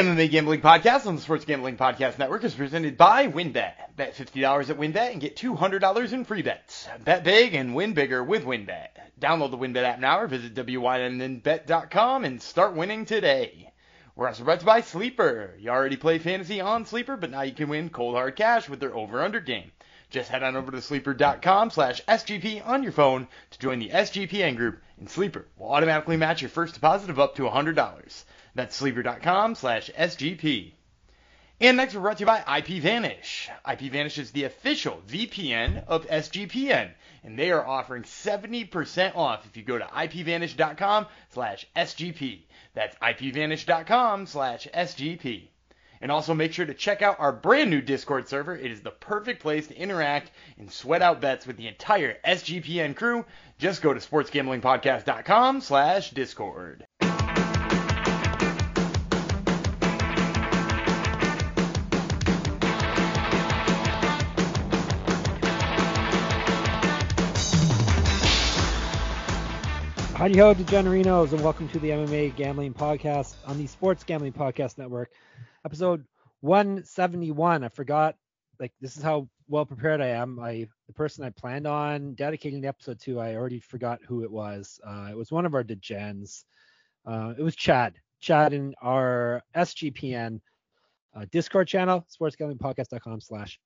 MMA 0.00 0.30
Gambling 0.30 0.62
Podcast 0.62 1.04
on 1.04 1.16
the 1.16 1.20
Sports 1.20 1.44
Gambling 1.44 1.76
Podcast 1.76 2.18
Network 2.18 2.42
is 2.42 2.54
presented 2.54 2.96
by 2.96 3.28
WynnBET. 3.28 3.74
Bet 3.96 4.16
$50 4.16 4.70
at 4.70 4.78
WynnBET 4.78 5.12
and 5.12 5.20
get 5.20 5.36
$200 5.36 6.12
in 6.14 6.24
free 6.24 6.40
bets. 6.40 6.88
Bet 7.04 7.22
big 7.22 7.52
and 7.52 7.74
win 7.74 7.92
bigger 7.92 8.24
with 8.24 8.46
WynnBET. 8.46 8.88
Download 9.20 9.50
the 9.50 9.58
WynnBET 9.58 9.82
app 9.84 10.00
now 10.00 10.20
or 10.20 10.26
visit 10.26 10.54
WYNNBet.com 10.54 12.24
and 12.24 12.40
start 12.40 12.74
winning 12.74 13.04
today. 13.04 13.74
We're 14.16 14.28
also 14.28 14.42
brought 14.42 14.60
to 14.60 14.64
by 14.64 14.80
Sleeper. 14.80 15.54
You 15.58 15.68
already 15.68 15.98
play 15.98 16.18
fantasy 16.18 16.62
on 16.62 16.86
Sleeper, 16.86 17.18
but 17.18 17.30
now 17.30 17.42
you 17.42 17.52
can 17.52 17.68
win 17.68 17.90
cold 17.90 18.14
hard 18.14 18.36
cash 18.36 18.70
with 18.70 18.80
their 18.80 18.94
over-under 18.94 19.40
game. 19.40 19.70
Just 20.08 20.30
head 20.30 20.42
on 20.42 20.56
over 20.56 20.72
to 20.72 20.80
sleeper.com 20.80 21.68
slash 21.68 22.02
SGP 22.06 22.66
on 22.66 22.82
your 22.82 22.92
phone 22.92 23.28
to 23.50 23.58
join 23.58 23.78
the 23.78 23.90
SGPN 23.90 24.56
group, 24.56 24.80
and 24.98 25.10
Sleeper 25.10 25.44
will 25.58 25.70
automatically 25.70 26.16
match 26.16 26.40
your 26.40 26.48
first 26.48 26.72
deposit 26.72 27.10
of 27.10 27.20
up 27.20 27.34
to 27.34 27.42
$100. 27.42 28.24
That's 28.54 28.76
sleeper.com 28.76 29.54
slash 29.54 29.90
SGP. 29.96 30.72
And 31.62 31.76
next 31.76 31.94
we're 31.94 32.00
brought 32.00 32.16
to 32.16 32.22
you 32.22 32.26
by 32.26 32.40
IPVanish. 32.40 33.50
IPVanish 33.66 34.16
is 34.16 34.30
the 34.30 34.44
official 34.44 35.02
VPN 35.06 35.84
of 35.86 36.06
SGPN, 36.06 36.90
and 37.22 37.38
they 37.38 37.50
are 37.50 37.66
offering 37.66 38.04
70% 38.04 39.14
off 39.14 39.44
if 39.44 39.58
you 39.58 39.62
go 39.62 39.76
to 39.76 39.84
IPVanish.com 39.84 41.06
slash 41.28 41.66
SGP. 41.76 42.40
That's 42.72 42.96
IPVanish.com 42.96 44.24
slash 44.24 44.68
SGP. 44.72 45.48
And 46.00 46.10
also 46.10 46.32
make 46.32 46.54
sure 46.54 46.64
to 46.64 46.72
check 46.72 47.02
out 47.02 47.20
our 47.20 47.32
brand 47.32 47.68
new 47.68 47.82
Discord 47.82 48.26
server. 48.26 48.56
It 48.56 48.70
is 48.70 48.80
the 48.80 48.90
perfect 48.90 49.42
place 49.42 49.66
to 49.66 49.76
interact 49.76 50.30
and 50.58 50.72
sweat 50.72 51.02
out 51.02 51.20
bets 51.20 51.46
with 51.46 51.58
the 51.58 51.68
entire 51.68 52.16
SGPN 52.26 52.96
crew. 52.96 53.26
Just 53.58 53.82
go 53.82 53.92
to 53.92 54.00
sportsgamblingpodcast.com 54.00 55.60
slash 55.60 56.10
Discord. 56.10 56.86
Howdy 70.20 70.36
ho, 70.36 70.54
DeGenerinos, 70.54 71.32
and 71.32 71.42
welcome 71.42 71.66
to 71.70 71.78
the 71.78 71.88
MMA 71.88 72.36
Gambling 72.36 72.74
Podcast 72.74 73.36
on 73.46 73.56
the 73.56 73.66
Sports 73.66 74.04
Gambling 74.04 74.34
Podcast 74.34 74.76
Network, 74.76 75.12
episode 75.64 76.04
171. 76.40 77.64
I 77.64 77.68
forgot, 77.68 78.16
like, 78.58 78.70
this 78.82 78.98
is 78.98 79.02
how 79.02 79.30
well 79.48 79.64
prepared 79.64 80.02
I 80.02 80.08
am. 80.08 80.38
I, 80.38 80.68
the 80.86 80.92
person 80.92 81.24
I 81.24 81.30
planned 81.30 81.66
on 81.66 82.12
dedicating 82.16 82.60
the 82.60 82.68
episode 82.68 83.00
to, 83.00 83.18
I 83.18 83.34
already 83.34 83.60
forgot 83.60 84.00
who 84.06 84.22
it 84.22 84.30
was. 84.30 84.78
Uh, 84.86 85.08
it 85.10 85.16
was 85.16 85.32
one 85.32 85.46
of 85.46 85.54
our 85.54 85.64
DeGens. 85.64 86.44
Uh, 87.06 87.32
it 87.38 87.42
was 87.42 87.56
Chad. 87.56 87.94
Chad 88.20 88.52
in 88.52 88.74
our 88.82 89.42
SGPN 89.56 90.38
uh, 91.16 91.24
Discord 91.32 91.66
channel, 91.66 92.06
sportsgamblingpodcast.com 92.14 93.22
slash 93.22 93.58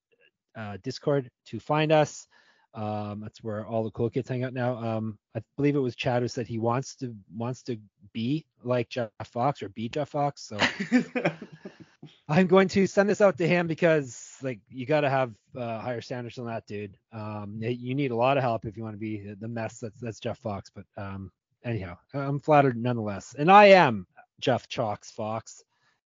uh, 0.57 0.77
Discord 0.85 1.33
to 1.47 1.59
find 1.59 1.91
us. 1.91 2.29
Um, 2.75 3.21
that's 3.21 3.43
where 3.43 3.65
all 3.67 3.85
the 3.85 3.91
cool 3.93 4.11
kids 4.11 4.29
hang 4.29 4.43
out 4.43 4.53
now. 4.53 4.77
Um, 4.77 5.17
I 5.37 5.43
believe 5.57 5.77
it 5.77 5.81
was 5.81 5.95
Chad 5.95 6.23
who 6.23 6.29
said 6.29 6.47
he 6.47 6.59
wants 6.59 6.97
to 6.97 7.15
wants 7.37 7.63
to 7.65 7.79
be 8.13 8.47
like 8.65 8.89
Jeff 8.89 9.11
Fox 9.25 9.63
or 9.63 9.69
be 9.71 9.89
Jeff 9.89 10.09
Fox. 10.09 10.43
So 10.43 10.59
I'm 12.29 12.49
going 12.49 12.69
to 12.69 12.87
send 12.87 13.09
this 13.09 13.21
out 13.21 13.39
to 13.39 13.47
him 13.47 13.69
because 13.69 14.37
like 14.43 14.59
you 14.69 14.87
got 14.87 15.03
to 15.03 15.11
have 15.11 15.33
uh, 15.57 15.79
higher 15.79 16.01
standards 16.01 16.37
than 16.37 16.47
that, 16.47 16.67
dude. 16.67 16.97
Um, 17.13 17.59
you 17.61 17.95
need 17.95 18.11
a 18.11 18.17
lot 18.17 18.37
of 18.37 18.43
help 18.43 18.65
if 18.65 18.77
you 18.77 18.83
want 18.83 18.95
to 18.95 19.01
be 19.01 19.35
the 19.39 19.49
mess 19.49 19.79
that's 19.79 20.01
that's 20.01 20.19
Jeff 20.19 20.39
Fox. 20.39 20.71
But 20.75 20.85
um, 20.97 21.31
anyhow, 21.65 21.97
I'm 22.13 22.41
flattered 22.41 22.77
nonetheless, 22.77 23.37
and 23.39 23.53
I 23.53 23.67
am 23.67 24.07
Jeff 24.41 24.69
Chalks 24.69 25.13
Fox, 25.13 25.63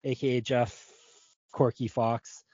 aka 0.03 0.41
Jeff 0.41 0.91
Corky 1.53 1.87
Fox 1.87 2.45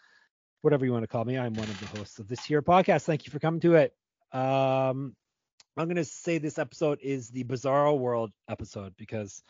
whatever 0.64 0.86
you 0.86 0.92
want 0.92 1.02
to 1.02 1.08
call 1.08 1.26
me. 1.26 1.36
I'm 1.36 1.52
one 1.52 1.68
of 1.68 1.78
the 1.78 1.98
hosts 1.98 2.18
of 2.18 2.26
this 2.26 2.42
here 2.42 2.62
podcast. 2.62 3.02
Thank 3.02 3.26
you 3.26 3.30
for 3.30 3.38
coming 3.38 3.60
to 3.60 3.74
it. 3.74 3.94
Um, 4.32 5.14
I'm 5.76 5.88
to 5.94 6.04
say 6.06 6.38
this 6.38 6.58
episode 6.58 7.00
is 7.02 7.28
the 7.28 7.44
Bizarro 7.44 7.98
World 7.98 8.32
episode 8.48 8.94
because 8.96 9.42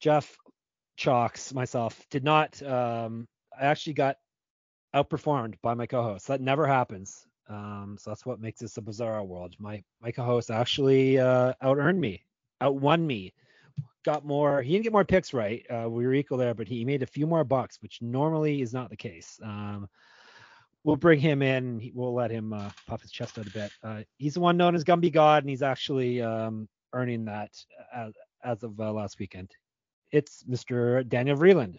Jeff 0.00 0.34
Chalks, 0.96 1.52
myself, 1.52 2.00
did 2.10 2.24
not. 2.24 2.62
Um, 2.62 3.28
I 3.60 3.66
actually 3.66 3.92
got 3.92 4.16
outperformed 4.94 5.56
by 5.62 5.74
my 5.74 5.84
co-host. 5.84 6.28
That 6.28 6.40
never 6.40 6.66
happens. 6.66 7.26
Um, 7.48 7.98
so 8.00 8.10
that's 8.10 8.24
what 8.24 8.40
makes 8.40 8.60
this 8.60 8.78
a 8.78 8.80
Bizarro 8.80 9.26
World. 9.26 9.54
My 9.58 9.84
my 10.00 10.12
co-host 10.12 10.50
actually 10.50 11.18
uh, 11.18 11.52
out 11.60 11.76
earned 11.76 12.00
me, 12.00 12.24
outwon 12.62 13.06
me, 13.06 13.34
got 14.06 14.24
more. 14.24 14.62
He 14.62 14.72
didn't 14.72 14.84
get 14.84 14.92
more 14.92 15.04
picks 15.04 15.34
right. 15.34 15.66
Uh, 15.68 15.90
we 15.90 16.06
were 16.06 16.14
equal 16.14 16.38
there, 16.38 16.54
but 16.54 16.68
he 16.68 16.84
made 16.84 17.02
a 17.02 17.06
few 17.06 17.26
more 17.26 17.44
bucks, 17.44 17.78
which 17.82 18.00
normally 18.00 18.62
is 18.62 18.72
not 18.72 18.88
the 18.88 18.96
case. 18.96 19.38
Um, 19.42 19.88
we'll 20.86 20.96
bring 20.96 21.18
him 21.18 21.42
in. 21.42 21.90
We'll 21.92 22.14
let 22.14 22.30
him 22.30 22.54
uh, 22.54 22.70
pop 22.86 23.02
his 23.02 23.10
chest 23.10 23.38
out 23.38 23.46
a 23.46 23.50
bit. 23.50 23.72
Uh, 23.82 24.02
he's 24.16 24.34
the 24.34 24.40
one 24.40 24.56
known 24.56 24.74
as 24.74 24.84
Gumby 24.84 25.12
God, 25.12 25.42
and 25.42 25.50
he's 25.50 25.62
actually 25.62 26.22
um, 26.22 26.68
earning 26.94 27.26
that 27.26 27.50
as, 27.94 28.14
as 28.42 28.62
of 28.62 28.80
uh, 28.80 28.92
last 28.92 29.18
weekend. 29.18 29.50
It's 30.12 30.44
Mr. 30.44 31.06
Daniel 31.06 31.36
Vreeland. 31.36 31.78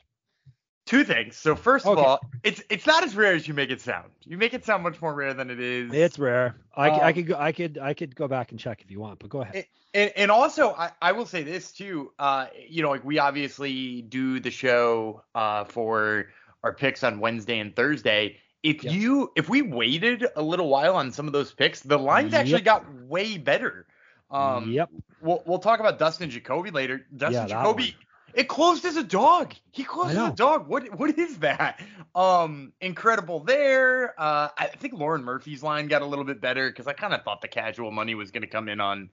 Two 0.86 1.04
things. 1.04 1.36
So 1.36 1.56
first 1.56 1.86
of 1.86 1.98
all, 1.98 2.20
it's 2.44 2.62
it's 2.70 2.88
not 2.88 3.04
as 3.04 3.14
rare 3.14 3.34
as 3.34 3.46
you 3.46 3.54
make 3.54 3.72
it 3.72 3.82
sound. 3.82 4.10
You 4.24 4.38
make 4.38 4.54
it 4.54 4.64
sound 4.64 4.84
much 4.84 5.02
more 5.02 5.14
rare 5.14 5.34
than 5.34 5.50
it 5.50 5.60
is. 5.60 5.94
It's 5.94 6.18
rare. 6.18 6.56
I, 6.78 6.90
um, 6.90 7.00
I 7.02 7.12
could 7.12 7.28
go, 7.28 7.36
I 7.38 7.52
could 7.52 7.78
I 7.78 7.94
could 7.94 8.16
go 8.16 8.30
back 8.30 8.52
and 8.52 8.60
check 8.60 8.82
if 8.82 8.90
you 8.90 9.02
want, 9.02 9.20
but 9.20 9.30
go 9.30 9.42
ahead. 9.42 9.66
And, 9.94 10.14
and 10.16 10.32
also 10.32 10.72
I, 10.72 10.92
I 11.02 11.12
will 11.12 11.26
say 11.26 11.44
this 11.44 11.74
too. 11.74 12.14
Uh, 12.18 12.48
you 12.70 12.84
know, 12.84 12.90
like 12.90 13.04
we 13.04 13.20
obviously 13.20 14.02
do 14.02 14.40
the 14.40 14.50
show 14.50 15.24
uh, 15.36 15.66
for 15.66 16.28
our 16.64 16.74
picks 16.74 17.04
on 17.04 17.20
Wednesday 17.20 17.60
and 17.60 17.76
Thursday 17.76 18.38
if 18.68 18.84
yep. 18.84 18.94
you 18.94 19.32
if 19.36 19.48
we 19.48 19.62
waited 19.62 20.28
a 20.36 20.42
little 20.42 20.68
while 20.68 20.96
on 20.96 21.12
some 21.14 21.26
of 21.26 21.34
those 21.34 21.54
picks, 21.54 21.80
the 21.80 21.98
lines 21.98 22.34
yep. 22.34 22.42
actually 22.42 22.62
got 22.62 22.86
way 23.04 23.38
better. 23.38 23.86
Um, 24.30 24.70
yep. 24.72 24.90
We'll 25.22 25.42
we'll 25.46 25.60
talk 25.60 25.80
about 25.80 25.98
Dustin 26.00 26.30
Jacoby 26.30 26.72
later. 26.72 27.06
Dustin 27.16 27.48
yeah, 27.48 27.64
Jacoby, 27.64 27.96
it 28.34 28.50
closed 28.50 28.84
as 28.84 28.98
a 28.98 29.04
dog. 29.04 29.54
He 29.72 29.86
closed 29.86 30.18
as 30.18 30.34
a 30.34 30.36
dog. 30.36 30.68
What 30.68 30.94
what 31.00 31.18
is 31.18 31.40
that? 31.40 31.82
Um, 32.14 32.74
incredible 32.82 33.40
there. 33.40 34.20
Uh, 34.20 34.50
I 34.58 34.66
think 34.66 34.94
Lauren 34.94 35.24
Murphy's 35.24 35.64
line 35.64 35.88
got 35.88 36.02
a 36.02 36.06
little 36.06 36.26
bit 36.26 36.42
better 36.42 36.70
because 36.70 36.88
I 36.88 36.94
kind 36.94 37.14
of 37.14 37.24
thought 37.24 37.42
the 37.42 37.48
casual 37.48 37.92
money 37.92 38.16
was 38.16 38.32
going 38.32 38.42
to 38.42 38.48
come 38.48 38.68
in 38.68 38.82
on 38.82 39.10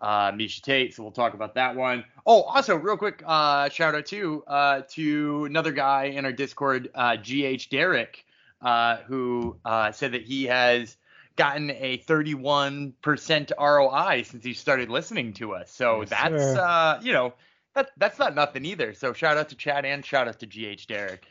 uh, 0.00 0.32
Miesha 0.32 0.62
Tate, 0.62 0.94
so 0.94 1.04
we'll 1.04 1.12
talk 1.12 1.34
about 1.34 1.54
that 1.54 1.76
one. 1.76 2.04
Oh, 2.26 2.42
also, 2.42 2.74
real 2.74 2.96
quick, 2.96 3.22
uh, 3.24 3.68
shout 3.68 3.94
out 3.94 4.06
to 4.06 4.42
uh, 4.48 4.82
to 4.90 5.44
another 5.44 5.70
guy 5.70 6.06
in 6.06 6.24
our 6.24 6.32
Discord, 6.32 6.90
uh, 6.94 7.16
GH 7.16 7.68
Derek 7.70 8.25
uh, 8.60 8.96
who 9.06 9.58
uh, 9.64 9.92
said 9.92 10.12
that 10.12 10.22
he 10.22 10.44
has 10.44 10.96
gotten 11.36 11.70
a 11.70 11.98
31% 11.98 13.52
ROI 13.58 14.22
since 14.22 14.44
he 14.44 14.54
started 14.54 14.88
listening 14.88 15.34
to 15.34 15.54
us. 15.54 15.70
So 15.70 16.00
yes, 16.00 16.10
that's 16.10 16.42
uh, 16.42 17.00
you 17.02 17.12
know 17.12 17.34
that 17.74 17.90
that's 17.96 18.18
not 18.18 18.34
nothing 18.34 18.64
either. 18.64 18.94
So 18.94 19.12
shout 19.12 19.36
out 19.36 19.50
to 19.50 19.56
Chad 19.56 19.84
and 19.84 20.04
shout 20.04 20.28
out 20.28 20.40
to 20.40 20.46
GH 20.46 20.86
Derek. 20.88 21.26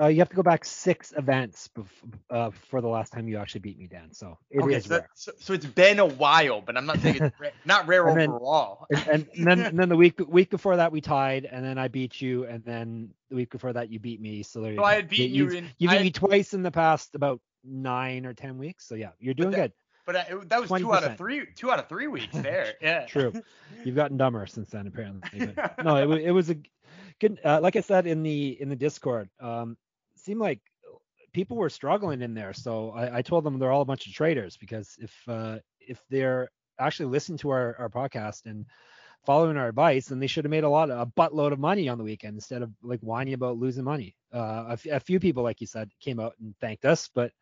Uh, 0.00 0.06
you 0.06 0.18
have 0.18 0.30
to 0.30 0.36
go 0.36 0.42
back 0.42 0.64
six 0.64 1.12
events 1.16 1.68
bef- 1.76 1.86
uh, 2.30 2.50
for 2.70 2.80
the 2.80 2.88
last 2.88 3.12
time 3.12 3.28
you 3.28 3.36
actually 3.36 3.60
beat 3.60 3.78
me, 3.78 3.86
Dan. 3.86 4.12
So 4.12 4.38
it 4.50 4.62
okay, 4.62 4.76
is 4.76 4.84
so, 4.84 4.96
rare. 4.96 5.08
So, 5.14 5.32
so, 5.38 5.52
it's 5.52 5.66
been 5.66 5.98
a 5.98 6.06
while, 6.06 6.62
but 6.62 6.76
I'm 6.76 6.86
not 6.86 7.00
saying 7.00 7.16
it's 7.20 7.36
rare, 7.40 7.52
not 7.66 7.86
rare 7.86 8.08
and 8.08 8.32
overall. 8.32 8.86
Then, 8.88 9.08
and, 9.10 9.28
and, 9.36 9.46
then 9.46 9.60
and 9.60 9.78
then 9.78 9.88
the 9.90 9.96
week 9.96 10.18
week 10.26 10.48
before 10.48 10.76
that 10.76 10.90
we 10.90 11.02
tied, 11.02 11.44
and 11.44 11.64
then 11.64 11.76
I 11.76 11.88
beat 11.88 12.20
you, 12.20 12.44
and 12.44 12.64
then 12.64 13.10
the 13.28 13.36
week 13.36 13.50
before 13.50 13.74
that 13.74 13.90
you 13.90 13.98
beat 13.98 14.20
me. 14.20 14.42
So 14.42 14.62
there 14.62 14.72
you 14.72 14.78
so 14.78 14.82
go. 14.82 14.86
I 14.86 14.94
had 14.94 15.08
beaten 15.08 15.34
you, 15.34 15.50
you 15.50 15.58
in. 15.58 15.68
You 15.78 15.88
beat 15.90 16.02
me 16.02 16.10
twice 16.10 16.54
in 16.54 16.62
the 16.62 16.70
past 16.70 17.14
about 17.14 17.40
nine 17.62 18.24
or 18.24 18.32
ten 18.32 18.56
weeks. 18.56 18.88
So 18.88 18.94
yeah, 18.94 19.10
you're 19.18 19.34
doing 19.34 19.50
that, 19.50 19.56
good. 19.56 19.72
But 20.06 20.16
uh, 20.16 20.38
that 20.46 20.60
was 20.60 20.70
20%. 20.70 20.80
two 20.80 20.94
out 20.94 21.04
of 21.04 21.16
three. 21.18 21.46
Two 21.54 21.70
out 21.70 21.78
of 21.78 21.88
three 21.88 22.06
weeks 22.06 22.34
there. 22.34 22.74
Yeah. 22.80 23.06
True. 23.06 23.32
You've 23.84 23.96
gotten 23.96 24.16
dumber 24.16 24.46
since 24.46 24.70
then, 24.70 24.86
apparently. 24.86 25.46
But 25.54 25.84
no, 25.84 25.96
it, 25.96 26.22
it 26.22 26.30
was 26.32 26.50
a 26.50 26.56
good. 27.20 27.38
Uh, 27.44 27.60
like 27.60 27.76
I 27.76 27.80
said 27.80 28.06
in 28.06 28.22
the 28.22 28.60
in 28.60 28.68
the 28.68 28.76
Discord, 28.76 29.28
um, 29.40 29.76
seemed 30.20 30.40
like 30.40 30.60
people 31.32 31.56
were 31.56 31.70
struggling 31.70 32.22
in 32.22 32.34
there. 32.34 32.52
So 32.52 32.90
I, 32.90 33.18
I, 33.18 33.22
told 33.22 33.44
them 33.44 33.58
they're 33.58 33.72
all 33.72 33.82
a 33.82 33.86
bunch 33.86 34.06
of 34.06 34.12
traders 34.12 34.56
because 34.56 34.96
if 34.98 35.14
uh, 35.28 35.58
if 35.80 36.02
they're 36.10 36.50
actually 36.78 37.06
listening 37.06 37.38
to 37.38 37.50
our, 37.50 37.76
our 37.78 37.88
podcast 37.88 38.46
and 38.46 38.66
following 39.24 39.56
our 39.56 39.68
advice, 39.68 40.06
then 40.06 40.18
they 40.18 40.26
should 40.26 40.44
have 40.44 40.50
made 40.50 40.64
a 40.64 40.68
lot 40.68 40.90
of 40.90 40.98
a 40.98 41.06
buttload 41.06 41.52
of 41.52 41.58
money 41.58 41.88
on 41.88 41.98
the 41.98 42.04
weekend 42.04 42.34
instead 42.34 42.62
of 42.62 42.70
like 42.82 43.00
whining 43.00 43.34
about 43.34 43.58
losing 43.58 43.84
money. 43.84 44.16
Uh, 44.34 44.64
a, 44.68 44.72
f- 44.72 44.86
a 44.86 45.00
few 45.00 45.20
people, 45.20 45.42
like 45.42 45.60
you 45.60 45.66
said, 45.66 45.90
came 46.00 46.18
out 46.18 46.34
and 46.40 46.54
thanked 46.60 46.84
us, 46.84 47.08
but 47.14 47.32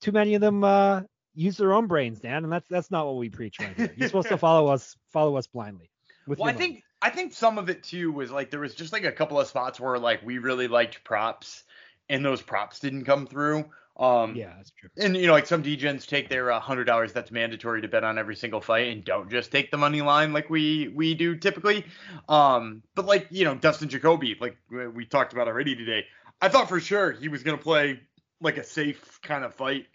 too 0.00 0.12
many 0.12 0.34
of 0.34 0.40
them 0.40 0.62
uh, 0.62 1.02
use 1.34 1.56
their 1.56 1.72
own 1.72 1.86
brains, 1.86 2.20
Dan, 2.20 2.44
and 2.44 2.52
that's 2.52 2.68
that's 2.68 2.90
not 2.90 3.06
what 3.06 3.16
we 3.16 3.30
preach 3.30 3.58
right 3.60 3.74
here. 3.76 3.94
You're 3.96 4.08
supposed 4.08 4.28
to 4.28 4.38
follow 4.38 4.68
us 4.68 4.96
follow 5.12 5.36
us 5.36 5.46
blindly. 5.46 5.90
well, 6.26 6.44
I 6.44 6.52
think 6.52 6.82
I 7.00 7.10
think 7.10 7.32
some 7.32 7.58
of 7.58 7.70
it 7.70 7.82
too 7.82 8.12
was 8.12 8.30
like 8.30 8.50
there 8.50 8.60
was 8.60 8.74
just 8.74 8.92
like 8.92 9.04
a 9.04 9.12
couple 9.12 9.40
of 9.40 9.46
spots 9.46 9.80
where 9.80 9.98
like 9.98 10.24
we 10.24 10.38
really 10.38 10.68
liked 10.68 11.04
props 11.04 11.64
and 12.08 12.24
those 12.24 12.42
props 12.42 12.80
didn't 12.80 13.04
come 13.04 13.26
through. 13.26 13.64
Um, 13.98 14.36
yeah, 14.36 14.52
that's 14.56 14.72
true. 14.72 14.90
And 14.98 15.16
you 15.16 15.26
know, 15.26 15.32
like 15.32 15.46
some 15.46 15.62
DGens 15.62 16.06
take 16.06 16.28
their 16.28 16.52
uh, 16.52 16.60
hundred 16.60 16.84
dollars 16.84 17.12
that's 17.12 17.30
mandatory 17.30 17.80
to 17.80 17.88
bet 17.88 18.04
on 18.04 18.18
every 18.18 18.36
single 18.36 18.60
fight, 18.60 18.92
and 18.92 19.04
don't 19.04 19.30
just 19.30 19.50
take 19.50 19.70
the 19.70 19.78
money 19.78 20.02
line 20.02 20.32
like 20.32 20.50
we 20.50 20.88
we 20.88 21.14
do 21.14 21.36
typically. 21.36 21.84
Um, 22.28 22.82
but 22.94 23.06
like 23.06 23.28
you 23.30 23.44
know, 23.44 23.54
Dustin 23.54 23.88
Jacoby, 23.88 24.36
like 24.38 24.58
we 24.70 25.06
talked 25.06 25.32
about 25.32 25.48
already 25.48 25.74
today, 25.74 26.04
I 26.42 26.48
thought 26.48 26.68
for 26.68 26.78
sure 26.78 27.12
he 27.12 27.28
was 27.28 27.42
gonna 27.42 27.56
play 27.56 28.00
like 28.40 28.58
a 28.58 28.64
safe 28.64 29.18
kind 29.22 29.44
of 29.44 29.54
fight, 29.54 29.86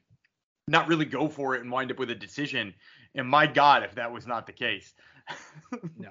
not 0.68 0.88
really 0.88 1.06
go 1.06 1.30
for 1.30 1.56
it 1.56 1.62
and 1.62 1.72
wind 1.72 1.92
up 1.92 2.00
with 2.00 2.10
a 2.10 2.16
decision. 2.16 2.74
And 3.14 3.28
my 3.28 3.46
God, 3.46 3.84
if 3.84 3.96
that 3.96 4.12
was 4.12 4.26
not 4.26 4.48
the 4.48 4.54
case. 4.54 4.94
no. 6.00 6.10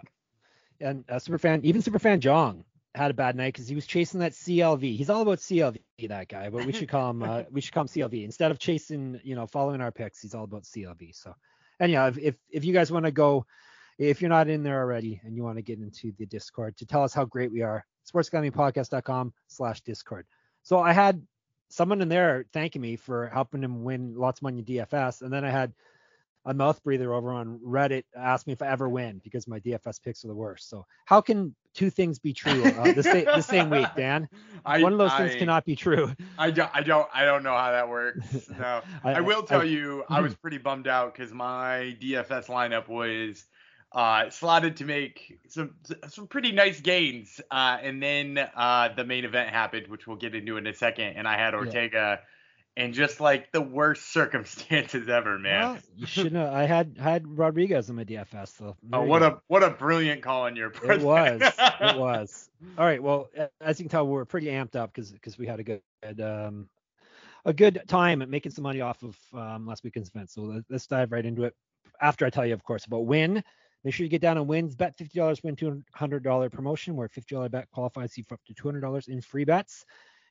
And 0.80 1.04
uh, 1.08 1.16
superfan, 1.16 1.64
even 1.64 1.82
superfan 1.82 2.20
Jong 2.20 2.64
had 2.94 3.10
a 3.10 3.14
bad 3.14 3.36
night 3.36 3.52
because 3.52 3.68
he 3.68 3.74
was 3.74 3.86
chasing 3.86 4.20
that 4.20 4.32
CLV. 4.32 4.96
He's 4.96 5.10
all 5.10 5.22
about 5.22 5.38
CLV, 5.38 5.78
that 6.08 6.28
guy, 6.28 6.50
but 6.50 6.66
we 6.66 6.72
should 6.72 6.88
call 6.88 7.10
him 7.10 7.22
uh, 7.22 7.42
we 7.50 7.60
should 7.60 7.72
call 7.72 7.82
him 7.82 7.88
CLV 7.88 8.24
instead 8.24 8.50
of 8.50 8.58
chasing, 8.58 9.20
you 9.22 9.34
know, 9.34 9.46
following 9.46 9.80
our 9.80 9.92
picks. 9.92 10.20
He's 10.20 10.34
all 10.34 10.44
about 10.44 10.64
CLV. 10.64 11.14
So, 11.14 11.34
and 11.78 11.92
yeah, 11.92 12.08
if 12.08 12.18
if, 12.18 12.34
if 12.50 12.64
you 12.64 12.72
guys 12.72 12.90
want 12.90 13.04
to 13.06 13.12
go, 13.12 13.46
if 13.98 14.20
you're 14.20 14.30
not 14.30 14.48
in 14.48 14.62
there 14.62 14.80
already 14.80 15.20
and 15.24 15.36
you 15.36 15.44
want 15.44 15.56
to 15.56 15.62
get 15.62 15.78
into 15.78 16.12
the 16.18 16.26
Discord 16.26 16.76
to 16.78 16.86
tell 16.86 17.04
us 17.04 17.14
how 17.14 17.24
great 17.24 17.52
we 17.52 17.62
are, 17.62 17.84
sportsgamblingpodcast.com 18.12 19.32
slash 19.46 19.80
Discord. 19.82 20.26
So 20.62 20.78
I 20.80 20.92
had 20.92 21.22
someone 21.68 22.02
in 22.02 22.08
there 22.08 22.44
thanking 22.52 22.82
me 22.82 22.96
for 22.96 23.28
helping 23.28 23.62
him 23.62 23.84
win 23.84 24.14
lots 24.16 24.40
of 24.40 24.42
money 24.42 24.58
in 24.58 24.64
DFS, 24.64 25.22
and 25.22 25.32
then 25.32 25.44
I 25.44 25.50
had 25.50 25.72
a 26.46 26.54
mouth 26.54 26.82
breather 26.82 27.12
over 27.12 27.32
on 27.32 27.60
Reddit 27.60 28.04
asked 28.16 28.46
me 28.46 28.52
if 28.52 28.62
I 28.62 28.68
ever 28.68 28.88
win 28.88 29.20
because 29.22 29.46
my 29.46 29.60
DFS 29.60 30.02
picks 30.02 30.24
are 30.24 30.28
the 30.28 30.34
worst. 30.34 30.68
So 30.68 30.86
how 31.04 31.20
can 31.20 31.54
two 31.74 31.90
things 31.90 32.18
be 32.18 32.32
true 32.32 32.64
uh, 32.64 32.92
the, 32.92 33.02
sa- 33.02 33.36
the 33.36 33.42
same 33.42 33.70
week, 33.70 33.86
Dan? 33.96 34.28
I, 34.64 34.82
One 34.82 34.92
of 34.92 34.98
those 34.98 35.10
I, 35.12 35.18
things 35.18 35.38
cannot 35.38 35.64
be 35.64 35.76
true. 35.76 36.12
I 36.38 36.50
don't, 36.50 36.70
I 36.74 36.82
don't, 36.82 37.08
I 37.14 37.24
don't 37.24 37.42
know 37.42 37.56
how 37.56 37.70
that 37.70 37.88
works. 37.88 38.50
No, 38.58 38.82
I, 39.04 39.14
I, 39.14 39.20
will 39.20 39.42
tell 39.42 39.64
you, 39.64 40.04
I 40.08 40.20
was 40.20 40.34
pretty 40.42 40.58
bummed 40.58 40.86
out 40.86 41.14
because 41.14 41.32
my 41.32 41.96
DFS 42.00 42.46
lineup 42.46 42.88
was 42.88 43.44
uh, 43.92 44.28
slotted 44.28 44.76
to 44.78 44.84
make 44.84 45.40
some 45.48 45.74
some 46.08 46.26
pretty 46.26 46.52
nice 46.52 46.80
gains, 46.80 47.40
uh, 47.50 47.78
and 47.80 48.02
then 48.02 48.38
uh, 48.54 48.88
the 48.94 49.04
main 49.04 49.24
event 49.24 49.50
happened, 49.50 49.86
which 49.88 50.06
we'll 50.06 50.16
get 50.16 50.34
into 50.34 50.58
in 50.58 50.66
a 50.66 50.74
second, 50.74 51.16
and 51.16 51.26
I 51.26 51.38
had 51.38 51.54
Ortega. 51.54 52.18
Yeah 52.20 52.26
and 52.76 52.94
just 52.94 53.20
like 53.20 53.52
the 53.52 53.60
worst 53.60 54.12
circumstances 54.12 55.08
ever, 55.08 55.38
man. 55.38 55.60
Well, 55.60 55.78
you 55.96 56.06
should 56.06 56.32
know. 56.32 56.50
I 56.52 56.64
had 56.64 56.96
had 56.98 57.26
Rodriguez 57.26 57.90
in 57.90 57.96
my 57.96 58.04
DFS, 58.04 58.56
so. 58.56 58.76
Oh, 58.92 59.02
what 59.02 59.22
a 59.22 59.40
what 59.48 59.62
a 59.62 59.70
brilliant 59.70 60.22
call 60.22 60.42
on 60.42 60.56
your 60.56 60.70
part. 60.70 61.00
It 61.00 61.02
was. 61.02 61.40
it 61.80 61.96
was. 61.96 62.50
All 62.78 62.84
right. 62.84 63.02
Well, 63.02 63.28
as 63.60 63.78
you 63.78 63.84
can 63.84 63.90
tell, 63.90 64.06
we're 64.06 64.24
pretty 64.24 64.46
amped 64.48 64.76
up 64.76 64.94
because 64.94 65.12
because 65.12 65.38
we 65.38 65.46
had 65.46 65.60
a 65.60 65.64
good 65.64 65.82
um 66.20 66.68
a 67.44 67.52
good 67.52 67.82
time 67.88 68.22
at 68.22 68.28
making 68.28 68.52
some 68.52 68.62
money 68.62 68.80
off 68.80 69.02
of 69.02 69.16
um, 69.34 69.66
last 69.66 69.84
weekend's 69.84 70.08
event. 70.08 70.30
So 70.30 70.62
let's 70.68 70.86
dive 70.86 71.12
right 71.12 71.24
into 71.24 71.44
it. 71.44 71.54
After 72.00 72.26
I 72.26 72.30
tell 72.30 72.46
you, 72.46 72.54
of 72.54 72.64
course, 72.64 72.86
about 72.86 73.06
win. 73.06 73.42
Make 73.82 73.94
sure 73.94 74.04
you 74.04 74.10
get 74.10 74.20
down 74.20 74.36
on 74.36 74.46
wins. 74.46 74.76
Bet 74.76 74.96
$50, 74.98 75.42
win 75.42 75.56
$200 75.56 76.52
promotion 76.52 76.96
where 76.96 77.08
$50 77.08 77.50
bet 77.50 77.70
qualifies 77.70 78.16
you 78.16 78.24
for 78.24 78.34
up 78.34 78.40
to 78.46 78.54
$200 78.54 79.08
in 79.08 79.22
free 79.22 79.44
bets. 79.44 79.86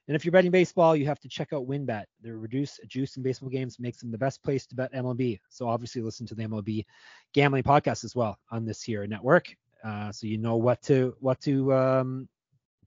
And 0.09 0.15
if 0.15 0.25
you're 0.25 0.31
betting 0.31 0.50
baseball, 0.50 0.95
you 0.95 1.06
have 1.06 1.19
to 1.19 1.29
check 1.29 1.53
out 1.53 1.67
WynnBET. 1.67 2.06
Their 2.23 2.38
reduced 2.38 2.79
juice 2.88 3.15
in 3.15 3.21
baseball 3.21 3.50
games 3.50 3.79
makes 3.79 4.00
them 4.00 4.09
the 4.09 4.17
best 4.17 4.41
place 4.44 4.65
to 4.65 4.75
bet 4.75 4.91
MLB. 4.91 5.39
So 5.50 5.69
obviously, 5.69 6.01
listen 6.01 6.25
to 6.25 6.35
the 6.35 6.47
MLB 6.47 6.85
gambling 7.31 7.61
podcast 7.61 8.03
as 8.03 8.15
well 8.15 8.39
on 8.50 8.65
this 8.65 8.81
here 8.81 9.06
network, 9.06 9.56
uh, 9.83 10.11
so 10.11 10.25
you 10.25 10.39
know 10.39 10.56
what 10.56 10.81
to 10.83 11.15
what 11.19 11.39
to 11.41 11.71
um, 11.75 12.27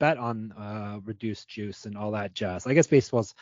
bet 0.01 0.19
on 0.19 0.51
uh, 0.59 0.99
reduced 1.05 1.49
juice 1.49 1.87
and 1.87 1.97
all 1.97 2.11
that 2.11 2.35
jazz. 2.35 2.67
I 2.67 2.75
guess 2.75 2.89
baseball's 2.89 3.37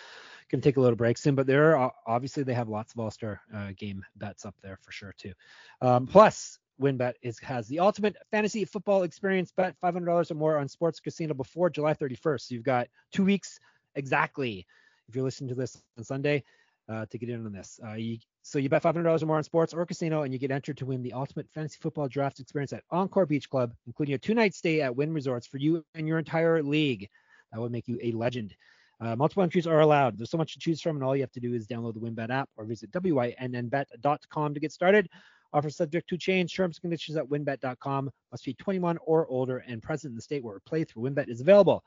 gonna 0.51 0.61
take 0.61 0.77
a 0.77 0.81
little 0.83 0.95
break 0.95 1.17
soon, 1.17 1.35
but 1.35 1.47
there 1.47 1.75
are 1.79 1.91
obviously 2.07 2.43
they 2.43 2.53
have 2.53 2.69
lots 2.69 2.93
of 2.93 3.01
All-Star 3.01 3.41
uh, 3.55 3.69
game 3.79 4.05
bets 4.15 4.45
up 4.45 4.55
there 4.63 4.77
for 4.83 4.93
sure 4.93 5.15
too. 5.17 5.33
Um, 5.81 6.07
plus, 6.07 6.59
WynnBET 6.81 7.15
is 7.23 7.39
has 7.41 7.67
the 7.69 7.81
ultimate 7.81 8.17
fantasy 8.31 8.65
football 8.65 9.03
experience. 9.03 9.53
Bet 9.57 9.75
$500 9.83 10.31
or 10.31 10.35
more 10.35 10.59
on 10.59 10.69
sports 10.69 11.01
casino 11.01 11.35
before 11.35 11.71
July 11.71 11.95
31st. 11.95 12.41
So 12.41 12.55
you've 12.55 12.65
got 12.65 12.89
two 13.13 13.25
weeks 13.25 13.59
exactly. 13.95 14.67
If 15.09 15.15
you're 15.15 15.25
listening 15.25 15.49
to 15.49 15.55
this 15.55 15.81
on 15.99 16.05
Sunday, 16.05 16.45
uh, 16.91 17.07
to 17.07 17.19
get 17.19 17.29
in 17.29 17.47
on 17.47 17.53
this. 17.53 17.79
Uh, 17.87 17.95
you, 17.95 18.19
so 18.43 18.59
you 18.59 18.69
bet 18.69 18.83
$500 18.83 19.23
or 19.23 19.27
more 19.27 19.37
on 19.37 19.45
sports 19.45 19.73
or 19.73 19.87
casino, 19.87 20.23
and 20.23 20.33
you 20.33 20.39
get 20.39 20.51
entered 20.51 20.77
to 20.79 20.87
win 20.87 21.03
the 21.03 21.13
ultimate 21.13 21.49
fantasy 21.55 21.79
football 21.81 22.09
draft 22.09 22.41
experience 22.41 22.73
at 22.73 22.83
Encore 22.91 23.27
Beach 23.27 23.49
Club, 23.49 23.73
including 23.87 24.15
a 24.15 24.19
two-night 24.19 24.55
stay 24.55 24.81
at 24.81 24.95
Wynn 24.95 25.13
Resorts 25.13 25.47
for 25.47 25.59
you 25.59 25.85
and 25.95 26.09
your 26.09 26.19
entire 26.19 26.63
league. 26.63 27.09
That 27.53 27.61
would 27.61 27.71
make 27.71 27.87
you 27.87 27.99
a 28.03 28.13
legend. 28.13 28.55
Uh, 29.01 29.17
multiple 29.17 29.43
entries 29.43 29.67
are 29.67 29.81
allowed. 29.81 30.19
There's 30.19 30.31
so 30.31 30.37
much 30.37 30.53
to 30.55 30.59
choose 30.59 30.81
from, 30.81 30.97
and 30.97 31.05
all 31.05 31.15
you 31.15 31.23
have 31.23 31.33
to 31.33 31.41
do 31.41 31.55
is 31.55 31.67
download 31.67 31.95
the 31.95 32.01
WynnBET 32.01 32.31
app 32.31 32.51
or 32.57 32.65
visit 32.65 32.91
wynnbet.com 32.91 34.55
to 34.55 34.61
get 34.61 34.73
started. 34.73 35.09
Offer 35.53 35.71
subject 35.71 36.09
to 36.11 36.17
change. 36.17 36.55
Terms 36.55 36.77
and 36.77 36.83
conditions 36.83 37.17
at 37.17 37.27
wynnbet.com. 37.27 38.11
Must 38.31 38.45
be 38.45 38.55
21 38.55 38.99
or 39.05 39.27
older 39.27 39.59
and 39.59 39.83
present 39.83 40.13
in 40.13 40.17
the 40.17 40.23
state 40.23 40.45
where 40.45 40.57
a 40.57 40.61
playthrough 40.61 40.97
wynnbet 40.97 41.29
is 41.29 41.41
available. 41.41 41.83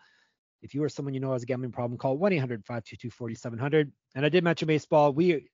If 0.62 0.74
you 0.74 0.84
or 0.84 0.90
someone 0.90 1.14
you 1.14 1.20
know 1.20 1.34
has 1.34 1.44
a 1.44 1.46
gambling 1.46 1.72
problem, 1.72 1.98
call 1.98 2.18
1-800-522-4700. 2.18 3.92
And 4.16 4.26
I 4.26 4.30
did 4.30 4.44
mention 4.44 4.68
baseball. 4.68 5.14
We, 5.14 5.50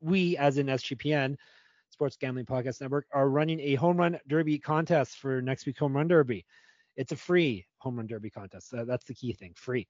we 0.00 0.36
as 0.36 0.58
in 0.58 0.66
SGPN, 0.66 1.36
Sports 1.90 2.16
Gambling 2.16 2.46
Podcast 2.46 2.80
Network, 2.80 3.06
are 3.12 3.28
running 3.28 3.60
a 3.60 3.74
home 3.74 3.96
run 3.96 4.18
derby 4.28 4.58
contest 4.58 5.16
for 5.16 5.40
next 5.40 5.66
week's 5.66 5.78
home 5.78 5.96
run 5.96 6.08
derby. 6.08 6.44
It's 6.96 7.12
a 7.12 7.16
free 7.16 7.66
home 7.78 7.96
run 7.96 8.06
derby 8.06 8.30
contest. 8.30 8.72
Uh, 8.72 8.84
that's 8.84 9.04
the 9.04 9.14
key 9.14 9.32
thing, 9.32 9.52
free. 9.56 9.88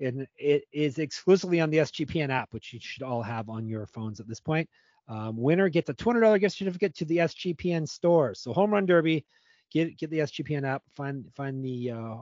And 0.00 0.26
it 0.36 0.64
is 0.72 0.98
exclusively 0.98 1.60
on 1.60 1.70
the 1.70 1.78
SGPN 1.78 2.30
app, 2.30 2.52
which 2.52 2.72
you 2.72 2.80
should 2.80 3.02
all 3.02 3.22
have 3.22 3.48
on 3.48 3.66
your 3.66 3.86
phones 3.86 4.18
at 4.18 4.26
this 4.26 4.40
point. 4.40 4.68
Um, 5.10 5.36
winner 5.36 5.68
gets 5.68 5.90
a 5.90 5.94
$200 5.94 6.38
gift 6.38 6.56
certificate 6.56 6.94
to 6.94 7.04
the 7.04 7.18
SGPN 7.18 7.86
store. 7.88 8.32
So 8.32 8.52
home 8.52 8.70
run 8.70 8.86
derby, 8.86 9.26
get 9.72 9.98
get 9.98 10.08
the 10.10 10.20
SGPN 10.20 10.64
app, 10.64 10.82
find 10.92 11.26
find 11.34 11.64
the 11.64 11.90
uh, 11.90 12.16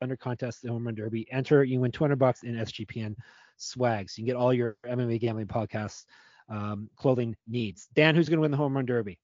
under 0.00 0.16
contest, 0.16 0.62
the 0.62 0.70
home 0.70 0.86
run 0.86 0.94
derby. 0.94 1.30
Enter, 1.30 1.62
you 1.64 1.80
win 1.80 1.92
200 1.92 2.16
bucks 2.16 2.42
in 2.42 2.54
SGPN 2.54 3.14
swag. 3.58 4.08
So 4.08 4.20
you 4.20 4.24
can 4.24 4.34
get 4.34 4.40
all 4.40 4.54
your 4.54 4.78
MMA 4.86 5.20
gambling 5.20 5.48
podcast 5.48 6.06
um, 6.48 6.88
clothing 6.96 7.36
needs. 7.46 7.88
Dan, 7.94 8.14
who's 8.14 8.30
going 8.30 8.38
to 8.38 8.42
win 8.42 8.50
the 8.50 8.56
home 8.56 8.74
run 8.74 8.86
derby? 8.86 9.18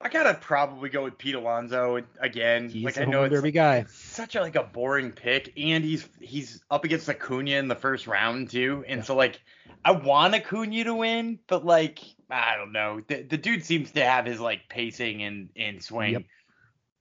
I 0.00 0.08
gotta 0.08 0.34
probably 0.34 0.88
go 0.88 1.04
with 1.04 1.18
Pete 1.18 1.34
Alonso 1.34 2.02
again. 2.20 2.68
He's 2.70 2.84
like 2.84 2.98
I 2.98 3.04
know 3.04 3.24
it's 3.24 3.34
derby 3.34 3.50
guy. 3.50 3.84
such 3.88 4.34
a 4.34 4.40
like 4.40 4.56
a 4.56 4.62
boring 4.62 5.12
pick, 5.12 5.52
and 5.56 5.84
he's 5.84 6.08
he's 6.20 6.62
up 6.70 6.84
against 6.84 7.08
Acuna 7.08 7.52
in 7.52 7.68
the 7.68 7.74
first 7.74 8.06
round 8.06 8.50
too, 8.50 8.84
and 8.88 9.00
yeah. 9.00 9.04
so 9.04 9.14
like 9.14 9.40
I 9.84 9.92
want 9.92 10.34
Acuna 10.34 10.84
to 10.84 10.94
win, 10.94 11.38
but 11.46 11.64
like 11.66 12.00
I 12.30 12.56
don't 12.56 12.72
know, 12.72 13.02
the, 13.06 13.22
the 13.22 13.36
dude 13.36 13.64
seems 13.64 13.90
to 13.92 14.04
have 14.04 14.24
his 14.24 14.40
like 14.40 14.68
pacing 14.68 15.22
and 15.22 15.50
and 15.54 15.82
swing 15.82 16.12
yep. 16.12 16.22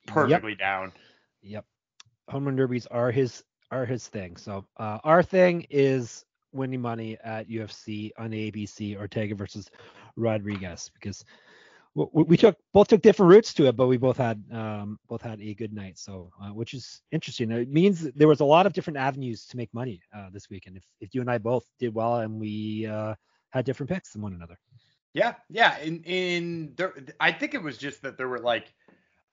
perfectly 0.07 0.51
yep. 0.51 0.59
down. 0.59 0.91
Yep 1.41 1.65
home 2.29 2.45
run 2.45 2.55
derbies 2.55 2.85
are 2.87 3.11
his 3.11 3.43
are 3.71 3.85
his 3.85 4.07
thing. 4.07 4.37
So 4.37 4.65
uh, 4.77 4.99
our 5.03 5.21
thing 5.21 5.65
is 5.69 6.25
winning 6.51 6.81
money 6.81 7.17
at 7.23 7.49
UFC 7.49 8.11
on 8.17 8.31
ABC 8.31 8.97
Ortega 8.97 9.35
versus 9.35 9.69
Rodriguez 10.15 10.89
because 10.93 11.23
we, 11.95 12.37
took 12.37 12.55
both 12.73 12.87
took 12.87 13.01
different 13.01 13.31
routes 13.31 13.53
to 13.55 13.67
it, 13.67 13.75
but 13.75 13.87
we 13.87 13.97
both 13.97 14.17
had 14.17 14.43
um, 14.51 14.99
both 15.07 15.21
had 15.21 15.41
a 15.41 15.53
good 15.53 15.73
night. 15.73 15.97
So 15.97 16.31
uh, 16.41 16.49
which 16.49 16.73
is 16.73 17.01
interesting. 17.11 17.51
It 17.51 17.69
means 17.69 18.01
there 18.15 18.27
was 18.27 18.39
a 18.39 18.45
lot 18.45 18.65
of 18.65 18.73
different 18.73 18.97
avenues 18.97 19.45
to 19.47 19.57
make 19.57 19.73
money 19.73 20.01
uh, 20.15 20.29
this 20.31 20.49
weekend. 20.49 20.77
If 20.77 20.83
if 21.01 21.15
you 21.15 21.21
and 21.21 21.29
I 21.29 21.37
both 21.37 21.65
did 21.79 21.93
well 21.93 22.17
and 22.17 22.39
we 22.39 22.85
uh, 22.85 23.15
had 23.49 23.65
different 23.65 23.89
picks 23.89 24.13
than 24.13 24.21
one 24.21 24.33
another. 24.33 24.57
Yeah, 25.13 25.35
yeah. 25.49 25.79
In 25.79 26.03
in 26.03 26.73
there, 26.75 26.93
I 27.19 27.31
think 27.31 27.53
it 27.53 27.63
was 27.63 27.77
just 27.77 28.03
that 28.03 28.17
there 28.17 28.27
were 28.27 28.39
like 28.39 28.73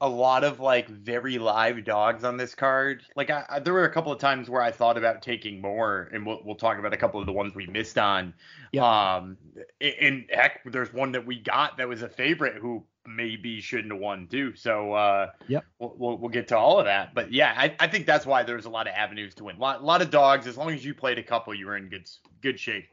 a 0.00 0.08
lot 0.08 0.44
of 0.44 0.60
like 0.60 0.88
very 0.88 1.38
live 1.38 1.84
dogs 1.84 2.22
on 2.22 2.36
this 2.36 2.54
card. 2.54 3.02
Like 3.16 3.30
I, 3.30 3.44
I, 3.48 3.60
there 3.60 3.72
were 3.72 3.84
a 3.84 3.92
couple 3.92 4.12
of 4.12 4.18
times 4.18 4.50
where 4.50 4.60
I 4.60 4.70
thought 4.70 4.98
about 4.98 5.22
taking 5.22 5.60
more, 5.60 6.10
and 6.12 6.26
we'll 6.26 6.40
we'll 6.44 6.56
talk 6.56 6.78
about 6.78 6.92
a 6.92 6.96
couple 6.96 7.18
of 7.18 7.26
the 7.26 7.32
ones 7.32 7.54
we 7.54 7.66
missed 7.66 7.96
on. 7.96 8.34
Yeah. 8.72 8.84
Um, 9.16 9.38
and 9.80 10.26
heck, 10.30 10.60
there's 10.70 10.92
one 10.92 11.12
that 11.12 11.24
we 11.24 11.38
got 11.38 11.78
that 11.78 11.88
was 11.88 12.02
a 12.02 12.08
favorite 12.08 12.56
who 12.60 12.84
maybe 13.06 13.60
shouldn't 13.60 13.92
have 13.92 14.00
won 14.00 14.26
too. 14.28 14.54
So 14.54 14.92
uh, 14.92 15.30
yeah, 15.48 15.60
we'll, 15.78 15.94
we'll, 15.96 16.18
we'll 16.18 16.30
get 16.30 16.48
to 16.48 16.58
all 16.58 16.78
of 16.78 16.84
that. 16.84 17.14
But 17.14 17.32
yeah, 17.32 17.54
I, 17.56 17.74
I 17.80 17.86
think 17.86 18.04
that's 18.04 18.26
why 18.26 18.42
there's 18.42 18.66
a 18.66 18.70
lot 18.70 18.86
of 18.86 18.94
avenues 18.94 19.34
to 19.36 19.44
win. 19.44 19.56
A 19.56 19.60
lot, 19.60 19.80
a 19.80 19.84
lot 19.84 20.02
of 20.02 20.10
dogs. 20.10 20.46
As 20.46 20.58
long 20.58 20.70
as 20.72 20.84
you 20.84 20.92
played 20.92 21.18
a 21.18 21.22
couple, 21.22 21.54
you 21.54 21.66
were 21.66 21.76
in 21.76 21.88
good 21.88 22.08
good 22.42 22.60
shape. 22.60 22.88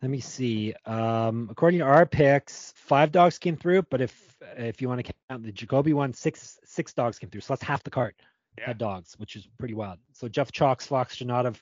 Let 0.00 0.10
me 0.10 0.20
see. 0.20 0.74
Um, 0.86 1.48
according 1.50 1.80
to 1.80 1.84
our 1.84 2.06
picks, 2.06 2.72
five 2.76 3.10
dogs 3.10 3.38
came 3.38 3.56
through, 3.56 3.82
but 3.82 4.00
if 4.00 4.36
if 4.56 4.80
you 4.80 4.88
want 4.88 5.04
to 5.04 5.12
count 5.28 5.42
the 5.42 5.50
Jacoby 5.50 5.92
one, 5.92 6.12
six 6.12 6.58
six 6.64 6.92
dogs 6.92 7.18
came 7.18 7.30
through. 7.30 7.40
So 7.40 7.54
that's 7.54 7.62
half 7.62 7.82
the 7.82 7.90
cart 7.90 8.14
yeah. 8.58 8.66
had 8.66 8.78
dogs, 8.78 9.14
which 9.18 9.34
is 9.34 9.48
pretty 9.58 9.74
wild. 9.74 9.98
So 10.12 10.28
Jeff 10.28 10.52
Chalk's 10.52 10.86
Fox 10.86 11.16
should 11.16 11.26
not 11.26 11.44
have 11.44 11.60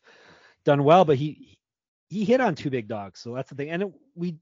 done 0.65 0.85
well, 0.85 1.05
but 1.05 1.17
he 1.17 1.57
he 2.09 2.25
hit 2.25 2.41
on 2.41 2.55
two 2.55 2.71
big 2.71 2.89
dogs. 2.89 3.21
So 3.21 3.35
that's 3.35 3.49
the 3.49 3.57
thing. 3.57 3.71
And 3.71 3.83
it, 3.83 3.93
we 4.15 4.37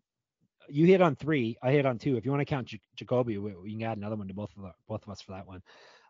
you 0.69 0.87
hit 0.87 1.03
on 1.03 1.15
three, 1.15 1.57
I 1.63 1.71
hit 1.73 1.87
on 1.87 1.99
two. 1.99 2.17
If 2.17 2.25
you 2.25 2.31
want 2.31 2.41
to 2.41 2.47
count 2.47 2.69
J- 2.69 2.81
Jacoby, 2.97 3.39
we, 3.39 3.55
we, 3.55 3.73
can 3.73 3.83
add 3.83 3.99
another 3.99 4.17
one 4.17 4.29
to 4.29 4.35
both 4.35 4.51
of 4.57 4.63
the, 4.63 4.73
both 4.89 5.03
of 5.03 5.11
us 5.11 5.21
for 5.21 5.33
that 5.33 5.47
one. 5.47 5.63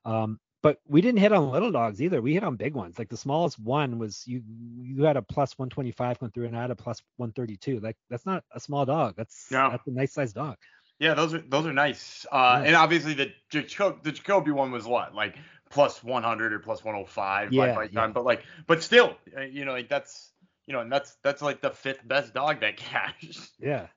Um, 0.04 0.38
but 0.64 0.78
we 0.88 1.02
didn't 1.02 1.18
hit 1.20 1.30
on 1.30 1.50
little 1.50 1.70
dogs 1.70 2.00
either. 2.00 2.22
We 2.22 2.32
hit 2.32 2.42
on 2.42 2.56
big 2.56 2.72
ones. 2.74 2.98
Like 2.98 3.10
the 3.10 3.18
smallest 3.18 3.58
one 3.58 3.98
was 3.98 4.26
you 4.26 4.42
you 4.80 5.04
had 5.04 5.18
a 5.18 5.22
plus 5.22 5.58
125 5.58 6.18
going 6.18 6.32
through 6.32 6.46
and 6.46 6.56
I 6.56 6.62
had 6.62 6.70
a 6.70 6.74
plus 6.74 7.02
132. 7.18 7.80
Like 7.80 7.98
that's 8.08 8.24
not 8.24 8.44
a 8.50 8.58
small 8.58 8.86
dog. 8.86 9.14
That's 9.14 9.50
No. 9.50 9.68
that's 9.70 9.86
a 9.86 9.90
nice 9.90 10.14
sized 10.14 10.34
dog. 10.36 10.56
Yeah, 10.98 11.12
those 11.12 11.34
are 11.34 11.40
those 11.40 11.66
are 11.66 11.72
nice. 11.74 12.24
Uh, 12.32 12.60
Yeah. 12.62 12.68
and 12.68 12.76
obviously 12.76 13.12
the 13.12 13.30
Jacob, 13.50 14.02
the 14.02 14.12
Jacoby 14.12 14.52
one 14.52 14.70
was 14.70 14.86
what 14.86 15.14
like 15.14 15.36
plus 15.68 16.02
100 16.02 16.54
or 16.54 16.60
plus 16.60 16.82
105 16.82 17.50
by 17.50 17.54
Yeah, 17.54 17.74
fight 17.74 17.92
yeah. 17.92 18.00
time, 18.00 18.12
but 18.14 18.24
like, 18.24 18.42
but 18.66 18.82
still, 18.82 19.18
uh, 19.36 19.42
you 19.42 19.66
know, 19.66 19.72
like 19.72 19.90
that's 19.90 20.32
you 20.66 20.72
know, 20.72 20.80
and 20.80 20.90
that's 20.90 21.14
that's 21.22 21.42
like 21.42 21.60
the 21.60 21.72
fifth 21.72 22.08
best 22.08 22.32
dog 22.32 22.60
that 22.60 22.76
cashed. 22.78 23.50
Yeah. 23.60 23.88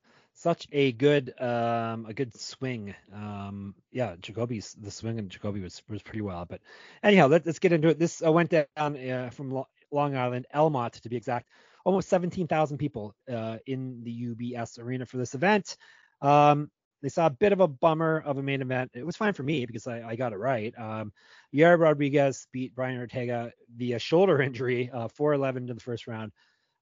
Such 0.48 0.66
a 0.72 0.94
good 0.94 1.34
um 1.42 2.06
a 2.06 2.14
good 2.14 2.34
swing. 2.34 2.96
Um 3.14 3.76
yeah, 3.92 4.16
Jacoby's 4.22 4.78
the 4.80 4.90
swing 4.90 5.20
and 5.20 5.30
Jacoby 5.30 5.60
was 5.60 5.84
was 5.90 6.02
pretty 6.02 6.22
wild. 6.22 6.48
But 6.48 6.62
anyhow, 7.04 7.28
let, 7.28 7.46
let's 7.46 7.60
get 7.60 7.74
into 7.74 7.90
it. 7.90 8.00
This 8.00 8.24
uh, 8.26 8.32
went 8.32 8.52
down 8.52 8.66
uh, 8.78 9.30
from 9.34 9.52
Lo- 9.52 9.68
Long 9.92 10.16
Island, 10.16 10.46
Elmont 10.56 11.02
to 11.02 11.10
be 11.10 11.18
exact. 11.18 11.50
Almost 11.84 12.08
17,000 12.08 12.78
people 12.78 13.14
uh, 13.30 13.58
in 13.66 14.02
the 14.06 14.28
UBS 14.28 14.80
arena 14.80 15.06
for 15.06 15.18
this 15.18 15.36
event. 15.36 15.76
Um, 16.22 16.72
they 17.02 17.10
saw 17.10 17.26
a 17.26 17.30
bit 17.30 17.52
of 17.52 17.60
a 17.60 17.68
bummer 17.68 18.24
of 18.26 18.38
a 18.38 18.42
main 18.42 18.62
event. 18.62 18.92
It 18.94 19.06
was 19.06 19.18
fine 19.18 19.34
for 19.34 19.44
me 19.44 19.66
because 19.66 19.86
I, 19.86 20.02
I 20.02 20.16
got 20.16 20.32
it 20.32 20.38
right. 20.38 20.74
Um, 20.80 21.12
Yair 21.54 21.78
Rodriguez 21.78 22.48
beat 22.54 22.74
Brian 22.74 22.98
Ortega 22.98 23.52
via 23.76 24.00
shoulder 24.00 24.42
injury, 24.42 24.90
uh, 24.94 25.10
4-11 25.10 25.68
to 25.68 25.74
the 25.74 25.82
first 25.82 26.08
round. 26.08 26.32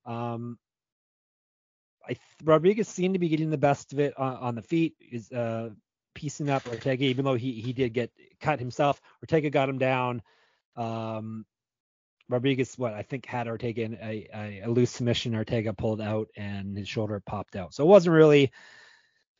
Um, 0.06 0.60
I 2.08 2.18
Rodriguez 2.44 2.88
seemed 2.88 3.16
to 3.16 3.20
be 3.20 3.30
getting 3.30 3.50
the 3.50 3.58
best 3.58 3.94
of 3.94 4.00
it 4.00 4.18
on, 4.18 4.36
on 4.36 4.56
the 4.56 4.62
feet. 4.62 4.96
Is 5.12 5.32
uh, 5.32 5.70
piecing 6.14 6.50
up 6.50 6.68
Ortega, 6.68 7.06
even 7.06 7.26
though 7.26 7.36
he 7.36 7.54
he 7.62 7.74
did 7.74 7.94
get 7.94 8.12
cut 8.40 8.60
himself. 8.60 9.02
Ortega 9.22 9.50
got 9.50 9.70
him 9.70 9.78
down. 9.78 10.22
Um, 10.76 11.46
Rodriguez, 12.28 12.78
what 12.78 12.94
I 12.94 13.04
think 13.04 13.26
had 13.26 13.48
Ortega 13.48 13.84
in 13.84 13.98
a, 14.02 14.28
a, 14.34 14.62
a 14.66 14.70
loose 14.70 14.92
submission. 14.92 15.36
Ortega 15.36 15.74
pulled 15.74 16.02
out 16.02 16.28
and 16.36 16.78
his 16.78 16.88
shoulder 16.88 17.22
popped 17.26 17.56
out. 17.56 17.74
So 17.74 17.84
it 17.84 17.88
wasn't 17.88 18.16
really 18.16 18.52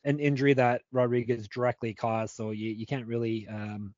an 0.04 0.20
injury 0.20 0.54
that 0.54 0.82
Rodriguez 0.92 1.48
directly 1.48 1.94
caused. 1.94 2.36
So 2.36 2.52
you, 2.52 2.70
you 2.70 2.86
can't 2.86 3.06
really 3.06 3.48
um, 3.48 3.92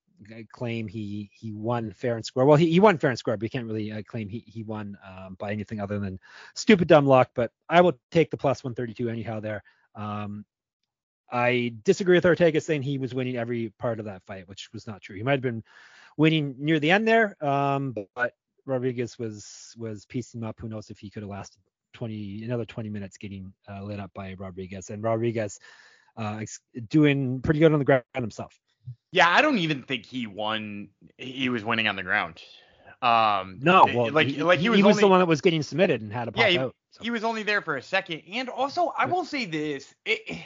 claim 0.52 0.88
he 0.88 1.30
he 1.32 1.52
won 1.52 1.92
fair 1.92 2.16
and 2.16 2.24
square. 2.24 2.46
Well, 2.46 2.56
he, 2.56 2.70
he 2.70 2.80
won 2.80 2.98
fair 2.98 3.10
and 3.10 3.18
square, 3.18 3.36
but 3.36 3.44
you 3.44 3.50
can't 3.50 3.66
really 3.66 3.92
uh, 3.92 4.02
claim 4.02 4.28
he 4.28 4.44
he 4.46 4.62
won 4.62 4.96
um, 5.06 5.36
by 5.38 5.52
anything 5.52 5.80
other 5.80 5.98
than 5.98 6.18
stupid 6.54 6.88
dumb 6.88 7.06
luck. 7.06 7.30
But 7.34 7.52
I 7.68 7.80
will 7.80 7.98
take 8.10 8.30
the 8.30 8.36
plus 8.36 8.64
132 8.64 9.08
anyhow 9.08 9.40
there. 9.40 9.62
Um, 9.94 10.44
I 11.30 11.74
disagree 11.84 12.16
with 12.16 12.26
Ortega 12.26 12.60
saying 12.60 12.82
he 12.82 12.98
was 12.98 13.14
winning 13.14 13.36
every 13.36 13.70
part 13.78 13.98
of 13.98 14.06
that 14.06 14.22
fight, 14.24 14.48
which 14.48 14.70
was 14.72 14.86
not 14.86 15.02
true. 15.02 15.16
He 15.16 15.22
might 15.22 15.32
have 15.32 15.40
been 15.42 15.62
winning 16.16 16.54
near 16.58 16.80
the 16.80 16.90
end 16.90 17.06
there, 17.06 17.36
um, 17.44 17.94
but 18.14 18.32
Rodriguez 18.66 19.18
was 19.18 19.74
was 19.78 20.06
piecing 20.06 20.40
him 20.40 20.48
up. 20.48 20.58
Who 20.58 20.68
knows 20.68 20.90
if 20.90 20.98
he 20.98 21.10
could 21.10 21.22
have 21.22 21.30
lasted 21.30 21.60
20 21.94 22.44
another 22.44 22.64
20 22.64 22.88
minutes 22.90 23.16
getting 23.16 23.52
uh, 23.68 23.82
lit 23.82 24.00
up 24.00 24.12
by 24.14 24.34
Rodriguez 24.38 24.90
and 24.90 25.02
Rodriguez 25.02 25.58
uh, 26.16 26.42
doing 26.88 27.40
pretty 27.40 27.60
good 27.60 27.72
on 27.72 27.78
the 27.78 27.84
ground 27.84 28.04
himself. 28.14 28.58
Yeah, 29.12 29.28
I 29.28 29.40
don't 29.42 29.58
even 29.58 29.82
think 29.84 30.04
he 30.06 30.26
won. 30.26 30.88
He 31.16 31.48
was 31.48 31.64
winning 31.64 31.88
on 31.88 31.96
the 31.96 32.02
ground. 32.02 32.40
Um, 33.00 33.58
No, 33.62 33.86
well, 33.94 34.10
like 34.12 34.26
he, 34.26 34.42
like 34.42 34.58
he 34.58 34.68
was, 34.68 34.76
he 34.78 34.82
was 34.82 34.96
only, 34.96 35.00
the 35.02 35.08
one 35.08 35.18
that 35.20 35.26
was 35.26 35.40
getting 35.40 35.62
submitted 35.62 36.00
and 36.02 36.12
had 36.12 36.24
to 36.26 36.32
pop 36.32 36.42
Yeah, 36.44 36.48
he- 36.50 36.58
out. 36.58 36.74
so. 36.90 37.02
he 37.04 37.10
was 37.10 37.22
only 37.24 37.42
there 37.44 37.62
for 37.62 37.76
a 37.76 37.82
second. 37.82 38.22
And 38.32 38.48
also, 38.48 38.92
I 38.98 39.06
will 39.06 39.24
say 39.24 39.44
this: 39.44 39.94
it, 40.04 40.38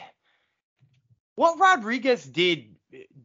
what 1.35 1.59
Rodriguez 1.59 2.23
did 2.25 2.75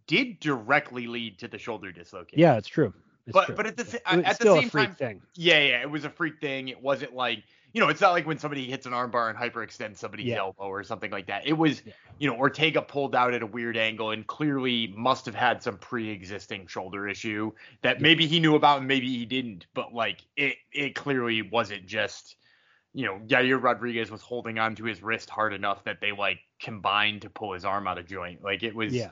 did 0.06 0.40
directly 0.40 1.06
lead 1.06 1.38
to 1.40 1.48
the 1.48 1.58
shoulder 1.58 1.92
dislocation. 1.92 2.38
yeah, 2.40 2.56
it's 2.56 2.68
true. 2.68 2.92
It's 3.26 3.34
But- 3.34 3.46
true. 3.46 3.54
but 3.54 3.66
at 3.66 3.76
the 3.76 4.00
at 4.08 4.38
the 4.38 4.60
same 4.60 4.70
time- 4.70 4.94
thing. 4.94 5.22
Yeah, 5.36 5.58
yeah, 5.60 5.82
it 5.82 5.90
was 5.90 6.04
a 6.04 6.10
freak 6.10 6.40
thing. 6.40 6.68
It 6.68 6.80
wasn't 6.80 7.14
like 7.14 7.44
you 7.72 7.80
know, 7.82 7.88
it's 7.88 8.00
not 8.00 8.12
like 8.12 8.26
when 8.26 8.38
somebody 8.38 8.68
hits 8.68 8.86
an 8.86 8.92
armbar 8.92 9.28
and 9.28 9.38
hyperextends 9.38 9.98
somebody's 9.98 10.26
Yeah. 10.26 10.38
elbow 10.38 10.64
or 10.64 10.82
something 10.82 11.10
like 11.10 11.26
that. 11.26 11.46
It 11.46 11.52
was, 11.52 11.82
Yeah. 11.84 11.92
you 12.18 12.28
know, 12.28 12.36
Ortega 12.36 12.80
pulled 12.82 13.14
out 13.14 13.34
at 13.34 13.42
a 13.42 13.46
weird 13.46 13.76
angle 13.76 14.10
and 14.12 14.26
clearly 14.26 14.94
must 14.96 15.26
have 15.26 15.34
had 15.34 15.62
some 15.62 15.76
pre-existing 15.78 16.66
shoulder 16.66 17.06
issue 17.06 17.52
that 17.82 18.00
maybe 18.00 18.26
he 18.26 18.40
knew 18.40 18.54
about 18.54 18.78
and 18.78 18.88
maybe 18.88 19.08
he 19.08 19.26
didn't. 19.26 19.66
But 19.74 19.92
like, 19.92 20.22
it 20.36 20.56
it 20.72 20.94
clearly 20.94 21.42
wasn't 21.42 21.86
just, 21.86 22.36
you 22.94 23.04
know, 23.04 23.20
Yair 23.26 23.62
Rodriguez 23.62 24.10
was 24.10 24.22
holding 24.22 24.58
onto 24.58 24.84
his 24.84 25.02
wrist 25.02 25.28
hard 25.28 25.52
enough 25.52 25.84
that 25.84 26.00
they 26.00 26.12
like 26.12 26.40
combined 26.60 27.22
to 27.22 27.30
pull 27.30 27.52
his 27.52 27.64
arm 27.66 27.86
out 27.86 27.98
of 27.98 28.06
joint. 28.06 28.42
Like 28.42 28.62
it 28.62 28.74
was. 28.74 28.94
Yeah. 28.94 29.10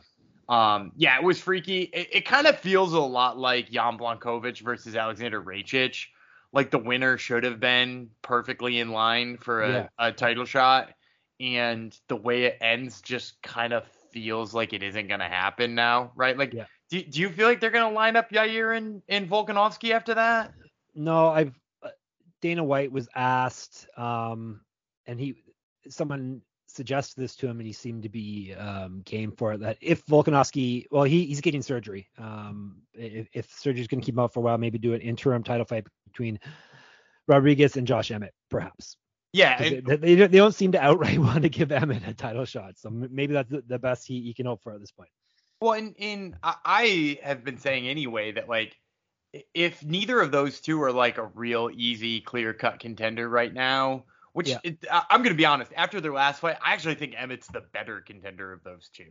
Um, 0.48 0.92
yeah, 0.96 1.16
it 1.18 1.25
was 1.25 1.40
freaky. 1.40 1.82
It, 1.92 2.08
it 2.12 2.20
kind 2.25 2.46
of 2.46 2.56
feels 2.58 2.92
a 2.92 3.00
lot 3.00 3.36
like 3.36 3.68
Jan 3.70 3.98
Blachowicz 3.98 4.60
versus 4.60 4.94
Alexander 4.94 5.42
Rakic. 5.42 6.06
Like 6.53 6.71
the 6.71 6.79
winner 6.79 7.19
should 7.19 7.45
have 7.45 7.61
been 7.61 8.11
perfectly 8.23 8.79
in 8.79 8.91
line 8.91 9.37
for 9.37 9.62
a, 9.62 9.73
Yeah. 9.73 9.88
a 9.99 10.12
title 10.12 10.45
shot, 10.45 10.93
and 11.41 11.99
the 12.09 12.17
way 12.17 12.45
it 12.45 12.59
ends 12.61 13.00
just 13.03 13.43
kind 13.43 13.73
of 13.73 13.85
feels 14.12 14.55
like 14.55 14.73
it 14.73 14.83
isn't 14.83 15.09
gonna 15.09 15.29
happen 15.29 15.75
now, 15.75 16.12
right? 16.17 16.37
Like, 16.37 16.55
Yeah. 16.55 16.65
do, 16.88 17.03
do 17.03 17.21
you 17.21 17.29
feel 17.29 17.47
like 17.47 17.61
they're 17.61 17.71
gonna 17.71 17.95
line 17.95 18.17
up 18.17 18.31
Yair 18.31 18.76
and, 18.76 19.03
and 19.09 19.29
Volkanovski 19.29 19.91
after 19.91 20.15
that? 20.15 20.55
No, 20.95 21.29
I've 21.29 21.59
uh, 21.83 21.91
Dana 22.41 22.65
White 22.65 22.91
was 22.91 23.09
asked, 23.15 23.87
um, 23.99 24.61
and 25.07 25.21
he 25.21 25.35
someone 25.88 26.41
suggested 26.69 27.21
this 27.21 27.37
to 27.37 27.47
him, 27.47 27.59
and 27.59 27.67
he 27.67 27.73
seemed 27.73 28.03
to 28.03 28.09
be 28.09 28.55
um, 28.55 29.03
game 29.05 29.33
for 29.33 29.53
it. 29.53 29.61
That 29.61 29.79
if 29.81 30.05
Volkanovski, 30.07 30.87
well, 30.91 31.05
he, 31.05 31.25
he's 31.25 31.41
getting 31.41 31.62
surgery. 31.62 32.09
Um, 32.19 32.83
if, 32.95 33.29
if 33.33 33.50
surgery's 33.50 33.88
going 33.88 34.00
to 34.00 34.05
keep 34.05 34.15
him 34.15 34.19
out 34.19 34.33
for 34.33 34.41
a 34.41 34.43
while, 34.43 34.59
maybe 34.59 34.79
do 34.79 34.93
an 34.95 35.00
interim 35.00 35.43
title 35.43 35.65
fight 35.65 35.87
between 36.16 36.40
Rodriguez 37.28 37.76
and 37.76 37.87
Josh 37.87 38.11
Emmett, 38.11 38.32
perhaps. 38.50 38.96
Yeah, 39.32 39.62
and- 39.62 39.87
They, 39.87 39.96
they, 39.96 40.16
don't- 40.16 40.32
they 40.32 40.38
don't 40.38 40.54
seem 40.54 40.73
to 40.73 40.80
outright 40.82 41.18
want 41.28 41.42
to 41.42 41.49
give 41.49 41.70
Emmett 41.70 42.06
a 42.06 42.14
title 42.14 42.44
shot, 42.46 42.78
so 42.78 42.88
maybe 42.90 43.35
that's 43.35 43.50
the, 43.66 43.78
best 43.78 44.06
he, 44.06 44.23
he 44.23 44.35
can 44.35 44.46
hope 44.46 44.62
for 44.62 44.73
at 44.73 44.80
this 44.80 44.92
point. 44.92 45.11
Well, 45.61 45.73
in 45.73 45.94
in 45.96 46.37
I, 46.42 47.18
have 47.23 47.42
been 47.42 47.56
saying 47.58 47.88
anyway 47.88 48.32
that 48.32 48.46
like 48.46 48.76
if 49.54 49.82
neither 49.82 50.20
of 50.20 50.30
those 50.30 50.61
two 50.61 50.82
are 50.82 50.92
like 50.92 51.16
a 51.16 51.25
real 51.35 51.70
easy 51.75 52.20
clear 52.20 52.52
cut 52.52 52.78
contender 52.78 53.26
right 53.26 53.52
now, 53.52 54.04
which 54.35 54.50
Yeah. 54.50 54.58
it, 54.62 54.85
I'm 54.90 55.23
gonna 55.23 55.35
be 55.35 55.46
honest, 55.46 55.73
after 55.75 55.99
their 56.02 56.12
last 56.12 56.40
fight, 56.40 56.56
I 56.62 56.75
actually 56.75 56.96
think 56.96 57.14
Emmett's 57.18 57.46
the 57.49 57.62
better 57.73 58.02
contender 58.02 58.52
of 58.52 58.64
those 58.64 58.90
two. 58.94 59.06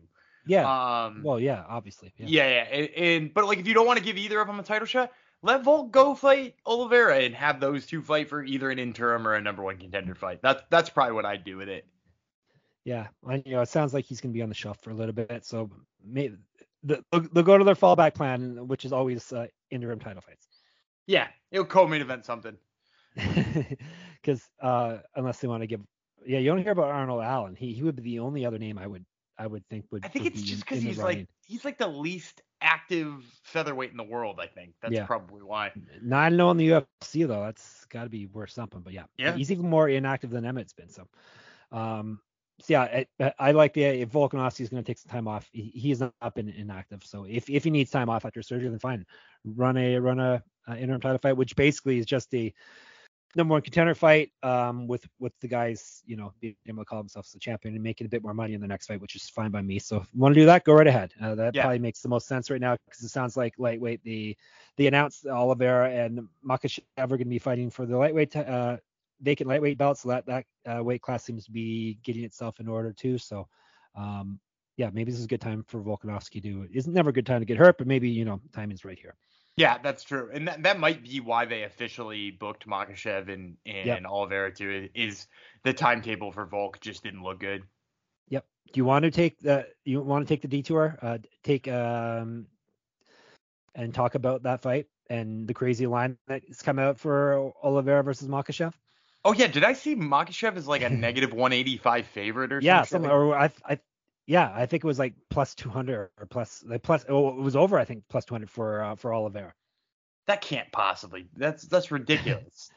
Yeah. 0.45 1.05
Um. 1.05 1.21
well, 1.23 1.39
yeah, 1.39 1.63
obviously. 1.67 2.13
Yeah. 2.17 2.27
yeah, 2.27 2.47
yeah, 2.49 2.77
and, 2.77 2.89
and 2.95 3.33
but 3.33 3.45
like 3.47 3.57
if 3.57 3.67
you 3.67 3.73
don't 3.73 3.87
want 3.87 3.97
to 3.97 4.05
give 4.05 4.17
either 4.17 4.39
of 4.39 4.45
them 4.45 4.59
a 4.59 4.63
title 4.63 4.85
shot, 4.85 5.11
let 5.45 5.63
Volk 5.63 5.91
go 5.91 6.15
fight 6.15 6.55
Oliveira 6.65 7.19
and 7.19 7.35
have 7.35 7.59
those 7.59 7.85
two 7.85 8.01
fight 8.01 8.27
for 8.27 8.43
either 8.43 8.71
an 8.71 8.79
interim 8.79 9.27
or 9.27 9.35
a 9.35 9.41
number 9.41 9.61
one 9.61 9.77
contender 9.77 10.15
fight. 10.15 10.41
That's 10.41 10.63
that's 10.71 10.89
probably 10.89 11.13
what 11.13 11.25
I'd 11.25 11.43
do 11.43 11.55
with 11.55 11.69
it. 11.69 11.85
Yeah, 12.83 13.07
and 13.27 13.43
you 13.45 13.53
know, 13.53 13.61
it 13.61 13.69
sounds 13.69 13.93
like 13.93 14.05
he's 14.05 14.19
going 14.19 14.33
to 14.33 14.37
be 14.37 14.41
on 14.41 14.49
the 14.49 14.55
shelf 14.55 14.79
for 14.81 14.89
a 14.89 14.95
little 14.95 15.13
bit. 15.13 15.45
So 15.45 15.69
maybe 16.03 16.37
the, 16.83 17.03
they'll, 17.11 17.21
they'll 17.31 17.43
go 17.43 17.57
to 17.57 17.63
their 17.63 17.75
fallback 17.75 18.15
plan, 18.15 18.67
which 18.67 18.85
is 18.85 18.91
always 18.91 19.31
uh, 19.31 19.47
interim 19.69 19.99
title 19.99 20.21
fights. 20.21 20.47
Yeah, 21.05 21.27
it'll 21.51 21.65
co-main 21.65 22.01
event 22.01 22.25
something. 22.25 22.57
Because 24.21 24.41
uh, 24.59 24.97
unless 25.15 25.37
they 25.37 25.47
want 25.47 25.61
to 25.61 25.67
give, 25.67 25.81
yeah, 26.25 26.39
you 26.39 26.49
don't 26.49 26.57
hear 26.57 26.71
about 26.71 26.85
Arnold 26.85 27.21
Allen. 27.21 27.53
He 27.55 27.73
he 27.73 27.83
would 27.83 27.95
be 27.95 28.01
the 28.01 28.19
only 28.19 28.43
other 28.43 28.57
name 28.57 28.79
I 28.79 28.87
would 28.87 29.05
I 29.37 29.45
would 29.45 29.63
think 29.69 29.85
would. 29.91 30.03
I 30.03 30.07
think 30.07 30.23
would 30.23 30.33
it's 30.33 30.41
just 30.41 30.65
because 30.65 30.81
he's 30.81 30.97
like 30.97 31.27
he's 31.45 31.63
like 31.63 31.77
the 31.77 31.87
least 31.87 32.41
active 32.65 33.23
featherweight 33.43 33.91
in 33.91 33.97
the 33.97 34.03
world. 34.03 34.39
I 34.41 34.47
think 34.47 34.73
that's 34.81 34.95
Yeah. 34.95 35.05
probably 35.05 35.43
why. 35.43 35.71
Not 36.01 36.33
know 36.33 36.51
in 36.51 36.57
the 36.57 36.67
UFC 36.69 37.23
though. 37.27 37.41
That's 37.43 37.85
got 37.85 38.03
to 38.03 38.09
be 38.09 38.25
worth 38.25 38.49
something. 38.49 38.81
But 38.81 38.93
yeah, 38.93 39.05
Yeah. 39.17 39.35
he's 39.35 39.51
even 39.51 39.69
more 39.69 39.87
inactive 39.87 40.31
than 40.31 40.43
Emmett's 40.45 40.73
been. 40.73 40.89
So, 40.89 41.07
um, 41.71 42.19
so 42.59 42.73
yeah, 42.73 43.03
I, 43.19 43.33
I 43.39 43.51
like 43.51 43.73
the 43.73 43.83
if 43.83 44.09
Volkanovski 44.09 44.61
is 44.61 44.69
going 44.69 44.83
to 44.83 44.87
take 44.87 44.97
some 44.97 45.11
time 45.11 45.27
off. 45.27 45.47
He, 45.51 45.71
he 45.75 45.89
has 45.89 45.99
not 45.99 46.35
been 46.35 46.49
inactive. 46.49 47.03
So 47.03 47.25
if 47.25 47.49
if 47.49 47.63
he 47.63 47.69
needs 47.69 47.91
time 47.91 48.09
off 48.09 48.25
after 48.25 48.41
surgery, 48.41 48.69
then 48.69 48.79
fine. 48.79 49.05
Run 49.43 49.77
a 49.77 49.97
run 49.99 50.19
a 50.19 50.43
uh, 50.67 50.75
interim 50.75 51.01
title 51.01 51.19
fight, 51.19 51.37
which 51.37 51.55
basically 51.55 51.99
is 51.99 52.05
just 52.05 52.33
a 52.33 52.53
number 53.35 53.51
one 53.51 53.61
contender 53.61 53.93
fight 53.93 54.31
um, 54.43 54.87
with 54.87 55.05
with 55.19 55.33
the 55.41 55.47
guys, 55.47 56.01
you 56.05 56.15
know, 56.15 56.33
being 56.39 56.55
able 56.67 56.81
to 56.83 56.85
call 56.85 56.99
themselves 56.99 57.31
the 57.31 57.39
champion 57.39 57.73
and 57.73 57.83
making 57.83 58.05
a 58.05 58.09
bit 58.09 58.23
more 58.23 58.33
money 58.33 58.53
in 58.53 58.61
the 58.61 58.67
next 58.67 58.87
fight, 58.87 59.01
which 59.01 59.15
is 59.15 59.29
fine 59.29 59.51
by 59.51 59.61
me. 59.61 59.77
So 59.79 59.97
if 59.97 60.07
you 60.13 60.19
want 60.19 60.33
to 60.33 60.41
do 60.41 60.45
that, 60.45 60.63
go 60.63 60.73
right 60.73 60.87
ahead. 60.87 61.13
Uh, 61.21 61.35
that 61.35 61.53
Yeah. 61.53 61.63
probably 61.63 61.79
makes 61.79 62.01
the 62.01 62.09
most 62.09 62.27
sense 62.27 62.49
right 62.49 62.61
now 62.61 62.77
because 62.85 63.03
it 63.03 63.09
sounds 63.09 63.35
like 63.37 63.53
lightweight. 63.59 64.03
The 64.03 64.35
they 64.77 64.87
announced 64.87 65.25
Oliveira 65.25 65.91
and 65.91 66.27
Makhachev 66.47 66.81
are 66.97 67.07
going 67.07 67.19
to 67.19 67.25
be 67.25 67.39
fighting 67.39 67.69
for 67.69 67.85
the 67.85 67.97
lightweight 67.97 68.31
t- 68.31 68.39
uh, 68.39 68.77
vacant 69.21 69.49
lightweight 69.49 69.77
belt, 69.77 69.97
so 69.97 70.09
that 70.09 70.25
that 70.25 70.45
uh, 70.65 70.83
weight 70.83 71.01
class 71.01 71.23
seems 71.23 71.45
to 71.45 71.51
be 71.51 71.99
getting 72.03 72.23
itself 72.23 72.59
in 72.59 72.67
order 72.67 72.91
too. 72.93 73.17
So. 73.17 73.47
Um, 73.95 74.39
yeah, 74.77 74.89
maybe 74.91 75.09
this 75.09 75.19
is 75.19 75.23
a 75.25 75.29
good 75.29 75.39
time 75.39 75.63
for 75.67 75.81
Volkanovski 75.81 76.43
to. 76.43 76.67
It's 76.69 76.85
never 76.85 77.09
a 77.09 77.13
good 77.13 77.25
time 77.25 77.39
to 77.39 77.45
get 77.45 77.55
hurt, 77.55 77.77
but 77.77 77.87
maybe 77.87 78.09
you 78.09 78.25
know 78.25 78.41
timing's 78.53 78.83
right 78.83 78.99
here. 78.99 79.15
Yeah, 79.57 79.77
that's 79.77 80.03
true, 80.03 80.29
and 80.33 80.47
that, 80.49 80.63
that 80.63 80.79
might 80.79 81.01
be 81.01 81.21
why 81.21 81.45
they 81.45 81.63
officially 81.63 82.29
booked 82.31 82.67
Makhachev 82.67 83.29
and 83.31 83.55
and 83.65 83.87
Yeah. 83.87 83.99
Oliveira 84.05 84.53
too. 84.53 84.89
Is 84.93 85.27
the 85.63 85.73
timetable 85.73 86.33
for 86.33 86.45
Volk 86.45 86.81
just 86.81 87.03
didn't 87.03 87.23
look 87.23 87.39
good? 87.39 87.63
Yep. 88.29 88.45
Do 88.73 88.77
you 88.77 88.85
want 88.85 89.03
to 89.03 89.11
take 89.11 89.39
the 89.39 89.67
you 89.85 90.01
want 90.01 90.27
to 90.27 90.33
take 90.33 90.41
the 90.41 90.49
detour? 90.49 90.97
Uh, 91.01 91.19
take 91.43 91.69
um 91.69 92.47
and 93.75 93.93
talk 93.93 94.15
about 94.15 94.43
that 94.43 94.61
fight 94.61 94.87
and 95.09 95.47
the 95.47 95.53
crazy 95.53 95.87
line 95.87 96.17
that's 96.27 96.61
come 96.61 96.79
out 96.79 96.99
for 96.99 97.53
Oliveira 97.63 98.03
versus 98.03 98.27
Makhachev? 98.27 98.73
Oh 99.23 99.33
yeah, 99.33 99.47
did 99.47 99.63
I 99.63 99.73
see 99.73 99.95
Makhachev 99.95 100.57
as 100.57 100.67
like 100.67 100.81
a 100.81 100.89
negative 101.01 101.31
185 101.31 102.05
favorite 102.07 102.51
or 102.51 102.61
yeah, 102.61 102.83
something? 102.83 103.09
some 103.09 103.11
or 103.11 103.35
I 103.37 103.51
I 103.65 103.79
yeah, 104.27 104.51
I 104.55 104.65
think 104.65 104.83
it 104.83 104.87
was 104.87 104.99
like 104.99 105.13
plus 105.29 105.53
200 105.55 106.09
or 106.19 106.25
plus 106.25 106.63
like 106.67 106.81
plus 106.81 107.05
oh, 107.09 107.29
it 107.29 107.41
was 107.41 107.55
over 107.55 107.77
I 107.77 107.85
think 107.85 108.03
plus 108.09 108.25
200 108.25 108.49
for 108.49 108.83
uh, 108.83 108.95
for 108.95 109.13
Oliveira. 109.13 109.53
That 110.27 110.41
can't 110.41 110.71
possibly. 110.71 111.27
That's 111.35 111.63
that's 111.63 111.91
ridiculous. 111.91 112.69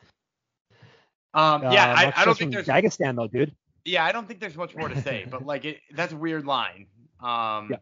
um, 1.34 1.62
yeah, 1.62 1.92
Uh, 1.92 1.96
I, 1.96 2.12
I 2.16 2.24
don't 2.24 2.36
think 2.36 2.52
there's. 2.52 2.66
Dagestan 2.66 3.16
though, 3.16 3.28
dude. 3.28 3.54
Yeah, 3.84 4.04
I 4.04 4.12
don't 4.12 4.28
think 4.28 4.40
there's 4.40 4.56
much 4.56 4.76
more 4.76 4.88
to 4.88 5.00
say, 5.00 5.26
but 5.30 5.46
like 5.46 5.64
it, 5.64 5.78
that's 5.94 6.12
a 6.12 6.16
weird 6.16 6.44
line. 6.44 6.86
Um, 7.22 7.70
Yeah. 7.70 7.76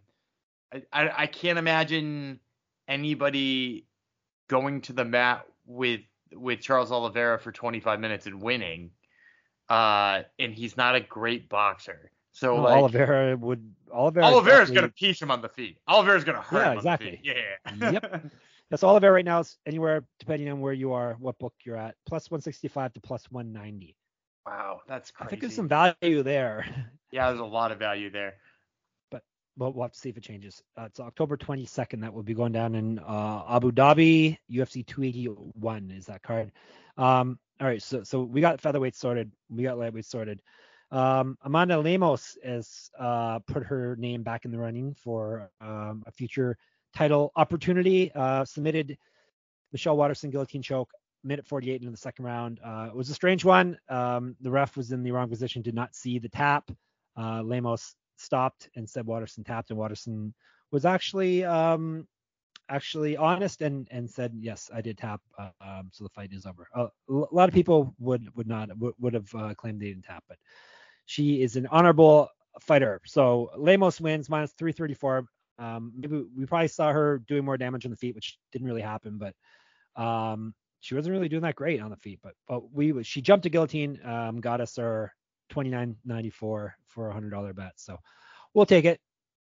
I, 0.72 0.82
I 0.92 1.22
I 1.22 1.26
can't 1.26 1.58
imagine 1.58 2.40
anybody 2.86 3.86
going 4.48 4.80
to 4.82 4.92
the 4.92 5.04
mat 5.04 5.46
with 5.66 6.02
with 6.32 6.60
Charles 6.60 6.92
Oliveira 6.92 7.38
for 7.38 7.50
25 7.52 8.00
minutes 8.00 8.26
and 8.26 8.40
winning. 8.40 8.90
Uh, 9.68 10.22
and 10.38 10.54
he's 10.54 10.76
not 10.76 10.94
a 10.94 11.00
great 11.00 11.48
boxer. 11.48 12.12
So 12.36 12.56
No, 12.56 12.62
like 12.64 12.76
Oliveira 12.76 13.34
would 13.38 13.74
Oliveira 13.90 14.26
Oliveira's 14.26 14.68
definitely- 14.68 14.74
gonna 14.74 14.92
piece 14.92 15.22
him 15.22 15.30
on 15.30 15.40
the 15.40 15.48
feet. 15.48 15.78
Oliveira's 15.88 16.22
gonna 16.22 16.42
hurt 16.42 16.58
Yeah, 16.66 16.72
him 16.72 16.76
exactly. 16.76 17.06
on 17.08 17.12
the 17.12 17.18
feet. 17.18 17.34
Yeah. 17.80 17.90
Yep. 17.92 18.24
That's 18.70 18.84
Oliveira 18.84 19.14
right 19.14 19.24
now 19.24 19.40
is 19.40 19.56
anywhere 19.64 20.04
depending 20.18 20.50
on 20.50 20.60
where 20.60 20.74
you 20.74 20.92
are, 20.92 21.14
what 21.18 21.38
book 21.38 21.54
you're 21.64 21.78
at, 21.78 21.94
plus 22.06 22.30
165 22.30 22.92
to 22.92 23.00
plus 23.00 23.24
190. 23.30 23.96
wow, 24.44 24.80
that's 24.86 25.10
crazy. 25.12 25.26
I 25.26 25.30
think 25.30 25.40
there's 25.42 25.54
some 25.54 25.68
value 25.68 26.22
there. 26.22 26.66
yeah, 27.10 27.28
there's 27.28 27.40
a 27.40 27.44
lot 27.44 27.72
of 27.72 27.78
value 27.78 28.10
there. 28.10 28.34
But 29.10 29.22
we'll 29.56 29.84
have 29.84 29.92
to 29.92 29.98
see 29.98 30.10
if 30.10 30.16
it 30.18 30.22
changes. 30.24 30.62
Uh, 30.76 30.82
it's 30.86 31.00
October 31.00 31.36
22nd 31.38 32.00
that 32.02 32.12
will 32.12 32.22
be 32.24 32.34
going 32.34 32.52
down 32.52 32.74
in 32.74 32.98
uh, 32.98 33.44
Abu 33.48 33.72
Dhabi, 33.72 34.36
UFC 34.50 34.84
281 34.86 35.90
is 35.92 36.06
that 36.06 36.22
card. 36.22 36.52
Um, 36.98 37.38
all 37.60 37.66
right, 37.68 37.80
so 37.82 38.02
so 38.02 38.20
we 38.22 38.40
got 38.42 38.60
featherweight 38.60 38.94
sorted, 38.96 39.30
we 39.48 39.62
got 39.62 39.78
lightweight 39.78 40.04
sorted. 40.04 40.42
Um, 40.90 41.36
Amanda 41.42 41.78
Lemos 41.78 42.36
has 42.44 42.90
uh, 42.98 43.40
put 43.40 43.64
her 43.64 43.96
name 43.96 44.22
back 44.22 44.44
in 44.44 44.50
the 44.50 44.58
running 44.58 44.94
for 44.94 45.50
um, 45.60 46.02
a 46.06 46.12
future 46.12 46.56
title 46.94 47.32
opportunity. 47.36 48.12
Uh, 48.14 48.44
submitted 48.44 48.96
Michelle 49.72 49.96
Waterson 49.96 50.30
guillotine 50.30 50.62
choke, 50.62 50.90
minute 51.24 51.46
48 51.46 51.80
into 51.80 51.90
the 51.90 51.96
second 51.96 52.24
round. 52.24 52.60
Uh, 52.64 52.88
it 52.88 52.96
was 52.96 53.10
a 53.10 53.14
strange 53.14 53.44
one. 53.44 53.78
Um, 53.88 54.36
the 54.40 54.50
ref 54.50 54.76
was 54.76 54.92
in 54.92 55.02
the 55.02 55.10
wrong 55.10 55.28
position, 55.28 55.62
did 55.62 55.74
not 55.74 55.94
see 55.94 56.18
the 56.18 56.28
tap. 56.28 56.70
Uh, 57.16 57.42
Lemos 57.42 57.94
stopped 58.16 58.68
and 58.76 58.88
said 58.88 59.06
Waterson 59.06 59.44
tapped, 59.44 59.70
and 59.70 59.78
Waterson 59.78 60.32
was 60.70 60.84
actually 60.84 61.44
um, 61.44 62.06
actually 62.68 63.16
honest 63.16 63.62
and 63.62 63.88
and 63.90 64.08
said 64.08 64.32
yes, 64.38 64.70
I 64.72 64.80
did 64.80 64.98
tap. 64.98 65.20
Uh, 65.38 65.50
um, 65.60 65.90
so 65.92 66.04
the 66.04 66.10
fight 66.10 66.32
is 66.32 66.46
over. 66.46 66.66
Uh, 66.74 66.88
a 67.08 67.34
lot 67.34 67.48
of 67.48 67.54
people 67.54 67.94
would 67.98 68.28
would 68.36 68.46
not 68.46 68.76
would, 68.78 68.94
would 68.98 69.14
have 69.14 69.34
uh, 69.34 69.54
claimed 69.54 69.80
they 69.80 69.86
didn't 69.86 70.04
tap, 70.04 70.24
but 70.28 70.38
she 71.06 71.42
is 71.42 71.56
an 71.56 71.66
honorable 71.68 72.28
fighter. 72.60 73.00
So 73.06 73.50
Lemos 73.56 74.00
wins 74.00 74.28
minus 74.28 74.52
334. 74.52 75.26
Um, 75.58 75.92
maybe 75.96 76.24
we 76.36 76.44
probably 76.46 76.68
saw 76.68 76.92
her 76.92 77.18
doing 77.26 77.44
more 77.44 77.56
damage 77.56 77.86
on 77.86 77.90
the 77.90 77.96
feet, 77.96 78.14
which 78.14 78.38
didn't 78.52 78.66
really 78.66 78.82
happen, 78.82 79.18
but 79.18 79.34
um, 80.00 80.54
she 80.80 80.94
wasn't 80.94 81.14
really 81.14 81.28
doing 81.28 81.42
that 81.42 81.54
great 81.54 81.80
on 81.80 81.90
the 81.90 81.96
feet. 81.96 82.20
But 82.22 82.34
but 82.46 82.70
we 82.72 83.02
she 83.02 83.22
jumped 83.22 83.44
to 83.44 83.50
guillotine, 83.50 83.98
um, 84.04 84.40
got 84.40 84.60
us 84.60 84.78
our 84.78 85.12
29.94 85.52 86.32
for 86.32 86.72
a 87.08 87.12
hundred 87.12 87.30
dollar 87.30 87.54
bet. 87.54 87.72
So 87.76 87.96
we'll 88.52 88.66
take 88.66 88.84
it. 88.84 89.00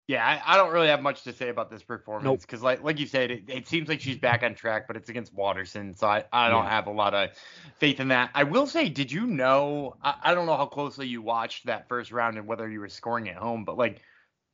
Yeah, 0.07 0.25
I, 0.25 0.53
I 0.53 0.57
don't 0.57 0.71
really 0.71 0.87
have 0.87 1.01
much 1.01 1.23
to 1.23 1.33
say 1.33 1.49
about 1.49 1.69
this 1.69 1.83
performance 1.83 2.23
Nope. 2.23 2.39
because, 2.41 2.61
like 2.61 2.81
like 2.81 2.97
you 2.97 3.05
said, 3.07 3.29
it, 3.29 3.43
it 3.49 3.67
seems 3.67 3.89
like 3.89 3.99
she's 3.99 4.17
back 4.17 4.41
on 4.41 4.55
track, 4.55 4.87
but 4.87 4.95
it's 4.95 5.09
against 5.09 5.33
Waterson, 5.33 5.93
so 5.95 6.07
I, 6.07 6.23
I 6.31 6.49
don't 6.49 6.63
Yeah. 6.63 6.69
have 6.69 6.87
a 6.87 6.91
lot 6.91 7.13
of 7.13 7.31
faith 7.77 7.99
in 7.99 8.07
that. 8.07 8.29
I 8.33 8.43
will 8.43 8.67
say, 8.67 8.87
did 8.87 9.11
you 9.11 9.27
know? 9.27 9.95
I, 10.01 10.15
I 10.23 10.33
don't 10.33 10.45
know 10.45 10.55
how 10.55 10.65
closely 10.67 11.07
you 11.07 11.21
watched 11.21 11.65
that 11.65 11.89
first 11.89 12.13
round 12.13 12.37
and 12.37 12.47
whether 12.47 12.69
you 12.69 12.79
were 12.79 12.87
scoring 12.87 13.27
at 13.27 13.35
home, 13.35 13.65
but 13.65 13.77
like 13.77 14.01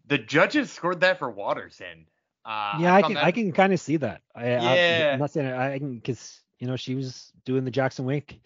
the 0.08 0.18
judges 0.18 0.72
scored 0.72 1.02
that 1.02 1.20
for 1.20 1.30
Waterson. 1.30 2.08
Uh, 2.44 2.78
yeah, 2.80 2.96
I, 2.96 3.02
can 3.04 3.14
that- 3.14 3.24
I 3.24 3.32
can 3.32 3.52
kind 3.52 3.72
of 3.74 3.80
see 3.80 3.98
that. 3.98 4.22
I, 4.36 4.42
I, 4.46 4.76
Yeah. 4.76 5.12
I'm 5.14 5.20
not 5.20 5.32
saying 5.32 5.48
I 5.54 5.78
can 5.78 5.94
because 5.96 6.42
you 6.58 6.66
know 6.66 6.76
she 6.78 6.96
was 6.96 7.32
doing 7.46 7.64
the 7.64 7.72
Jackson 7.72 8.06
Wink, 8.06 8.40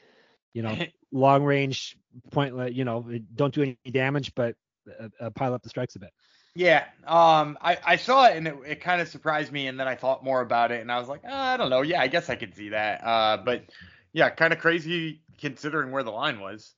you 0.53 0.61
know, 0.61 0.77
long 1.13 1.45
range 1.45 1.97
point. 2.31 2.53
You 2.73 2.83
know, 2.83 3.07
don't 3.33 3.53
do 3.53 3.61
any 3.61 3.77
damage, 3.89 4.35
but 4.35 4.55
uh, 4.99 5.07
uh, 5.21 5.29
pile 5.29 5.53
up 5.53 5.63
the 5.63 5.69
strikes 5.69 5.95
a 5.95 5.99
bit. 5.99 6.11
Yeah, 6.57 6.85
um, 7.05 7.55
I, 7.61 7.77
I 7.85 7.95
saw 7.97 8.25
it 8.25 8.35
and 8.35 8.47
it, 8.47 8.55
it 8.65 8.75
kind 8.81 8.99
of 8.99 9.07
surprised 9.07 9.51
me, 9.51 9.67
and 9.67 9.79
then 9.79 9.87
I 9.87 9.93
thought 9.95 10.23
more 10.23 10.41
about 10.41 10.71
it, 10.71 10.81
and 10.81 10.91
I 10.91 10.97
was 10.99 11.07
like, 11.07 11.21
"Ah, 11.23 11.53
I 11.53 11.57
don't 11.57 11.69
know. 11.69 11.83
Yeah, 11.83 12.01
I 12.01 12.07
guess 12.07 12.29
I 12.31 12.35
could 12.35 12.55
see 12.55 12.69
that. 12.69 13.03
Uh, 13.03 13.37
but 13.37 13.69
yeah, 14.11 14.31
kind 14.31 14.51
of 14.51 14.57
crazy 14.59 15.21
considering 15.37 15.91
where 15.91 16.01
the 16.03 16.11
line 16.11 16.39
was. 16.39 16.73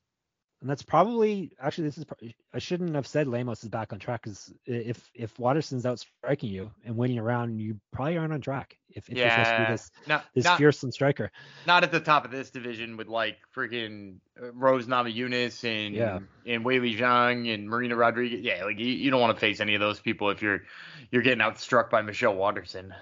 And 0.62 0.70
that's 0.70 0.82
probably 0.84 1.54
actually 1.62 1.86
this 1.86 1.98
is 1.98 2.06
I 2.54 2.60
shouldn't 2.60 2.94
have 2.96 3.08
said 3.08 3.28
Lemos 3.28 3.64
is 3.64 3.70
back 3.70 3.94
on 3.94 4.00
track 4.00 4.24
because 4.24 4.54
if 4.66 5.10
if 5.14 5.40
Waterson's 5.40 5.86
out 5.86 6.00
striking 6.00 6.50
you 6.50 6.72
and 6.84 6.98
winning 6.98 7.18
around, 7.18 7.60
you 7.60 7.80
probably 7.94 8.18
aren't 8.18 8.34
on 8.34 8.42
track. 8.42 8.78
If, 8.90 9.08
if 9.08 9.18
you're 9.18 9.30
supposed 9.30 9.52
to 9.52 9.56
be 9.58 9.62
Yeah, 9.64 9.72
this 9.72 9.92
not 10.06 10.26
this 10.36 10.44
not, 10.44 10.58
fearsome 10.58 10.92
striker. 10.92 11.32
not 11.66 11.84
at 11.86 11.92
the 11.94 12.02
top 12.02 12.26
of 12.26 12.32
this 12.32 12.50
division 12.50 12.98
with 12.98 13.08
like 13.08 13.38
freaking 13.56 14.18
uh, 14.42 14.52
Rose 14.52 14.86
Namajunas 14.86 15.64
and 15.64 15.96
Yeah. 15.96 16.20
and 16.46 16.66
Weili 16.66 16.98
Zhang 16.98 17.54
and 17.54 17.70
Marina 17.70 17.96
Rodriguez. 17.96 18.42
Yeah, 18.42 18.66
like 18.66 18.80
you, 18.80 18.88
you 18.88 19.12
don't 19.12 19.22
want 19.22 19.34
to 19.38 19.40
face 19.40 19.62
any 19.62 19.76
of 19.76 19.80
those 19.80 20.02
people 20.02 20.30
if 20.30 20.42
you're 20.42 20.64
you're 21.10 21.22
getting 21.22 21.40
outstruck 21.44 21.90
by 21.90 22.02
Michelle 22.02 22.36
Waterson. 22.36 22.94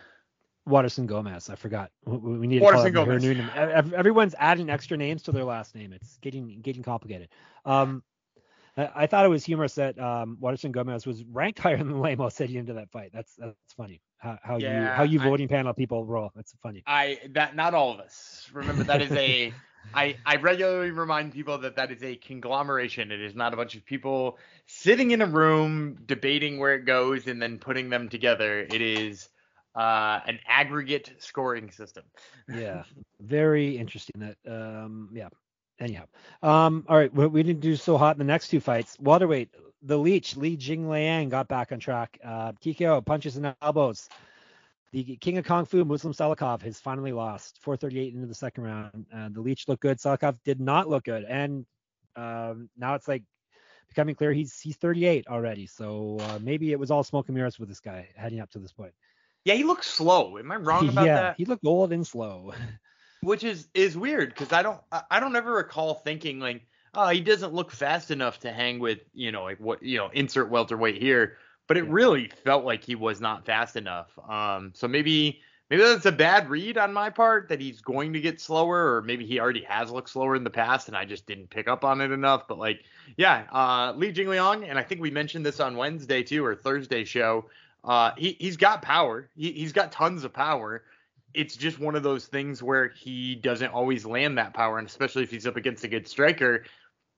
Waterson 0.67 1.05
Gomez. 1.05 1.49
I 1.49 1.55
forgot. 1.55 1.91
We, 2.05 2.47
need 2.47 2.59
to 2.59 2.65
call 2.65 2.83
her 2.83 2.89
Gomez. 2.89 3.23
new 3.23 3.33
name. 3.33 3.49
Everyone's 3.55 4.35
adding 4.37 4.69
extra 4.69 4.97
names 4.97 5.23
to 5.23 5.31
their 5.31 5.43
last 5.43 5.75
name. 5.75 5.93
It's 5.93 6.17
getting 6.17 6.59
getting 6.61 6.83
complicated. 6.83 7.29
Um, 7.65 8.03
I, 8.75 8.89
I 8.95 9.07
thought 9.07 9.25
it 9.25 9.29
was 9.29 9.45
humorous 9.45 9.75
that 9.75 9.97
um, 9.99 10.37
Waterson 10.39 10.71
Gomez 10.71 11.05
was 11.05 11.23
ranked 11.23 11.59
higher 11.63 11.77
than 11.77 11.99
Lemos 11.99 12.37
heading 12.37 12.57
into 12.57 12.73
that 12.73 12.91
fight. 12.91 13.11
That's 13.13 13.33
that's 13.35 13.73
funny. 13.75 14.01
How, 14.17 14.37
how 14.41 14.57
you 14.57 14.69
how 14.69 15.03
you 15.03 15.21
I- 15.21 15.23
voting 15.23 15.47
panel 15.47 15.73
people 15.73 16.05
roll. 16.05 16.31
That's 16.35 16.53
funny. 16.61 16.83
I 16.85 17.19
that 17.31 17.55
not 17.55 17.73
all 17.73 17.91
of 17.91 17.99
us. 17.99 18.49
Remember 18.53 18.83
that 18.83 19.01
is 19.01 19.11
a 19.11 19.53
I 19.93 20.17
I 20.25 20.35
regularly 20.37 20.91
remind 20.91 21.33
people 21.33 21.57
that 21.59 21.75
that 21.77 21.91
is 21.91 22.03
a 22.03 22.15
conglomeration. 22.15 23.11
It 23.11 23.21
is 23.21 23.35
not 23.35 23.53
a 23.53 23.57
bunch 23.57 23.75
of 23.75 23.85
people 23.85 24.37
sitting 24.65 25.11
in 25.11 25.21
a 25.21 25.25
room 25.25 25.97
debating 26.05 26.59
where 26.59 26.75
it 26.75 26.85
goes 26.85 27.27
and 27.27 27.41
then 27.41 27.57
putting 27.59 27.89
them 27.89 28.09
together. 28.09 28.59
It 28.59 28.81
is 28.81 29.29
uh, 29.77 30.19
an 30.25 30.39
aggregate 30.47 31.13
scoring 31.19 31.71
system. 31.71 32.03
yeah 32.53 32.83
very 33.21 33.77
interesting 33.77 34.19
that 34.19 34.37
um 34.47 35.09
yeah 35.13 35.29
anyhow. 35.79 36.03
Um 36.41 36.85
all 36.89 36.97
right 36.97 37.13
we, 37.13 37.27
we 37.27 37.43
didn't 37.43 37.61
do 37.61 37.75
so 37.75 37.97
hot 37.97 38.15
in 38.15 38.19
the 38.19 38.25
next 38.25 38.49
two 38.49 38.59
fights. 38.59 38.97
Welterweight 38.99 39.49
the 39.83 39.97
leech 39.97 40.35
li 40.35 40.57
jingliang 40.57 41.29
got 41.29 41.47
back 41.47 41.71
on 41.71 41.79
track. 41.79 42.19
Uh 42.23 42.53
tko 42.53 43.05
punches 43.05 43.37
and 43.37 43.55
elbows. 43.61 44.09
The 44.93 45.17
king 45.17 45.37
of 45.37 45.45
kung 45.45 45.65
fu 45.65 45.85
muslim 45.85 46.13
salikhov 46.13 46.61
has 46.63 46.79
finally 46.79 47.11
lost. 47.11 47.59
438 47.61 48.15
into 48.15 48.27
the 48.27 48.35
second 48.35 48.63
round. 48.63 49.05
Uh, 49.13 49.29
the 49.31 49.41
leech 49.41 49.67
looked 49.67 49.81
good. 49.81 49.97
Salikhov 49.99 50.37
did 50.43 50.59
not 50.59 50.89
look 50.89 51.03
good. 51.03 51.23
And 51.23 51.65
um 52.15 52.69
now 52.77 52.95
it's 52.95 53.07
like 53.07 53.23
becoming 53.89 54.15
clear 54.15 54.33
he's 54.33 54.59
he's 54.59 54.77
38 54.77 55.27
already. 55.27 55.67
So 55.67 56.17
uh, 56.21 56.39
maybe 56.41 56.71
it 56.71 56.79
was 56.79 56.89
all 56.89 57.03
smoke 57.03 57.27
and 57.27 57.35
mirrors 57.35 57.59
with 57.59 57.69
this 57.69 57.79
guy 57.79 58.07
heading 58.15 58.39
up 58.39 58.49
to 58.51 58.59
this 58.59 58.71
point 58.71 58.93
Yeah, 59.47 59.55
he 59.55 59.63
looks 59.63 59.87
slow. 59.87 60.37
Am 60.37 60.51
I 60.51 60.57
wrong 60.57 60.89
about 60.89 61.05
yeah 61.05 61.13
that? 61.13 61.37
he 61.37 61.45
looked 61.45 61.65
old 61.65 61.91
and 61.93 62.05
slow 62.05 62.53
Which 63.21 63.43
is 63.43 63.67
is 63.73 63.97
weird 63.97 64.29
because 64.29 64.53
I 64.53 64.61
don't 64.61 64.79
I 65.09 65.19
don't 65.19 65.35
ever 65.35 65.53
recall 65.53 65.95
thinking 65.95 66.39
like 66.39 66.67
oh 66.93 67.09
he 67.09 67.19
doesn't 67.19 67.53
look 67.53 67.71
fast 67.71 68.11
enough 68.11 68.39
to 68.41 68.51
hang 68.51 68.79
with 68.79 68.99
you 69.13 69.31
know 69.31 69.43
like 69.43 69.59
what 69.59 69.81
you 69.81 69.97
know 69.97 70.09
insert 70.13 70.49
welterweight 70.51 71.01
here, 71.01 71.37
but 71.67 71.77
it 71.77 71.83
Yeah. 71.83 71.89
really 71.89 72.29
felt 72.43 72.63
like 72.63 72.83
he 72.83 72.95
was 72.95 73.19
not 73.19 73.45
fast 73.45 73.75
enough. 73.75 74.17
Um, 74.29 74.71
so 74.75 74.87
maybe 74.87 75.41
maybe 75.69 75.81
that's 75.83 76.05
a 76.05 76.11
bad 76.11 76.49
read 76.49 76.77
on 76.77 76.93
my 76.93 77.09
part 77.09 77.49
that 77.49 77.59
he's 77.59 77.81
going 77.81 78.13
to 78.13 78.21
get 78.21 78.39
slower, 78.39 78.95
or 78.95 79.01
maybe 79.01 79.25
he 79.25 79.39
already 79.39 79.63
has 79.63 79.89
looked 79.91 80.11
slower 80.11 80.35
in 80.35 80.43
the 80.43 80.49
past 80.51 80.87
and 80.87 80.95
I 80.95 81.05
just 81.05 81.25
didn't 81.25 81.49
pick 81.49 81.67
up 81.67 81.83
on 81.83 82.01
it 82.01 82.11
enough. 82.11 82.47
But 82.47 82.59
like 82.59 82.83
yeah, 83.17 83.45
uh, 83.51 83.93
Li 83.97 84.13
Jingliang, 84.13 84.69
and 84.69 84.77
I 84.77 84.83
think 84.83 85.01
we 85.01 85.09
mentioned 85.11 85.45
this 85.45 85.59
on 85.59 85.75
Wednesday 85.75 86.21
too 86.23 86.45
or 86.45 86.55
Thursday 86.55 87.03
show. 87.03 87.49
Uh, 87.87 88.11
he 88.17 88.35
he's 88.39 88.57
got 88.57 88.83
power. 88.83 89.29
He 89.35 89.51
he's 89.53 89.71
got 89.71 89.91
tons 89.91 90.23
of 90.23 90.33
power 90.33 90.83
it's 91.33 91.55
just 91.55 91.79
one 91.79 91.95
of 91.95 92.03
those 92.03 92.25
things 92.25 92.63
where 92.63 92.89
he 92.89 93.35
doesn't 93.35 93.71
always 93.71 94.05
land 94.05 94.37
that 94.39 94.53
power, 94.53 94.79
and 94.79 94.87
especially 94.87 95.23
if 95.23 95.29
he's 95.29 95.45
up 95.45 95.55
against 95.55 95.83
a 95.83 95.87
good 95.87 96.07
striker. 96.07 96.65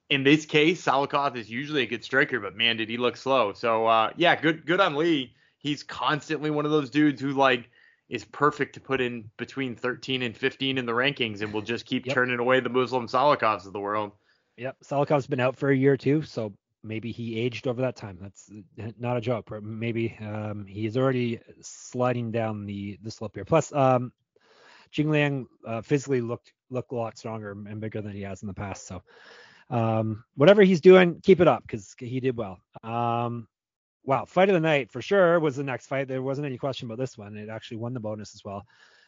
In 0.10 0.24
this 0.24 0.46
case, 0.46 0.84
Salikhov 0.84 1.38
is 1.38 1.50
usually 1.50 1.84
a 1.84 1.86
good 1.86 2.04
striker, 2.04 2.40
but 2.40 2.56
man, 2.56 2.78
did 2.78 2.90
he 2.90 2.98
look 2.98 3.16
slow. 3.16 3.54
So 3.54 3.86
uh, 3.86 4.12
yeah, 4.18 4.40
good 4.40 4.66
good 4.66 4.82
on 4.82 4.96
Lee. 4.96 5.34
He's 5.60 5.84
constantly 5.84 6.50
one 6.50 6.66
of 6.66 6.72
those 6.72 6.90
dudes 6.90 7.22
who 7.22 7.32
like 7.32 7.70
is 8.10 8.26
perfect 8.26 8.74
to 8.74 8.82
put 8.82 9.00
in 9.00 9.30
between 9.38 9.76
13 9.76 10.24
and 10.24 10.36
15 10.36 10.78
in 10.78 10.86
the 10.86 10.92
rankings, 10.92 11.42
and 11.42 11.54
will 11.54 11.62
just 11.62 11.86
keep 11.86 12.06
Yep. 12.06 12.16
turning 12.16 12.40
away 12.40 12.60
the 12.60 12.70
Muslim 12.70 13.08
Salikhovs 13.08 13.68
of 13.68 13.74
the 13.74 13.80
world. 13.80 14.12
Yep, 14.58 14.78
Salikhov's 14.84 15.28
been 15.28 15.40
out 15.40 15.56
for 15.56 15.70
a 15.70 15.76
year 15.76 15.96
too, 15.96 16.24
so 16.24 16.52
maybe 16.84 17.12
he 17.12 17.40
aged 17.40 17.68
over 17.68 17.82
that 17.82 17.96
time. 17.96 18.18
That's 18.22 18.50
not 18.98 19.18
a 19.18 19.22
joke. 19.22 19.52
Maybe 19.62 20.18
um, 20.22 20.66
he's 20.66 20.98
already 20.98 21.40
sliding 21.62 22.32
down 22.32 22.66
the 22.66 22.98
the 23.02 23.12
slope 23.12 23.36
here. 23.36 23.46
Plus, 23.46 23.74
um, 23.74 24.12
Jing 24.92 25.10
Liang 25.10 25.48
uh, 25.66 25.82
physically 25.82 26.22
looked 26.22 26.54
looked 26.70 26.92
a 26.92 26.96
lot 26.96 27.18
stronger 27.18 27.52
and 27.52 27.80
bigger 27.80 28.02
than 28.02 28.14
he 28.14 28.22
has 28.22 28.42
in 28.42 28.48
the 28.48 28.54
past. 28.54 28.88
So 28.88 29.02
um, 29.70 30.24
whatever 30.36 30.64
he's 30.64 30.82
doing, 30.82 31.22
keep 31.22 31.42
it 31.42 31.48
up 31.48 31.64
because 31.64 31.96
he 32.00 32.20
did 32.20 32.38
well. 32.38 32.60
Um, 32.84 33.48
wow, 34.04 34.26
fight 34.26 34.50
of 34.50 34.54
the 34.54 34.60
night 34.60 34.92
for 34.92 35.02
sure 35.02 35.40
was 35.40 35.56
the 35.56 35.64
next 35.64 35.88
fight. 35.88 36.08
There 36.08 36.22
wasn't 36.22 36.48
any 36.48 36.58
question 36.58 36.88
about 36.88 37.00
this 37.00 37.18
one. 37.18 37.38
It 37.38 37.50
actually 37.50 37.78
won 37.78 37.94
the 37.94 38.00
bonus 38.00 38.34
as 38.34 38.44
well. 38.44 38.66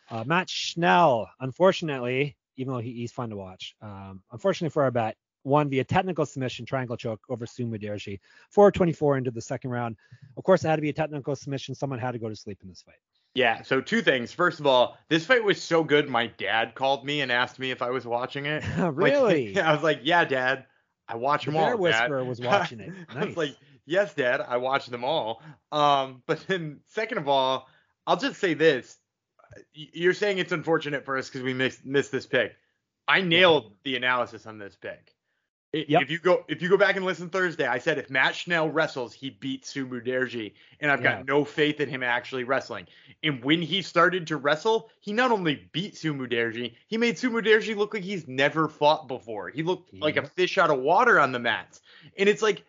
Uh, 0.09 0.23
Matt 0.25 0.49
Schnell, 0.49 1.29
unfortunately, 1.39 2.35
even 2.57 2.73
though 2.73 2.79
he, 2.79 2.91
he's 2.93 3.11
fun 3.11 3.29
to 3.29 3.37
watch, 3.37 3.75
um, 3.81 4.21
unfortunately 4.31 4.71
for 4.71 4.83
our 4.83 4.91
bet, 4.91 5.15
won 5.43 5.69
via 5.69 5.83
technical 5.83 6.25
submission 6.25 6.65
triangle 6.65 6.97
choke 6.97 7.21
over 7.29 7.45
Su 7.45 7.65
Mudaerji. 7.65 8.19
424 8.49 9.17
into 9.17 9.31
the 9.31 9.41
second 9.41 9.71
round. 9.71 9.95
Of 10.37 10.43
course, 10.43 10.63
it 10.63 10.67
had 10.67 10.75
to 10.75 10.81
be 10.81 10.89
a 10.89 10.93
technical 10.93 11.35
submission. 11.35 11.75
Someone 11.75 11.99
had 11.99 12.11
to 12.11 12.19
go 12.19 12.29
to 12.29 12.35
sleep 12.35 12.59
in 12.63 12.69
this 12.69 12.81
fight. 12.81 12.95
Yeah, 13.33 13.61
so 13.61 13.79
two 13.79 14.01
things. 14.01 14.33
First 14.33 14.59
of 14.59 14.67
all, 14.67 14.97
this 15.07 15.25
fight 15.25 15.43
was 15.43 15.61
so 15.61 15.83
good, 15.83 16.09
my 16.09 16.27
dad 16.27 16.75
called 16.75 17.05
me 17.05 17.21
and 17.21 17.31
asked 17.31 17.59
me 17.59 17.71
if 17.71 17.81
I 17.81 17.89
was 17.89 18.05
watching 18.05 18.45
it. 18.45 18.63
really? 18.77 19.53
Like, 19.55 19.65
I 19.65 19.73
was 19.73 19.83
like, 19.83 19.99
yeah, 20.03 20.25
dad, 20.25 20.65
I 21.07 21.15
watch 21.15 21.45
the 21.45 21.51
them 21.51 21.61
all. 21.61 21.77
Whisperer 21.77 22.19
dad. 22.19 22.27
was 22.27 22.41
watching 22.41 22.81
it. 22.81 22.89
Nice. 22.89 23.05
I 23.15 23.25
was 23.25 23.37
like, 23.37 23.55
yes, 23.85 24.13
dad, 24.13 24.41
I 24.41 24.57
watch 24.57 24.87
them 24.87 25.05
all. 25.05 25.41
Um, 25.71 26.23
but 26.27 26.45
then 26.47 26.81
second 26.87 27.19
of 27.19 27.29
all, 27.29 27.69
I'll 28.05 28.17
just 28.17 28.39
say 28.39 28.53
this. 28.53 28.97
You're 29.73 30.13
saying 30.13 30.37
it's 30.37 30.51
unfortunate 30.51 31.05
for 31.05 31.17
us 31.17 31.27
because 31.27 31.41
we 31.41 31.53
missed, 31.53 31.85
missed 31.85 32.11
this 32.11 32.25
pick. 32.25 32.53
I 33.07 33.21
nailed 33.21 33.73
the 33.83 33.95
analysis 33.95 34.45
on 34.45 34.57
this 34.57 34.75
pick. 34.75 35.13
Yep. 35.73 36.01
If 36.01 36.11
you 36.11 36.19
go 36.19 36.43
if 36.49 36.61
you 36.61 36.67
go 36.67 36.75
back 36.75 36.97
and 36.97 37.05
listen 37.05 37.29
Thursday, 37.29 37.65
I 37.65 37.77
said 37.77 37.97
if 37.97 38.09
Matt 38.09 38.35
Schnell 38.35 38.69
wrestles, 38.69 39.13
he 39.13 39.29
beats 39.29 39.69
Su 39.69 39.87
Mudaerji, 39.87 40.51
and 40.81 40.91
I've 40.91 41.01
Yeah. 41.01 41.17
got 41.17 41.25
no 41.25 41.45
faith 41.45 41.79
in 41.79 41.87
him 41.87 42.03
actually 42.03 42.43
wrestling. 42.43 42.87
And 43.23 43.41
when 43.41 43.61
he 43.61 43.81
started 43.81 44.27
to 44.27 44.35
wrestle, 44.35 44.89
he 44.99 45.13
not 45.13 45.31
only 45.31 45.69
beat 45.71 45.95
Su 45.95 46.13
Mudaerji, 46.13 46.75
he 46.87 46.97
made 46.97 47.17
Su 47.17 47.29
Mudaerji 47.29 47.73
look 47.77 47.93
like 47.93 48.03
he's 48.03 48.27
never 48.27 48.67
fought 48.67 49.07
before. 49.07 49.47
He 49.47 49.63
looked 49.63 49.93
like 49.93 50.17
a 50.17 50.27
fish 50.27 50.57
out 50.57 50.71
of 50.71 50.79
water 50.79 51.17
on 51.21 51.31
the 51.31 51.39
mats, 51.39 51.79
and 52.17 52.27
it's 52.27 52.41
like, 52.41 52.65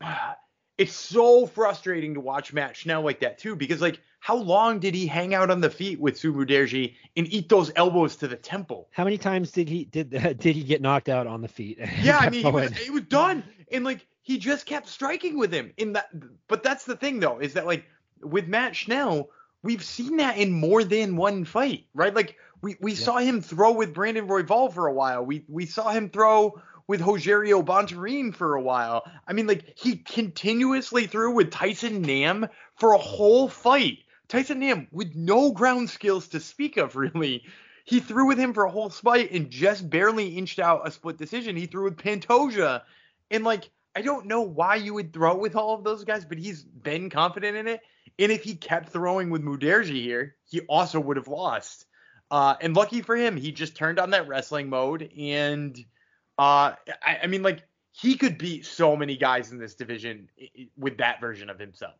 it's 0.78 0.92
so 0.92 1.44
frustrating 1.44 2.14
to 2.14 2.20
watch 2.20 2.52
Matt 2.52 2.76
Schnell 2.76 3.02
like 3.02 3.18
that 3.20 3.38
too, 3.38 3.56
because 3.56 3.80
like, 3.82 4.00
how 4.20 4.36
long 4.36 4.78
did 4.78 4.94
he 4.94 5.06
hang 5.06 5.34
out 5.34 5.50
on 5.50 5.60
the 5.60 5.70
feet 5.70 6.00
with 6.00 6.18
Su 6.18 6.32
Mudaerji 6.32 6.94
and 7.16 7.32
eat 7.32 7.48
those 7.48 7.70
elbows 7.76 8.16
to 8.16 8.28
the 8.28 8.36
temple? 8.36 8.88
How 8.92 9.04
many 9.04 9.18
times 9.18 9.52
did 9.52 9.68
he 9.68 9.84
did 9.84 10.10
did 10.38 10.56
he 10.56 10.62
get 10.64 10.82
knocked 10.82 11.08
out 11.08 11.26
on 11.26 11.40
the 11.40 11.48
feet? 11.48 11.78
Yeah, 12.02 12.18
I 12.18 12.28
mean, 12.30 12.44
he 12.44 12.50
was, 12.50 12.72
he 12.72 12.90
was 12.90 13.02
done, 13.04 13.44
and 13.72 13.84
like 13.84 14.06
he 14.22 14.38
just 14.38 14.66
kept 14.66 14.88
striking 14.88 15.38
with 15.38 15.52
him. 15.52 15.72
In 15.76 15.92
that, 15.94 16.08
but 16.48 16.62
that's 16.62 16.84
the 16.84 16.96
thing 16.96 17.20
though, 17.20 17.38
is 17.38 17.54
that 17.54 17.66
like 17.66 17.84
with 18.22 18.48
Matt 18.48 18.74
Schnell, 18.76 19.30
we've 19.62 19.82
seen 19.84 20.16
that 20.18 20.36
in 20.36 20.52
more 20.52 20.84
than 20.84 21.16
one 21.16 21.44
fight, 21.44 21.86
right? 21.94 22.14
Like 22.14 22.36
we 22.60 22.76
we 22.80 22.92
Yeah. 22.92 22.98
saw 23.04 23.18
him 23.18 23.40
throw 23.40 23.72
with 23.72 23.94
Brandon 23.94 24.26
Royval 24.26 24.72
for 24.72 24.86
a 24.88 24.92
while. 24.92 25.24
We 25.24 25.44
we 25.48 25.64
saw 25.66 25.90
him 25.90 26.10
throw 26.10 26.60
with 26.88 27.02
Rogerio 27.02 27.64
Bontorin 27.64 28.34
for 28.34 28.54
a 28.54 28.62
while. 28.62 29.04
I 29.26 29.32
mean, 29.32 29.46
like 29.46 29.74
he 29.78 29.96
continuously 29.96 31.06
threw 31.06 31.30
with 31.32 31.50
Tyson 31.50 32.02
Nam 32.02 32.48
for 32.76 32.92
a 32.94 32.98
whole 32.98 33.48
fight. 33.48 33.98
Tyson 34.28 34.60
Nam 34.60 34.88
with 34.92 35.14
no 35.14 35.52
ground 35.52 35.90
skills 35.90 36.28
to 36.28 36.40
speak 36.40 36.76
of, 36.76 36.96
really. 36.96 37.44
He 37.84 38.00
threw 38.00 38.26
with 38.26 38.38
him 38.38 38.52
for 38.52 38.64
a 38.64 38.70
whole 38.70 38.90
fight 38.90 39.30
and 39.32 39.48
just 39.48 39.88
barely 39.88 40.36
inched 40.36 40.58
out 40.58 40.86
a 40.86 40.90
split 40.90 41.16
decision. 41.16 41.56
He 41.56 41.66
threw 41.66 41.84
with 41.84 41.96
Pantoja. 41.96 42.82
And 43.30 43.44
like, 43.44 43.70
I 43.96 44.02
don't 44.02 44.26
know 44.26 44.42
why 44.42 44.74
you 44.76 44.92
would 44.94 45.12
throw 45.12 45.36
with 45.36 45.56
all 45.56 45.74
of 45.74 45.84
those 45.84 46.04
guys, 46.04 46.24
but 46.24 46.38
he's 46.38 46.62
been 46.62 47.08
confident 47.08 47.56
in 47.56 47.66
it. 47.66 47.80
And 48.18 48.30
if 48.30 48.42
he 48.44 48.54
kept 48.54 48.90
throwing 48.90 49.30
with 49.30 49.42
Mudaerji 49.42 50.02
here, 50.02 50.36
he 50.44 50.60
also 50.62 51.00
would 51.00 51.16
have 51.16 51.28
lost. 51.28 51.86
Uh, 52.30 52.56
and 52.60 52.76
lucky 52.76 53.00
for 53.00 53.16
him, 53.16 53.36
he 53.36 53.52
just 53.52 53.74
turned 53.74 53.98
on 53.98 54.10
that 54.10 54.28
wrestling 54.28 54.68
mode. 54.68 55.10
And 55.18 55.76
uh, 56.38 56.74
I, 57.02 57.20
I 57.22 57.26
mean, 57.26 57.42
like, 57.42 57.62
he 57.92 58.16
could 58.16 58.38
beat 58.38 58.66
so 58.66 58.94
many 58.96 59.16
guys 59.16 59.50
in 59.50 59.58
this 59.58 59.74
division 59.74 60.28
with 60.76 60.98
that 60.98 61.20
version 61.20 61.48
of 61.48 61.58
himself. 61.58 61.94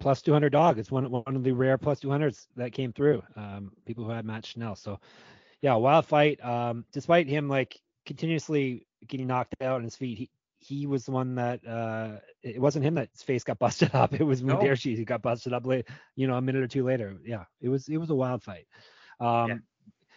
Plus 0.00 0.22
200 0.22 0.50
dog. 0.50 0.78
It's 0.78 0.90
one 0.90 1.10
one 1.10 1.36
of 1.36 1.44
the 1.44 1.52
rare 1.52 1.78
plus 1.78 2.00
200s 2.00 2.48
that 2.56 2.72
came 2.72 2.92
through. 2.92 3.22
Um, 3.36 3.72
people 3.86 4.04
who 4.04 4.10
had 4.10 4.24
Matt 4.24 4.44
Schnell. 4.44 4.74
So 4.74 4.98
yeah, 5.62 5.74
wild 5.74 6.06
fight. 6.06 6.44
Um, 6.44 6.84
despite 6.92 7.28
him 7.28 7.48
like 7.48 7.78
continuously 8.06 8.86
getting 9.06 9.26
knocked 9.26 9.54
out 9.62 9.76
on 9.76 9.84
his 9.84 9.96
feet, 9.96 10.18
he 10.18 10.30
he 10.58 10.86
was 10.86 11.04
the 11.06 11.12
one 11.12 11.36
that 11.36 11.66
uh, 11.66 12.18
it 12.42 12.60
wasn't 12.60 12.84
him 12.84 12.94
that 12.94 13.10
his 13.12 13.22
face 13.22 13.44
got 13.44 13.58
busted 13.60 13.94
up. 13.94 14.14
It 14.14 14.24
was 14.24 14.42
No. 14.42 14.56
Who 14.56 15.04
got 15.04 15.22
busted 15.22 15.52
up 15.52 15.66
late, 15.66 15.86
you 16.16 16.26
know, 16.26 16.34
a 16.34 16.42
minute 16.42 16.62
or 16.62 16.68
two 16.68 16.84
later. 16.84 17.16
Yeah, 17.24 17.44
it 17.60 17.68
was 17.68 17.88
it 17.88 17.98
was 17.98 18.10
a 18.10 18.14
wild 18.14 18.42
fight. 18.42 18.66
Um, 19.20 19.48
Yeah. 19.48 19.56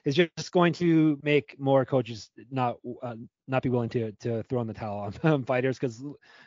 It's 0.05 0.15
just 0.15 0.51
going 0.51 0.73
to 0.73 1.17
make 1.23 1.55
more 1.59 1.85
coaches 1.85 2.29
not 2.51 2.77
uh, 3.01 3.15
not 3.47 3.63
be 3.63 3.69
willing 3.69 3.89
to 3.89 4.11
to 4.11 4.43
throw 4.43 4.61
in 4.61 4.67
the 4.67 4.73
towel 4.73 4.99
on, 4.99 5.13
on 5.31 5.43
fighters 5.43 5.79
because 5.79 6.03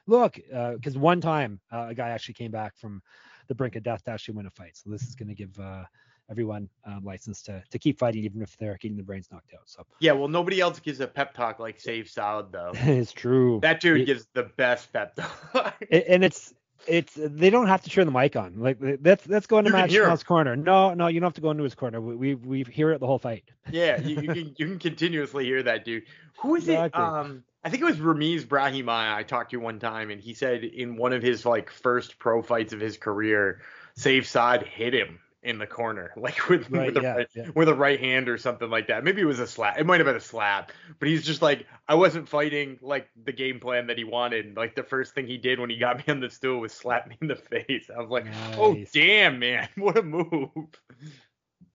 look, 0.07 0.39
because 0.75 0.99
one 0.99 1.21
time 1.21 1.61
uh, 1.73 1.87
a 1.91 1.95
guy 1.95 2.11
actually 2.11 2.35
came 2.35 2.51
back 2.51 2.77
from 2.77 3.03
the 3.49 3.55
brink 3.55 3.77
of 3.77 3.83
death 3.83 4.05
to 4.05 4.11
actually 4.11 4.35
win 4.35 4.47
a 4.47 4.51
fight. 4.51 4.77
So 4.77 4.91
this 4.91 5.03
is 5.03 5.15
going 5.15 5.29
to 5.29 5.35
give 5.35 5.59
uh, 5.59 5.85
everyone 6.31 6.69
um, 6.85 7.05
license 7.05 7.43
to 7.43 7.63
to 7.71 7.79
keep 7.79 7.99
fighting 7.99 8.25
even 8.25 8.43
if 8.43 8.57
they're 8.59 8.77
getting 8.81 8.97
their 8.97 9.05
brains 9.05 9.29
knocked 9.31 9.55
out. 9.55 9.63
So 9.67 9.85
Yeah, 10.01 10.13
well, 10.13 10.29
nobody 10.29 10.61
else 10.61 10.79
gives 10.81 11.01
a 11.01 11.07
pep 11.07 11.33
talk 11.35 11.59
like 11.59 11.79
Sayif 11.79 12.13
Saud, 12.13 12.53
though. 12.53 12.73
it's 12.75 13.13
true. 13.13 13.61
That 13.63 13.81
dude 13.81 14.03
It- 14.03 14.07
gives 14.07 14.27
the 14.35 14.45
best 14.57 14.93
pep 14.93 15.15
talk. 15.17 15.75
And 15.91 16.25
it's 16.25 16.53
it's 16.87 17.15
they 17.17 17.51
don't 17.51 17.67
have 17.67 17.83
to 17.83 17.91
turn 17.91 18.07
the 18.07 18.13
mic 18.13 18.37
on. 18.37 18.59
Like 18.59 18.79
that's 19.03 19.25
that's 19.25 19.47
going 19.47 19.65
to 19.65 19.71
Matt 19.71 19.91
hear 19.91 20.15
corner. 20.19 20.57
No, 20.57 20.95
no, 20.95 21.07
you 21.09 21.21
don't 21.21 21.29
have 21.29 21.35
to 21.35 21.41
go 21.41 21.51
into 21.51 21.65
his 21.65 21.75
corner. 21.75 22.01
We 22.01 22.17
we, 22.17 22.35
we 22.35 22.65
hear 22.71 22.93
it 22.93 23.01
the 23.01 23.07
whole 23.07 23.19
fight. 23.19 23.45
yeah, 23.71 24.01
you, 24.01 24.21
you 24.21 24.29
can 24.29 24.55
you 24.57 24.67
can 24.67 24.79
continuously 24.79 25.45
hear 25.45 25.63
that 25.63 25.85
dude. 25.85 26.05
Who 26.39 26.55
is 26.55 26.69
Exactly. 26.69 27.03
it? 27.03 27.07
Um, 27.07 27.45
I 27.65 27.71
think 27.71 27.83
it 27.83 27.87
was 27.87 27.97
Ramiz 27.97 28.45
Brahimaj 28.45 29.15
I 29.15 29.23
talked 29.23 29.51
to 29.51 29.57
one 29.59 29.81
time, 29.81 30.11
and 30.11 30.21
he 30.21 30.35
said 30.35 30.63
in 30.65 30.97
one 30.97 31.13
of 31.13 31.23
his 31.23 31.45
like 31.45 31.71
first 31.71 32.19
pro 32.19 32.43
fights 32.43 32.73
of 32.73 32.81
his 32.81 32.97
career, 32.97 33.61
Sayif 33.99 34.23
Saud 34.23 34.65
hit 34.67 34.95
him 34.95 35.19
in 35.47 35.59
the 35.59 35.67
corner, 35.67 36.13
like 36.17 36.49
with 36.49 36.71
Right, 36.71 36.87
with 36.95 36.99
a 36.99 37.03
yeah, 37.03 37.15
right, 37.15 37.29
yeah. 37.35 37.49
with 37.55 37.69
a 37.69 37.75
right 37.75 37.99
hand 38.01 38.29
or 38.29 38.37
something 38.39 38.69
like 38.69 38.89
that. 38.89 39.05
Maybe 39.05 39.23
it 39.23 39.27
was 39.27 39.39
a 39.39 39.47
slap. 39.47 39.79
It 39.79 39.87
might 39.87 40.01
have 40.01 40.07
been 40.07 40.17
a 40.17 40.21
slap, 40.21 40.73
but 40.99 41.09
he's 41.09 41.25
just 41.25 41.43
like 41.43 41.67
I 41.89 41.95
wasn't 41.95 42.29
fighting 42.29 42.79
like 42.83 43.09
the 43.25 43.33
game 43.33 43.61
plan 43.61 43.87
that 43.87 43.99
he 43.99 44.05
wanted. 44.05 44.57
Like 44.57 44.75
the 44.75 44.83
first 44.83 45.15
thing 45.15 45.27
he 45.27 45.39
did 45.39 45.61
when 45.61 45.71
he 45.71 45.79
got 45.79 45.99
me 46.07 46.13
on 46.13 46.21
the 46.21 46.31
stool 46.31 46.61
was 46.61 46.73
slap 46.73 47.09
me 47.09 47.17
in 47.21 47.29
the 47.29 47.37
face. 47.37 47.91
I 47.95 48.01
was 48.01 48.11
like, 48.11 48.27
oh 48.57 48.77
damn 48.93 49.39
man, 49.39 49.69
what 49.77 49.97
a 49.99 50.03
move. 50.03 50.51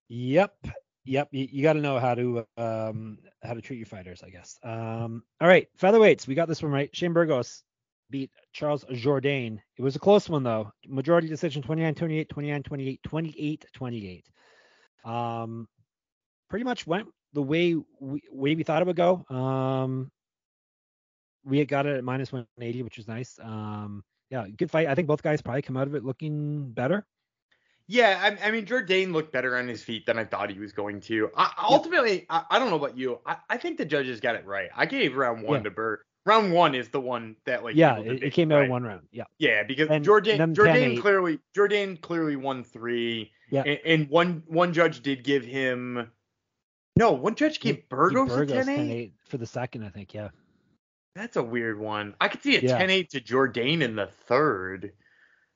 Yep. 0.09 0.55
Yep. 1.05 1.29
You, 1.31 1.47
you 1.51 1.63
got 1.63 1.73
to 1.73 1.81
know 1.81 1.99
how 1.99 2.13
to 2.15 2.45
um 2.57 3.17
how 3.43 3.53
to 3.53 3.61
treat 3.61 3.77
your 3.77 3.85
fighters, 3.87 4.21
I 4.23 4.29
guess. 4.29 4.59
Um 4.63 5.23
all 5.39 5.47
right, 5.47 5.67
featherweights. 5.79 6.27
We 6.27 6.35
got 6.35 6.47
this 6.47 6.61
one 6.61 6.71
right. 6.71 6.95
Shane 6.95 7.13
Burgos 7.13 7.63
beat 8.11 8.29
Charles 8.53 8.83
Jourdain. 8.85 9.59
It 9.77 9.81
was 9.81 9.95
a 9.95 9.99
close 9.99 10.29
one 10.29 10.43
though. 10.43 10.71
Majority 10.87 11.27
decision 11.27 11.63
29-28, 11.63 12.27
29-28, 12.27 13.59
28-28. 15.05 15.09
Um 15.09 15.67
pretty 16.49 16.65
much 16.65 16.85
went 16.85 17.07
the 17.33 17.41
way 17.41 17.75
we 17.99 18.21
way 18.29 18.55
we 18.55 18.63
thought 18.63 18.81
it 18.81 18.87
would 18.87 18.95
go. 18.95 19.25
Um 19.35 20.11
we 21.43 21.57
had 21.57 21.67
got 21.67 21.85
it 21.87 21.97
at 21.97 22.03
minus 22.03 22.31
180, 22.31 22.83
which 22.83 22.97
is 22.99 23.07
nice. 23.07 23.39
Um 23.41 24.03
yeah, 24.29 24.45
good 24.55 24.69
fight. 24.71 24.87
I 24.87 24.95
think 24.95 25.07
both 25.07 25.23
guys 25.23 25.41
probably 25.41 25.61
come 25.61 25.77
out 25.77 25.87
of 25.87 25.95
it 25.95 26.05
looking 26.05 26.71
better. 26.71 27.05
Yeah, 27.87 28.37
I, 28.41 28.47
I 28.47 28.51
mean, 28.51 28.65
Jourdain 28.65 29.11
looked 29.11 29.33
better 29.33 29.57
on 29.57 29.67
his 29.67 29.83
feet 29.83 30.05
than 30.05 30.17
I 30.17 30.23
thought 30.23 30.49
he 30.49 30.59
was 30.59 30.71
going 30.71 31.01
to. 31.01 31.29
I, 31.35 31.51
ultimately, 31.61 32.25
I, 32.29 32.45
I 32.49 32.57
don't 32.59 32.69
know 32.69 32.77
about 32.77 32.95
you. 32.97 33.19
I, 33.25 33.35
I 33.49 33.57
think 33.57 33.77
the 33.77 33.83
judges 33.83 34.21
got 34.21 34.35
it 34.35 34.45
right. 34.45 34.69
I 34.73 34.85
gave 34.85 35.17
round 35.17 35.43
one 35.43 35.59
Yeah. 35.59 35.63
to 35.63 35.71
Burr. 35.71 35.99
Round 36.25 36.53
one 36.53 36.75
is 36.75 36.89
the 36.89 37.01
one 37.01 37.35
that 37.45 37.63
like 37.63 37.75
yeah, 37.75 37.97
it, 37.97 38.21
it 38.23 38.33
came 38.33 38.51
out 38.51 38.57
right? 38.57 38.65
in 38.65 38.71
one 38.71 38.83
round. 38.83 39.07
Yeah. 39.11 39.23
Yeah, 39.39 39.63
because 39.63 39.89
And 39.89 40.05
Jourdain 40.05 40.37
Jourdain 40.53 40.97
10-8. 40.97 41.01
clearly 41.01 41.39
Jourdain 41.57 41.99
clearly 41.99 42.35
won 42.35 42.63
three. 42.63 43.31
Yeah. 43.49 43.63
And, 43.63 43.79
and 43.85 44.09
one 44.09 44.43
one 44.47 44.71
judge 44.71 45.01
did 45.01 45.23
give 45.23 45.43
him. 45.43 46.11
No, 46.95 47.11
one 47.13 47.33
judge 47.35 47.59
gave 47.59 47.77
He- 47.77 47.83
Burgos, 47.89 48.29
Burgos 48.29 48.67
a 48.67 48.69
10-8? 48.71 48.77
10-8 48.77 49.11
for 49.29 49.37
the 49.37 49.45
second, 49.47 49.83
I 49.83 49.89
think. 49.89 50.13
Yeah. 50.13 50.29
That's 51.15 51.37
a 51.37 51.43
weird 51.43 51.79
one. 51.79 52.13
I 52.21 52.27
could 52.27 52.43
see 52.43 52.55
a 52.57 52.61
Yeah. 52.61 52.79
10-8 52.79 53.09
to 53.09 53.21
Jourdain 53.21 53.81
in 53.81 53.95
the 53.95 54.07
third. 54.07 54.93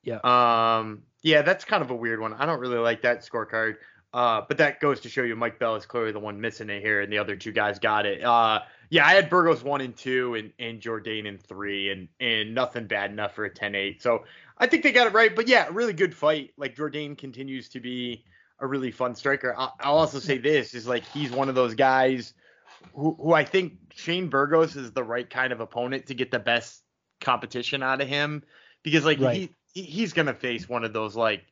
Yeah. 0.03 0.19
Um. 0.23 1.03
Yeah, 1.21 1.41
that's 1.43 1.65
kind 1.65 1.83
of 1.83 1.89
a 1.91 1.95
weird 1.95 2.19
one. 2.19 2.33
I 2.33 2.45
don't 2.45 2.59
really 2.59 2.77
like 2.77 3.01
that 3.03 3.21
scorecard. 3.21 3.75
Uh, 4.15 4.45
but 4.47 4.57
that 4.57 4.79
goes 4.79 5.01
to 5.01 5.09
show 5.09 5.23
you 5.23 5.35
Mike 5.35 5.59
Bell 5.59 5.75
is 5.75 5.85
clearly 5.85 6.13
the 6.13 6.19
one 6.19 6.39
missing 6.39 6.69
it 6.69 6.81
here, 6.81 7.01
and 7.01 7.11
the 7.11 7.17
other 7.17 7.35
two 7.35 7.51
guys 7.51 7.79
got 7.79 8.05
it. 8.05 8.23
Uh, 8.23 8.61
yeah, 8.89 9.05
I 9.05 9.13
had 9.13 9.29
Burgos 9.29 9.61
one 9.61 9.81
and 9.81 9.93
two, 9.93 10.35
and 10.35 10.53
and 10.57 10.79
Jourdain 10.79 11.25
in 11.25 11.37
three, 11.37 11.91
and 11.91 12.07
and 12.21 12.55
nothing 12.55 12.87
bad 12.87 13.11
enough 13.11 13.35
for 13.35 13.43
a 13.43 13.49
10-8. 13.53 14.01
So 14.01 14.23
I 14.57 14.67
think 14.67 14.83
they 14.83 14.93
got 14.93 15.07
it 15.07 15.13
right. 15.13 15.35
But 15.35 15.49
yeah, 15.49 15.67
really 15.69 15.91
good 15.91 16.15
fight. 16.15 16.53
Like 16.55 16.77
Jourdain 16.77 17.17
continues 17.17 17.67
to 17.69 17.81
be 17.81 18.23
a 18.59 18.65
really 18.65 18.89
fun 18.89 19.15
striker. 19.15 19.53
I'll, 19.57 19.75
I'll 19.81 19.97
also 19.97 20.19
say 20.19 20.37
this 20.37 20.73
is 20.73 20.87
like 20.87 21.03
he's 21.07 21.31
one 21.31 21.49
of 21.49 21.55
those 21.55 21.75
guys 21.75 22.33
who 22.93 23.17
who 23.19 23.33
I 23.33 23.43
think 23.43 23.73
Shane 23.93 24.29
Burgos 24.29 24.77
is 24.77 24.93
the 24.93 25.03
right 25.03 25.29
kind 25.29 25.51
of 25.51 25.59
opponent 25.59 26.05
to 26.05 26.13
get 26.13 26.31
the 26.31 26.39
best 26.39 26.83
competition 27.19 27.83
out 27.83 27.99
of 27.99 28.07
him 28.07 28.43
because 28.81 29.03
like 29.03 29.19
Right. 29.19 29.35
he, 29.35 29.49
he 29.73 29.81
he's 29.81 30.13
gonna 30.13 30.33
face 30.33 30.69
one 30.69 30.85
of 30.85 30.93
those 30.93 31.17
like 31.17 31.43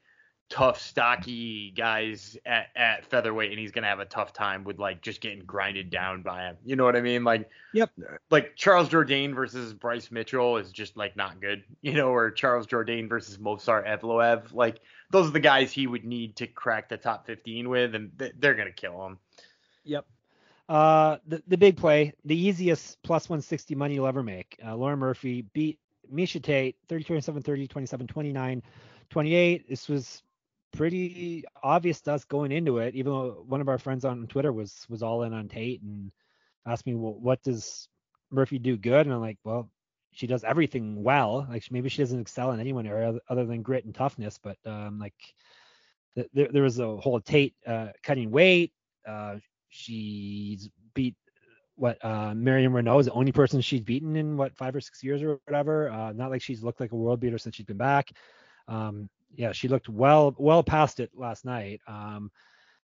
tough 0.49 0.79
stocky 0.79 1.71
guys 1.71 2.37
at, 2.45 2.67
at 2.75 3.05
featherweight 3.05 3.49
and 3.49 3.59
he's 3.59 3.71
gonna 3.71 3.87
have 3.87 3.99
a 3.99 4.05
tough 4.05 4.33
time 4.33 4.63
with 4.63 4.77
like 4.77 5.01
just 5.01 5.19
getting 5.19 5.39
grinded 5.45 5.89
down 5.89 6.21
by 6.21 6.43
him 6.43 6.55
you 6.63 6.75
know 6.75 6.83
what 6.83 6.95
i 6.95 7.01
mean 7.01 7.23
like 7.23 7.49
Yep. 7.73 7.89
like 8.29 8.55
charles 8.55 8.87
jourdain 8.89 9.33
versus 9.33 9.73
bryce 9.73 10.11
mitchell 10.11 10.57
is 10.57 10.71
just 10.71 10.95
like 10.95 11.15
not 11.15 11.41
good 11.41 11.63
you 11.81 11.93
know 11.93 12.09
or 12.13 12.29
charles 12.29 12.67
jourdain 12.67 13.09
versus 13.09 13.37
movsar 13.39 13.83
evloev 13.87 14.53
like 14.53 14.79
those 15.09 15.27
are 15.27 15.31
the 15.31 15.39
guys 15.39 15.71
he 15.71 15.87
would 15.87 16.05
need 16.05 16.35
to 16.35 16.45
crack 16.45 16.87
the 16.87 16.97
top 16.97 17.25
15 17.25 17.67
with 17.69 17.95
and 17.95 18.11
th- 18.19 18.33
they're 18.37 18.55
gonna 18.55 18.71
kill 18.71 19.05
him 19.07 19.17
Yep. 19.85 20.05
Uh, 20.69 21.17
the 21.27 21.43
the 21.47 21.57
big 21.57 21.75
play, 21.75 22.13
the 22.23 22.37
easiest 22.37 23.01
plus 23.03 23.27
160 23.27 23.75
money 23.75 23.95
you'll 23.95 24.07
ever 24.07 24.23
make. 24.23 24.57
Uh, 24.65 24.73
Lauren 24.75 24.97
Murphy 24.97 25.41
beat 25.53 25.77
Miesha 26.11 26.41
Tate 26.41 26.77
30 26.87 27.03
27 27.03 27.41
30 27.41 27.67
27 27.67 28.07
29 28.07 28.63
28. 29.09 29.69
This 29.69 29.89
was 29.89 30.23
pretty 30.73 31.45
obvious 31.61 32.01
to 32.01 32.13
us 32.13 32.25
going 32.25 32.51
into 32.51 32.79
it. 32.79 32.95
Even 32.95 33.11
though 33.11 33.43
one 33.47 33.61
of 33.61 33.69
our 33.69 33.77
friends 33.77 34.03
on 34.05 34.27
Twitter 34.27 34.51
was 34.51 34.85
was 34.89 35.03
all 35.03 35.23
in 35.23 35.33
on 35.33 35.47
Tate 35.47 35.81
and 35.81 36.11
asked 36.65 36.85
me, 36.85 36.95
well, 36.95 37.13
what 37.13 37.41
does 37.43 37.87
Murphy 38.31 38.59
do 38.59 38.75
good? 38.77 39.05
And 39.05 39.13
I'm 39.13 39.21
like, 39.21 39.37
well, 39.43 39.69
she 40.11 40.27
does 40.27 40.43
everything 40.43 41.03
well. 41.03 41.47
Like 41.49 41.63
maybe 41.71 41.89
she 41.89 42.01
doesn't 42.01 42.19
excel 42.19 42.51
in 42.51 42.59
any 42.59 42.73
one 42.73 42.87
area 42.87 43.17
other- 43.29 43.45
than 43.45 43.61
grit 43.61 43.85
and 43.85 43.95
toughness, 43.95 44.37
but 44.41 44.57
um, 44.65 44.99
like 44.99 45.13
th- 46.15 46.29
there, 46.33 46.49
there 46.51 46.63
was 46.63 46.79
a 46.79 46.97
whole 46.97 47.19
Tate 47.19 47.55
uh, 47.65 47.87
cutting 48.03 48.31
weight. 48.31 48.73
Uh, 49.07 49.37
she's 49.69 50.69
beat 50.93 51.15
what 51.75 51.97
uh 52.05 52.35
Miriam 52.35 52.73
Reneau 52.73 52.99
is 52.99 53.07
the 53.07 53.11
only 53.13 53.31
person 53.31 53.59
she's 53.59 53.81
beaten 53.81 54.15
in 54.15 54.37
what 54.37 54.55
five 54.55 54.75
or 54.75 54.81
six 54.81 55.03
years 55.03 55.23
or 55.23 55.39
whatever. 55.45 55.89
Uh, 55.89 56.11
not 56.13 56.29
like 56.29 56.41
she's 56.41 56.63
looked 56.63 56.79
like 56.79 56.91
a 56.91 56.95
world 56.95 57.19
beater 57.19 57.39
since 57.39 57.55
she's 57.55 57.65
been 57.65 57.77
back. 57.77 58.11
Um, 58.67 59.09
yeah, 59.35 59.51
she 59.51 59.67
looked 59.67 59.89
well 59.89 60.35
well 60.37 60.63
past 60.63 60.99
it 60.99 61.11
last 61.15 61.45
night. 61.45 61.81
Um, 61.87 62.31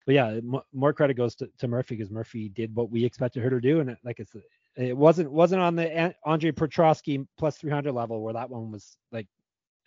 but 0.07 0.15
yeah, 0.15 0.27
m- 0.29 0.61
more 0.73 0.93
credit 0.93 1.15
goes 1.15 1.35
to, 1.37 1.49
to 1.59 1.69
Murphy 1.69 1.97
because 1.97 2.11
Murphy 2.11 2.49
did 2.49 2.75
what 2.75 2.91
we 2.91 3.05
expected 3.05 3.43
her 3.43 3.51
to 3.51 3.61
do, 3.61 3.81
and 3.81 3.91
it, 3.91 3.99
like 4.05 4.21
it's 4.21 4.35
it 4.77 4.97
wasn't 4.97 5.31
wasn't 5.31 5.63
on 5.63 5.77
the 5.77 6.15
Andre 6.25 6.51
Petroski 6.51 7.27
plus 7.39 7.57
300 7.57 7.93
level 7.93 8.23
where 8.23 8.35
that 8.35 8.51
one 8.51 8.71
was 8.71 8.97
like 9.13 9.27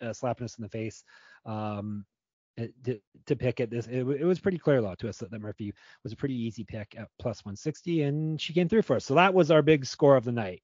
uh, 0.02 0.12
slapping 0.12 0.44
us 0.44 0.56
in 0.58 0.62
the 0.62 0.68
face. 0.68 1.04
Um, 1.46 2.04
to, 2.84 2.98
to 3.26 3.36
pick 3.36 3.60
it, 3.60 3.70
this 3.70 3.86
it, 3.86 4.00
it 4.00 4.24
was 4.24 4.40
pretty 4.40 4.58
clear 4.58 4.82
though 4.82 4.96
to 4.96 5.08
us 5.08 5.18
that, 5.18 5.30
that 5.30 5.40
Murphy 5.40 5.72
was 6.02 6.12
a 6.12 6.16
pretty 6.16 6.34
easy 6.34 6.64
pick 6.64 6.96
at 6.98 7.08
plus 7.20 7.44
160, 7.44 8.02
and 8.02 8.40
she 8.40 8.52
came 8.52 8.68
through 8.68 8.82
for 8.82 8.96
us. 8.96 9.04
So 9.04 9.14
that 9.14 9.32
was 9.32 9.52
our 9.52 9.62
big 9.62 9.86
score 9.86 10.16
of 10.16 10.24
the 10.24 10.32
night. 10.32 10.62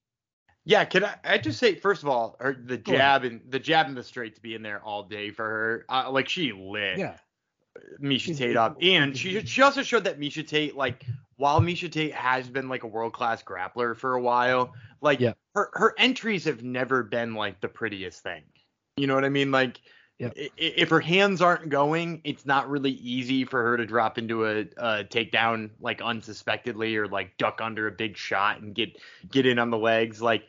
Yeah, 0.66 0.84
can 0.86 1.04
I, 1.04 1.14
I 1.24 1.38
just 1.38 1.58
say 1.58 1.74
first 1.74 2.02
of 2.02 2.08
all, 2.08 2.36
her 2.40 2.54
the 2.54 2.78
jab 2.78 3.24
and 3.24 3.40
the 3.48 3.58
jab 3.58 3.86
and 3.86 3.96
the 3.96 4.02
straight 4.02 4.34
to 4.36 4.40
be 4.40 4.54
in 4.54 4.62
there 4.62 4.80
all 4.82 5.02
day 5.02 5.30
for 5.30 5.44
her. 5.44 5.84
Uh, 5.88 6.10
like 6.10 6.28
she 6.28 6.52
lit 6.52 6.98
Yeah, 6.98 7.16
Miesha 8.00 8.20
She's- 8.20 8.38
Tate 8.38 8.56
up, 8.56 8.78
and 8.80 9.16
she 9.16 9.44
she 9.44 9.62
also 9.62 9.82
showed 9.82 10.04
that 10.04 10.18
Miesha 10.18 10.46
Tate 10.46 10.74
like 10.76 11.04
while 11.36 11.60
Miesha 11.60 11.90
Tate 11.90 12.14
has 12.14 12.48
been 12.48 12.68
like 12.68 12.82
a 12.84 12.86
world 12.86 13.12
class 13.12 13.42
grappler 13.42 13.94
for 13.96 14.14
a 14.14 14.20
while, 14.22 14.72
like 15.02 15.20
Yeah. 15.20 15.34
her 15.54 15.68
her 15.74 15.94
entries 15.98 16.44
have 16.44 16.62
never 16.62 17.02
been 17.02 17.34
like 17.34 17.60
the 17.60 17.68
prettiest 17.68 18.22
thing. 18.22 18.42
You 18.96 19.06
know 19.06 19.14
what 19.14 19.24
I 19.24 19.30
mean? 19.30 19.50
Like. 19.50 19.80
Yeah. 20.20 20.30
If 20.56 20.90
her 20.90 21.00
hands 21.00 21.42
aren't 21.42 21.70
going, 21.70 22.20
it's 22.22 22.46
not 22.46 22.70
really 22.70 22.92
easy 22.92 23.44
for 23.44 23.60
her 23.64 23.76
to 23.76 23.84
drop 23.84 24.16
into 24.16 24.46
a, 24.46 24.60
a 24.76 25.02
takedown 25.02 25.70
like 25.80 26.00
unsuspectedly 26.00 26.96
or 26.96 27.08
like 27.08 27.36
duck 27.36 27.58
under 27.60 27.88
a 27.88 27.90
big 27.90 28.16
shot 28.16 28.60
and 28.60 28.76
get 28.76 28.96
get 29.32 29.44
in 29.44 29.58
on 29.58 29.70
the 29.70 29.76
legs. 29.76 30.22
Like 30.22 30.44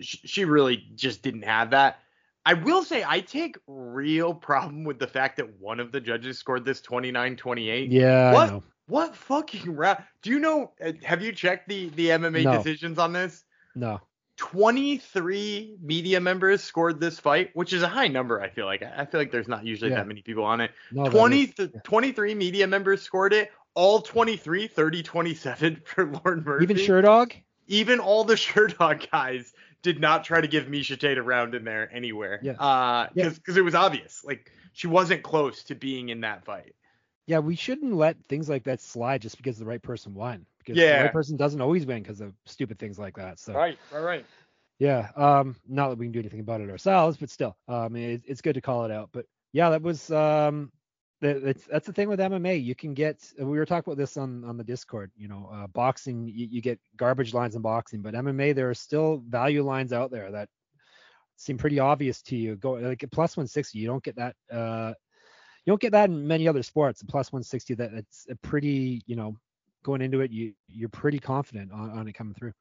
she 0.00 0.44
really 0.44 0.84
just 0.94 1.22
didn't 1.22 1.42
have 1.42 1.70
that. 1.70 1.98
I 2.46 2.54
will 2.54 2.82
say 2.82 3.04
I 3.06 3.20
take 3.20 3.56
real 3.66 4.32
problem 4.34 4.84
with 4.84 4.98
the 4.98 5.06
fact 5.06 5.36
that 5.36 5.60
one 5.60 5.78
of 5.80 5.92
the 5.92 6.00
judges 6.00 6.38
scored 6.38 6.64
this 6.64 6.80
29-28. 6.80 7.88
yeah, 7.90 8.32
What? 8.32 8.62
What 8.86 9.14
fucking 9.14 9.76
round? 9.76 10.02
Do 10.22 10.30
you 10.30 10.40
know? 10.40 10.72
uh, 10.84 10.92
Have 11.04 11.22
you 11.22 11.32
checked 11.32 11.68
the 11.68 11.90
the 11.90 12.08
MMA 12.08 12.42
No. 12.42 12.56
decisions 12.56 12.98
on 12.98 13.12
this? 13.12 13.44
No, 13.76 14.00
23 14.36 15.76
media 15.80 16.18
members 16.20 16.60
scored 16.62 16.98
this 17.00 17.20
fight, 17.20 17.50
which 17.54 17.72
is 17.72 17.82
a 17.82 17.88
high 17.88 18.08
number. 18.08 18.40
I 18.42 18.48
feel 18.48 18.66
like 18.66 18.82
I 18.82 19.04
feel 19.04 19.20
like 19.20 19.30
there's 19.30 19.46
not 19.46 19.64
usually 19.64 19.90
Yeah. 19.90 19.98
that 19.98 20.08
many 20.08 20.22
people 20.22 20.42
on 20.44 20.60
it. 20.60 20.72
no, 20.90 21.04
that 21.04 21.10
20 21.12 21.42
is- 21.42 21.54
th- 21.54 21.70
23 21.84 22.34
media 22.34 22.66
members 22.66 23.00
scored 23.00 23.32
it. 23.32 23.52
All 23.74 24.00
23, 24.02 24.66
30, 24.66 25.02
27 25.04 25.82
for 25.84 26.06
Lauren 26.06 26.42
Murphy. 26.42 26.64
even 26.64 26.76
Sherdog. 26.76 27.32
even 27.68 28.00
all 28.00 28.24
the 28.24 28.34
Sherdog 28.46 29.08
guys 29.10 29.52
did 29.82 30.00
not 30.00 30.24
try 30.24 30.40
to 30.40 30.48
give 30.48 30.64
Miesha 30.66 30.98
Tate 30.98 31.18
a 31.18 31.22
round 31.22 31.54
in 31.54 31.64
there 31.64 31.88
anywhere. 31.92 32.40
Yeah. 32.42 32.52
Uh, 32.52 33.08
Yeah. 33.14 33.30
because 33.30 33.56
it 33.56 33.64
was 33.64 33.74
obvious. 33.74 34.24
Like 34.24 34.52
she 34.72 34.86
wasn't 34.86 35.22
close 35.22 35.64
to 35.64 35.74
being 35.74 36.08
in 36.10 36.20
that 36.22 36.44
fight. 36.44 36.74
Yeah, 37.26 37.38
we 37.38 37.54
shouldn't 37.54 37.94
let 37.94 38.16
things 38.28 38.48
like 38.48 38.64
that 38.64 38.80
slide 38.80 39.22
just 39.22 39.36
because 39.36 39.58
the 39.58 39.64
right 39.64 39.82
person 39.82 40.14
won. 40.14 40.46
Because 40.58 40.76
Yeah. 40.76 40.98
the 40.98 41.04
right 41.04 41.12
person 41.12 41.36
doesn't 41.36 41.60
always 41.60 41.86
win 41.86 42.02
because 42.02 42.20
of 42.20 42.34
stupid 42.44 42.78
things 42.78 42.98
like 42.98 43.16
that. 43.16 43.38
So 43.38 43.54
Right. 43.54 43.78
right, 43.92 44.00
right. 44.00 44.26
yeah, 44.78 45.10
um, 45.16 45.56
not 45.68 45.90
that 45.90 45.98
we 45.98 46.06
can 46.06 46.12
do 46.12 46.20
anything 46.20 46.40
about 46.40 46.60
it 46.60 46.70
ourselves, 46.70 47.16
but 47.16 47.30
still, 47.30 47.56
um, 47.68 47.96
it, 47.96 48.22
it's 48.26 48.40
good 48.40 48.54
to 48.54 48.60
call 48.60 48.84
it 48.84 48.90
out. 48.90 49.10
But 49.12 49.26
yeah, 49.52 49.70
that 49.70 49.82
was 49.82 50.10
um, 50.10 50.72
that, 50.72 50.79
that's 51.20 51.66
that's 51.66 51.86
the 51.86 51.92
thing 51.92 52.08
with 52.08 52.18
MMA. 52.18 52.62
You 52.62 52.74
can 52.74 52.94
get 52.94 53.32
we 53.38 53.44
were 53.44 53.66
talking 53.66 53.92
about 53.92 53.98
this 53.98 54.16
on 54.16 54.44
on 54.44 54.56
the 54.56 54.64
Discord. 54.64 55.10
You 55.16 55.28
know, 55.28 55.50
uh, 55.52 55.66
boxing 55.66 56.26
you, 56.26 56.46
you 56.50 56.62
get 56.62 56.80
garbage 56.96 57.34
lines 57.34 57.56
in 57.56 57.62
boxing, 57.62 58.00
but 58.00 58.14
MMA 58.14 58.54
there 58.54 58.70
are 58.70 58.74
still 58.74 59.22
value 59.28 59.62
lines 59.62 59.92
out 59.92 60.10
there 60.10 60.30
that 60.30 60.48
seem 61.36 61.58
pretty 61.58 61.78
obvious 61.78 62.22
to 62.22 62.36
you. 62.36 62.56
Go 62.56 62.72
like 62.72 63.04
plus 63.12 63.36
160, 63.36 63.78
you 63.78 63.86
don't 63.86 64.02
get 64.02 64.16
that. 64.16 64.36
Uh, 64.50 64.92
you 65.64 65.70
don't 65.70 65.80
get 65.80 65.92
that 65.92 66.08
in 66.08 66.26
many 66.26 66.48
other 66.48 66.62
sports. 66.62 67.02
Plus 67.02 67.32
160, 67.32 67.74
that 67.74 67.92
it's 67.92 68.26
a 68.30 68.36
pretty, 68.36 69.02
you 69.06 69.16
know, 69.16 69.36
going 69.82 70.02
into 70.02 70.20
it, 70.20 70.30
you 70.30 70.52
you're 70.68 70.88
pretty 70.88 71.18
confident 71.18 71.72
on, 71.72 71.90
on 71.90 72.08
it 72.08 72.14
coming 72.14 72.34
through. 72.34 72.52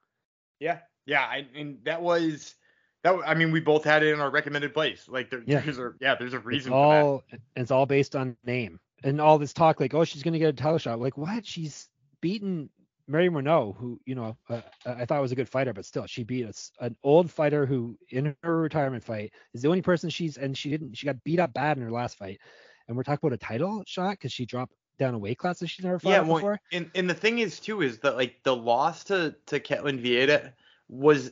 Yeah. 0.59 0.79
Yeah. 1.05 1.21
I, 1.21 1.47
and 1.55 1.77
that 1.85 2.01
was 2.01 2.55
that. 3.03 3.15
I 3.25 3.33
mean, 3.33 3.51
we 3.51 3.59
both 3.59 3.83
had 3.83 4.03
it 4.03 4.13
in 4.13 4.19
our 4.19 4.29
recommended 4.29 4.73
place. 4.73 5.07
Like 5.07 5.29
there, 5.29 5.41
Yeah. 5.45 5.62
there's 5.62 5.79
a 5.79 5.93
yeah, 5.99 6.15
there's 6.15 6.33
a 6.33 6.38
It's 6.38 6.45
reason 6.45 6.71
for 6.71 6.93
that. 6.93 7.03
all 7.03 7.23
it's 7.55 7.71
all 7.71 7.85
based 7.85 8.15
on 8.15 8.35
name 8.45 8.79
and 9.03 9.21
all 9.21 9.38
this 9.38 9.53
talk 9.53 9.79
like, 9.79 9.93
oh, 9.93 10.03
she's 10.03 10.23
gonna 10.23 10.39
get 10.39 10.49
a 10.49 10.53
title 10.53 10.77
shot. 10.77 10.99
Like 10.99 11.17
what? 11.17 11.45
She's 11.45 11.89
beaten 12.21 12.69
Mary 13.07 13.29
Reneau, 13.29 13.75
who 13.75 13.99
you 14.05 14.15
know 14.15 14.38
uh, 14.49 14.62
I 14.85 15.05
thought 15.05 15.21
was 15.21 15.31
a 15.31 15.35
good 15.35 15.49
fighter, 15.49 15.73
but 15.73 15.85
still 15.85 16.05
she 16.05 16.23
beat 16.23 16.45
us 16.45 16.71
an 16.79 16.95
old 17.03 17.31
fighter 17.31 17.65
who 17.65 17.97
in 18.09 18.35
her 18.43 18.57
retirement 18.57 19.03
fight 19.03 19.33
is 19.53 19.62
the 19.62 19.67
only 19.67 19.81
person 19.81 20.09
she's 20.09 20.38
and 20.38 20.55
she 20.57 20.69
didn't 20.69 20.95
she 20.95 21.05
got 21.05 21.23
beat 21.23 21.39
up 21.39 21.53
bad 21.53 21.77
in 21.77 21.83
her 21.83 21.91
last 21.91 22.17
fight, 22.17 22.39
and 22.88 22.95
we're 22.95 23.03
talking 23.03 23.25
about 23.27 23.33
a 23.33 23.38
title 23.38 23.83
shot 23.88 24.12
because 24.12 24.31
she 24.31 24.45
dropped 24.45 24.73
down 24.99 25.13
a 25.13 25.17
weight 25.17 25.38
class 25.38 25.57
that 25.59 25.67
she's 25.67 25.85
never 25.85 25.97
fought 25.97 26.09
Yeah, 26.09 26.19
well, 26.19 26.35
before. 26.35 26.59
and 26.73 26.91
and 26.93 27.09
the 27.09 27.13
thing 27.15 27.39
is 27.39 27.59
too 27.59 27.81
is 27.81 27.97
that 27.99 28.15
like 28.15 28.35
the 28.43 28.55
loss 28.55 29.05
to 29.05 29.33
to 29.47 29.59
Ketlen 29.59 30.03
Vieira 30.05 30.51
was 30.89 31.31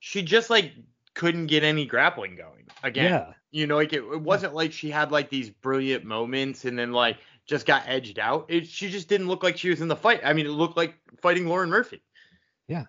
she 0.00 0.22
just 0.22 0.50
like 0.50 0.72
couldn't 1.14 1.46
get 1.46 1.62
any 1.62 1.86
grappling 1.86 2.36
going 2.36 2.66
again. 2.82 3.10
Yeah. 3.10 3.32
You 3.50 3.66
know, 3.66 3.76
like 3.76 3.92
it, 3.92 4.02
it 4.02 4.20
wasn't 4.20 4.54
like 4.54 4.72
she 4.72 4.90
had 4.90 5.12
like 5.12 5.30
these 5.30 5.50
brilliant 5.50 6.04
moments 6.04 6.64
and 6.64 6.78
then 6.78 6.92
like 6.92 7.18
just 7.46 7.66
got 7.66 7.84
edged 7.86 8.18
out. 8.18 8.46
It, 8.48 8.66
she 8.66 8.90
just 8.90 9.08
didn't 9.08 9.28
look 9.28 9.42
like 9.42 9.56
she 9.56 9.70
was 9.70 9.80
in 9.80 9.88
the 9.88 9.96
fight. 9.96 10.20
I 10.24 10.32
mean, 10.32 10.46
it 10.46 10.50
looked 10.50 10.76
like 10.76 10.94
fighting 11.22 11.46
Lauren 11.46 11.70
Murphy. 11.70 12.02
Yeah. 12.68 12.84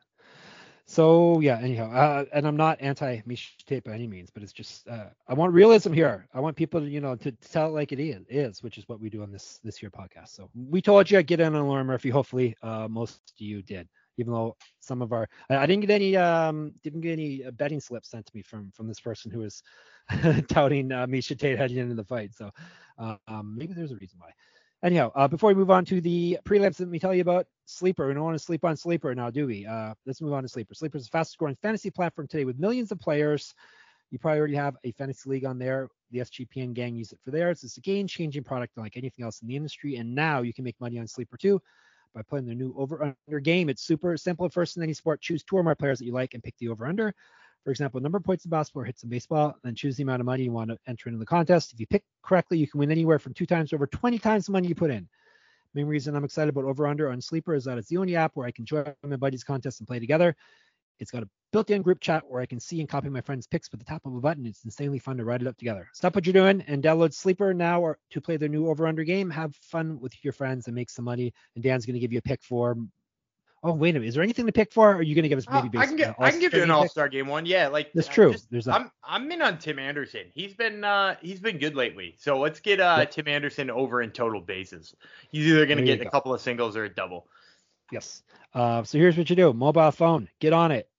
So 0.87 1.39
yeah, 1.39 1.59
anyhow, 1.59 1.91
uh, 1.91 2.25
and 2.31 2.47
I'm 2.47 2.57
not 2.57 2.79
anti 2.79 3.21
Miesha 3.21 3.83
by 3.83 3.93
any 3.93 4.05
means, 4.07 4.29
but 4.29 4.43
it's 4.43 4.53
just 4.53 4.87
uh, 4.87 5.07
I 5.27 5.33
want 5.33 5.51
realism 5.51 5.91
here. 5.93 6.27
I 6.31 6.39
want 6.39 6.55
people 6.55 6.79
to 6.79 6.87
you 6.87 7.01
know 7.01 7.15
to 7.15 7.31
tell 7.31 7.67
it 7.67 7.71
like 7.71 7.91
it 7.91 7.99
is, 7.99 8.23
is, 8.29 8.61
which 8.61 8.77
is 8.77 8.87
what 8.87 8.99
we 8.99 9.09
do 9.09 9.23
on 9.23 9.31
this 9.31 9.59
this 9.63 9.77
here 9.77 9.89
podcast. 9.89 10.29
So 10.29 10.49
we 10.53 10.81
told 10.81 11.09
you 11.09 11.17
I'd 11.17 11.25
get 11.25 11.39
in 11.39 11.55
on 11.55 11.67
Lauren 11.67 11.87
Murphy. 11.87 12.09
Hopefully, 12.09 12.55
uh, 12.61 12.87
most 12.87 13.15
of 13.15 13.41
you 13.41 13.63
did, 13.63 13.89
even 14.17 14.33
though 14.33 14.55
some 14.79 15.01
of 15.01 15.13
our 15.13 15.27
I, 15.49 15.57
I 15.57 15.65
didn't 15.65 15.81
get 15.81 15.91
any 15.91 16.15
um 16.15 16.73
didn't 16.83 17.01
get 17.01 17.13
any 17.13 17.43
uh, 17.43 17.51
betting 17.51 17.79
slips 17.79 18.09
sent 18.09 18.25
to 18.25 18.35
me 18.35 18.41
from 18.41 18.71
from 18.71 18.87
this 18.87 18.99
person 18.99 19.31
who 19.31 19.39
was 19.39 19.61
touting 20.47 20.91
uh, 20.91 21.05
Miesha 21.07 21.37
Tate 21.37 21.57
heading 21.57 21.77
into 21.77 21.95
the 21.95 22.03
fight. 22.03 22.33
So 22.33 22.51
uh, 22.97 23.15
um, 23.27 23.55
maybe 23.57 23.73
there's 23.73 23.91
a 23.91 23.97
reason 23.97 24.19
why. 24.19 24.31
Anyhow, 24.83 25.11
uh, 25.15 25.27
before 25.27 25.49
we 25.49 25.55
move 25.55 25.71
on 25.71 25.83
to 25.85 25.99
the 25.99 26.37
prelims, 26.45 26.79
let 26.79 26.89
me 26.89 26.99
tell 26.99 27.13
you 27.13 27.21
about 27.21 27.47
Sleeper. 27.65 28.07
We 28.07 28.13
don't 28.13 28.23
want 28.23 28.37
to 28.37 28.43
sleep 28.43 28.63
on 28.63 28.77
Sleeper 28.77 29.15
now, 29.15 29.31
do 29.31 29.47
we? 29.47 29.65
Uh, 29.65 29.95
let's 30.05 30.21
move 30.21 30.33
on 30.33 30.43
to 30.43 30.49
Sleeper. 30.49 30.75
Sleeper 30.75 30.97
is 30.97 31.05
the 31.05 31.09
fastest 31.09 31.39
growing 31.39 31.55
fantasy 31.55 31.89
platform 31.89 32.27
today 32.27 32.45
with 32.45 32.59
millions 32.59 32.91
of 32.91 32.99
players. 32.99 33.55
You 34.11 34.19
probably 34.19 34.39
already 34.39 34.55
have 34.55 34.77
a 34.83 34.91
fantasy 34.91 35.27
league 35.29 35.45
on 35.45 35.57
there. 35.57 35.89
The 36.11 36.19
SGPN 36.19 36.73
gang 36.73 36.95
use 36.95 37.11
it 37.11 37.19
for 37.23 37.31
theirs. 37.31 37.63
It's 37.63 37.77
a 37.77 37.81
game 37.81 38.05
changing 38.05 38.43
product 38.43 38.77
like 38.77 38.95
anything 38.95 39.25
else 39.25 39.41
in 39.41 39.47
the 39.47 39.55
industry. 39.55 39.95
And 39.95 40.13
now 40.13 40.43
you 40.43 40.53
can 40.53 40.63
make 40.63 40.79
money 40.79 40.99
on 40.99 41.07
Sleeper 41.07 41.37
too 41.37 41.59
by 42.15 42.21
playing 42.23 42.45
their 42.45 42.55
new 42.55 42.73
over 42.77 43.13
under 43.27 43.39
game. 43.39 43.69
It's 43.69 43.83
super 43.83 44.17
simple. 44.17 44.49
First 44.49 44.77
in 44.77 44.83
any 44.83 44.93
sport, 44.93 45.21
choose 45.21 45.43
two 45.43 45.57
or 45.57 45.63
more 45.63 45.75
players 45.75 45.99
that 45.99 46.05
you 46.05 46.13
like 46.13 46.33
and 46.33 46.41
pick 46.41 46.57
the 46.57 46.69
over 46.69 46.87
under. 46.87 47.13
For 47.63 47.71
example, 47.71 47.99
number 47.99 48.17
of 48.17 48.23
points 48.23 48.45
in 48.45 48.49
basketball 48.49 48.83
or 48.83 48.85
hits 48.85 49.03
in 49.03 49.09
baseball, 49.09 49.55
then 49.63 49.75
choose 49.75 49.97
the 49.97 50.03
amount 50.03 50.21
of 50.21 50.25
money 50.25 50.43
you 50.43 50.51
want 50.51 50.69
to 50.69 50.77
enter 50.87 51.09
into 51.09 51.19
the 51.19 51.25
contest. 51.25 51.73
If 51.73 51.79
you 51.79 51.87
pick 51.87 52.03
correctly, 52.23 52.57
you 52.57 52.67
can 52.67 52.79
win 52.79 52.91
anywhere 52.91 53.19
from 53.19 53.33
two 53.33 53.45
times 53.45 53.73
over 53.73 53.87
20 53.87 54.17
times 54.19 54.45
the 54.45 54.51
money 54.51 54.67
you 54.67 54.75
put 54.75 54.91
in. 54.91 55.07
Main 55.73 55.87
reason 55.87 56.15
I'm 56.15 56.23
excited 56.23 56.49
about 56.49 56.63
Over 56.63 56.87
Under 56.87 57.09
on 57.11 57.19
Sleeper 57.19 57.53
is 57.53 57.65
that 57.65 57.77
it's 57.77 57.89
the 57.89 57.97
only 57.97 58.15
app 58.15 58.31
where 58.35 58.47
I 58.47 58.51
can 58.51 58.65
join 58.65 58.85
my 59.03 59.17
buddies' 59.17 59.43
contests 59.43 59.79
and 59.79 59.87
play 59.87 59.99
together. 59.99 60.35
It's 60.99 61.11
got 61.11 61.23
a 61.23 61.29
built-in 61.51 61.81
group 61.81 61.99
chat 61.99 62.23
where 62.27 62.41
I 62.41 62.45
can 62.45 62.59
see 62.59 62.79
and 62.79 62.89
copy 62.89 63.09
my 63.09 63.21
friends' 63.21 63.47
picks 63.47 63.71
with 63.71 63.79
the 63.79 63.85
tap 63.85 64.05
of 64.05 64.15
a 64.15 64.19
button. 64.19 64.45
It's 64.45 64.63
insanely 64.63 64.99
fun 64.99 65.17
to 65.17 65.25
write 65.25 65.41
it 65.41 65.47
up 65.47 65.57
together. 65.57 65.89
Stop 65.93 66.15
what 66.15 66.25
you're 66.25 66.33
doing 66.33 66.63
and 66.67 66.83
download 66.83 67.13
Sleeper 67.13 67.53
now 67.53 67.81
or 67.81 67.97
to 68.11 68.21
play 68.21 68.37
their 68.37 68.49
new 68.49 68.67
over-under 68.69 69.03
game. 69.03 69.29
Have 69.29 69.55
fun 69.55 69.99
with 69.99 70.13
your 70.23 70.33
friends 70.33 70.67
and 70.67 70.75
make 70.75 70.89
some 70.89 71.05
money. 71.05 71.33
And 71.55 71.63
Dan's 71.63 71.85
going 71.85 71.95
to 71.95 71.99
give 71.99 72.11
you 72.13 72.19
a 72.19 72.21
pick 72.21 72.43
for. 72.43 72.77
Oh 73.63 73.73
wait 73.73 73.91
a 73.91 73.93
minute, 73.93 74.09
is 74.09 74.13
there 74.13 74.21
anything 74.21 74.45
to 74.45 74.51
pick 74.51 74.71
for? 74.71 74.91
Or 74.91 74.95
are 74.97 75.01
you 75.01 75.15
going 75.15 75.23
to 75.23 75.29
give 75.29 75.39
us 75.39 75.47
maybe? 75.51 75.75
Uh, 75.75 75.81
I 75.81 75.87
can 75.87 75.95
get, 75.95 76.09
uh, 76.09 76.13
I 76.19 76.29
can 76.29 76.39
give 76.39 76.53
you 76.53 76.61
an 76.61 76.69
All-Star 76.69 76.77
game 76.77 76.81
pick? 76.81 76.87
All-Star 76.89 77.09
game 77.09 77.27
one. 77.27 77.45
Yeah, 77.47 77.67
like 77.69 77.91
That's 77.93 78.07
uh, 78.07 78.11
true. 78.11 78.31
just- 78.33 78.51
There's 78.51 78.65
that. 78.65 78.75
I'm 78.75 78.91
I'm 79.03 79.31
in 79.31 79.41
on 79.41 79.57
Tim 79.57 79.79
Anderson. 79.79 80.25
He's 80.35 80.53
been 80.53 80.83
uh 80.83 81.15
he's 81.19 81.39
been 81.39 81.57
good 81.57 81.75
lately. 81.75 82.15
So 82.19 82.39
let's 82.39 82.59
get 82.59 82.79
uh 82.79 82.97
Yep. 82.99 83.11
Tim 83.11 83.27
Anderson 83.27 83.71
over 83.71 84.03
in 84.03 84.11
total 84.11 84.39
bases. 84.39 84.95
He's 85.31 85.47
either 85.47 85.65
gonna 85.65 85.81
get 85.81 85.99
a 85.99 86.09
couple 86.11 86.31
of 86.31 86.41
singles 86.41 86.77
or 86.77 86.83
a 86.83 86.93
double. 86.93 87.27
Yes. 87.91 88.23
Uh, 88.53 88.83
so 88.83 88.97
here's 88.97 89.17
what 89.17 89.29
you 89.29 89.35
do: 89.35 89.53
mobile 89.53 89.91
phone, 89.91 90.29
get 90.39 90.53
on 90.53 90.71
it. 90.71 90.89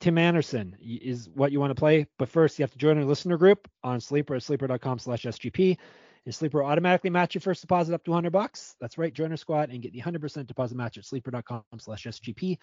Tim 0.00 0.18
Anderson 0.18 0.76
is 0.80 1.28
what 1.30 1.52
you 1.52 1.60
want 1.60 1.70
to 1.70 1.76
play, 1.76 2.06
but 2.18 2.28
first 2.28 2.58
you 2.58 2.64
have 2.64 2.72
to 2.72 2.78
join 2.78 2.98
our 2.98 3.04
listener 3.04 3.36
group 3.36 3.68
on 3.84 4.00
Sleeper 4.00 4.34
at 4.34 4.42
sleeper.com/sgp. 4.42 5.78
And 6.24 6.34
Sleeper 6.34 6.62
will 6.62 6.70
automatically 6.70 7.10
match 7.10 7.34
your 7.34 7.40
first 7.40 7.62
deposit 7.62 7.94
up 7.94 8.04
to 8.04 8.10
100 8.10 8.30
bucks. 8.30 8.76
That's 8.80 8.96
right, 8.96 9.12
join 9.12 9.32
our 9.32 9.36
squad 9.36 9.70
and 9.70 9.82
get 9.82 9.92
the 9.92 10.00
100% 10.00 10.46
deposit 10.46 10.76
match 10.76 10.98
at 10.98 11.04
sleeper.com/sgp. 11.04 12.58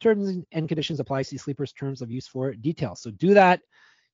Terms 0.00 0.44
and 0.52 0.68
conditions 0.68 1.00
apply. 1.00 1.22
See 1.22 1.36
Sleeper's 1.36 1.72
terms 1.72 2.02
of 2.02 2.10
use 2.10 2.26
for 2.26 2.52
details. 2.54 3.02
So 3.02 3.10
do 3.10 3.34
that. 3.34 3.60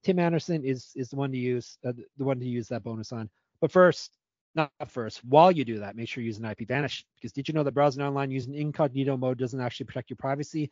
Tim 0.03 0.19
Anderson 0.19 0.65
is 0.65 0.93
is 0.95 1.09
the 1.11 1.17
one 1.17 1.33
to 1.33 1.39
use, 1.39 1.79
uh, 1.85 1.93
the 2.17 2.25
one 2.25 2.41
to 2.41 2.47
use 2.47 2.69
that 2.69 2.85
bonus 2.85 3.13
on. 3.13 3.31
But 3.61 3.73
first, 3.73 4.19
not 4.57 4.73
first. 4.89 5.25
While 5.25 5.53
you 5.53 5.65
do 5.65 5.79
that, 5.81 5.97
make 5.97 6.09
sure 6.09 6.23
you 6.23 6.27
use 6.29 6.39
an 6.39 6.45
IP 6.47 6.65
Vanish 6.65 7.05
because 7.17 7.33
did 7.33 7.49
you 7.49 7.55
know 7.55 7.63
that 7.63 7.73
browsing 7.75 8.03
online 8.03 8.31
using 8.31 8.55
incognito 8.55 9.17
mode 9.17 9.39
doesn't 9.39 9.61
actually 9.61 9.87
protect 9.87 10.11
your 10.11 10.17
privacy? 10.17 10.71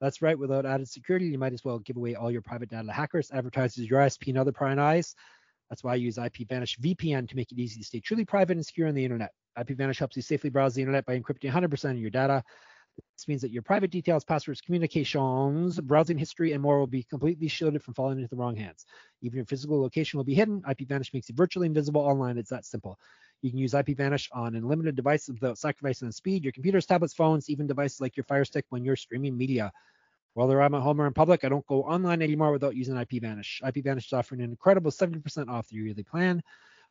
That's 0.00 0.22
right. 0.22 0.38
Without 0.38 0.66
added 0.66 0.88
security, 0.88 1.26
you 1.26 1.38
might 1.38 1.52
as 1.54 1.64
well 1.64 1.78
give 1.78 1.96
away 1.96 2.14
all 2.14 2.30
your 2.30 2.42
private 2.42 2.70
data 2.70 2.86
to 2.86 2.92
hackers, 2.92 3.30
advertisers, 3.32 3.88
your 3.88 4.00
ISP, 4.00 4.28
and 4.28 4.38
other 4.38 4.52
prying 4.52 4.78
eyes. 4.78 5.14
That's 5.70 5.84
why 5.84 5.92
I 5.92 5.96
use 5.96 6.18
IP 6.18 6.44
Vanish 6.44 6.78
VPN 6.78 7.28
to 7.28 7.36
make 7.36 7.52
it 7.52 7.58
easy 7.58 7.80
to 7.80 7.86
stay 7.86 8.00
truly 8.00 8.24
private 8.24 8.56
and 8.56 8.66
secure 8.66 8.88
on 8.88 8.94
the 8.94 9.04
internet. 9.04 9.32
IP 9.56 9.74
Vanish 9.74 9.98
helps 9.98 10.16
you 10.16 10.22
safely 10.22 10.50
browse 10.50 10.74
the 10.74 10.82
internet 10.82 11.06
by 11.06 11.18
encrypting 11.18 11.44
100% 11.44 11.92
of 11.92 11.98
your 12.00 12.10
data. 12.10 12.42
This 13.16 13.28
means 13.28 13.42
that 13.42 13.50
your 13.50 13.62
private 13.62 13.90
details, 13.90 14.24
passwords, 14.24 14.60
communications, 14.60 15.80
browsing 15.80 16.18
history, 16.18 16.52
and 16.52 16.62
more 16.62 16.78
will 16.78 16.86
be 16.86 17.02
completely 17.02 17.48
shielded 17.48 17.82
from 17.82 17.94
falling 17.94 18.18
into 18.18 18.28
the 18.28 18.36
wrong 18.36 18.56
hands. 18.56 18.86
Even 19.22 19.36
your 19.36 19.46
physical 19.46 19.80
location 19.80 20.18
will 20.18 20.24
be 20.24 20.34
hidden. 20.34 20.62
IP 20.68 20.84
Vanish 20.86 21.12
makes 21.12 21.28
you 21.28 21.34
virtually 21.34 21.66
invisible 21.66 22.00
online. 22.02 22.38
It's 22.38 22.50
that 22.50 22.64
simple. 22.64 22.98
You 23.42 23.50
can 23.50 23.58
use 23.58 23.74
IP 23.74 23.96
Vanish 23.96 24.28
on 24.32 24.54
unlimited 24.54 24.96
devices 24.96 25.34
without 25.34 25.58
sacrificing 25.58 26.06
on 26.06 26.12
speed. 26.12 26.42
Your 26.44 26.52
computers, 26.52 26.86
tablets, 26.86 27.14
phones, 27.14 27.48
even 27.50 27.66
devices 27.66 28.00
like 28.00 28.16
your 28.16 28.24
Fire 28.24 28.44
Stick 28.44 28.64
when 28.70 28.84
you're 28.84 28.96
streaming 28.96 29.36
media. 29.36 29.72
Whether 30.34 30.60
I'm 30.60 30.74
at 30.74 30.82
home 30.82 31.00
or 31.00 31.06
in 31.06 31.14
public, 31.14 31.44
I 31.44 31.48
don't 31.48 31.66
go 31.66 31.82
online 31.84 32.20
anymore 32.20 32.52
without 32.52 32.76
using 32.76 32.96
IP 32.96 33.22
Vanish. 33.22 33.62
IP 33.66 33.76
Vanish 33.84 34.06
is 34.06 34.12
offering 34.12 34.42
an 34.42 34.50
incredible 34.50 34.90
70% 34.90 35.48
off 35.48 35.68
the 35.68 35.76
yearly 35.76 36.02
plan 36.02 36.42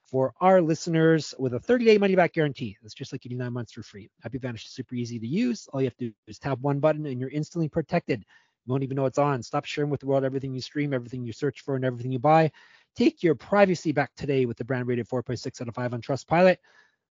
for 0.03 0.33
our 0.39 0.61
listeners 0.61 1.33
with 1.37 1.53
a 1.53 1.59
30-day 1.59 1.97
money-back 1.97 2.33
guarantee. 2.33 2.77
That's 2.81 2.93
just 2.93 3.11
like 3.11 3.21
getting 3.21 3.37
nine 3.37 3.53
months 3.53 3.73
for 3.73 3.83
free. 3.83 4.09
IP 4.23 4.41
Vanish 4.41 4.65
is 4.65 4.71
super 4.71 4.95
easy 4.95 5.19
to 5.19 5.27
use. 5.27 5.67
All 5.73 5.81
you 5.81 5.87
have 5.87 5.97
to 5.97 6.09
do 6.09 6.13
is 6.27 6.39
tap 6.39 6.59
one 6.59 6.79
button 6.79 7.05
and 7.05 7.19
you're 7.19 7.29
instantly 7.29 7.69
protected. 7.69 8.19
You 8.65 8.71
won't 8.71 8.83
even 8.83 8.95
know 8.95 9.05
it's 9.05 9.19
on. 9.19 9.43
Stop 9.43 9.65
sharing 9.65 9.91
with 9.91 9.99
the 9.99 10.07
world 10.07 10.23
everything 10.23 10.53
you 10.53 10.61
stream, 10.61 10.93
everything 10.93 11.23
you 11.23 11.33
search 11.33 11.61
for, 11.61 11.75
and 11.75 11.85
everything 11.85 12.11
you 12.11 12.19
buy. 12.19 12.51
Take 12.95 13.23
your 13.23 13.35
privacy 13.35 13.91
back 13.91 14.15
today 14.15 14.45
with 14.45 14.57
the 14.57 14.63
brand 14.63 14.87
rated 14.87 15.07
4.6 15.07 15.61
out 15.61 15.67
of 15.67 15.75
5 15.75 15.93
on 15.93 16.01
Trustpilot. 16.01 16.57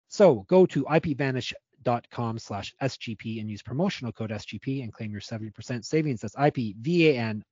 So 0.09 0.45
go 0.49 0.67
to 0.67 0.85
ipvanish.com 0.85 2.39
slash 2.39 2.75
SGP 2.83 3.41
and 3.41 3.49
use 3.51 3.63
promotional 3.63 4.13
code 4.13 4.31
SGP 4.31 4.83
and 4.83 4.93
claim 4.93 5.13
your 5.13 5.21
70% 5.21 5.85
savings. 5.85 6.21
That's 6.21 6.35
ipvanish.com 6.37 7.43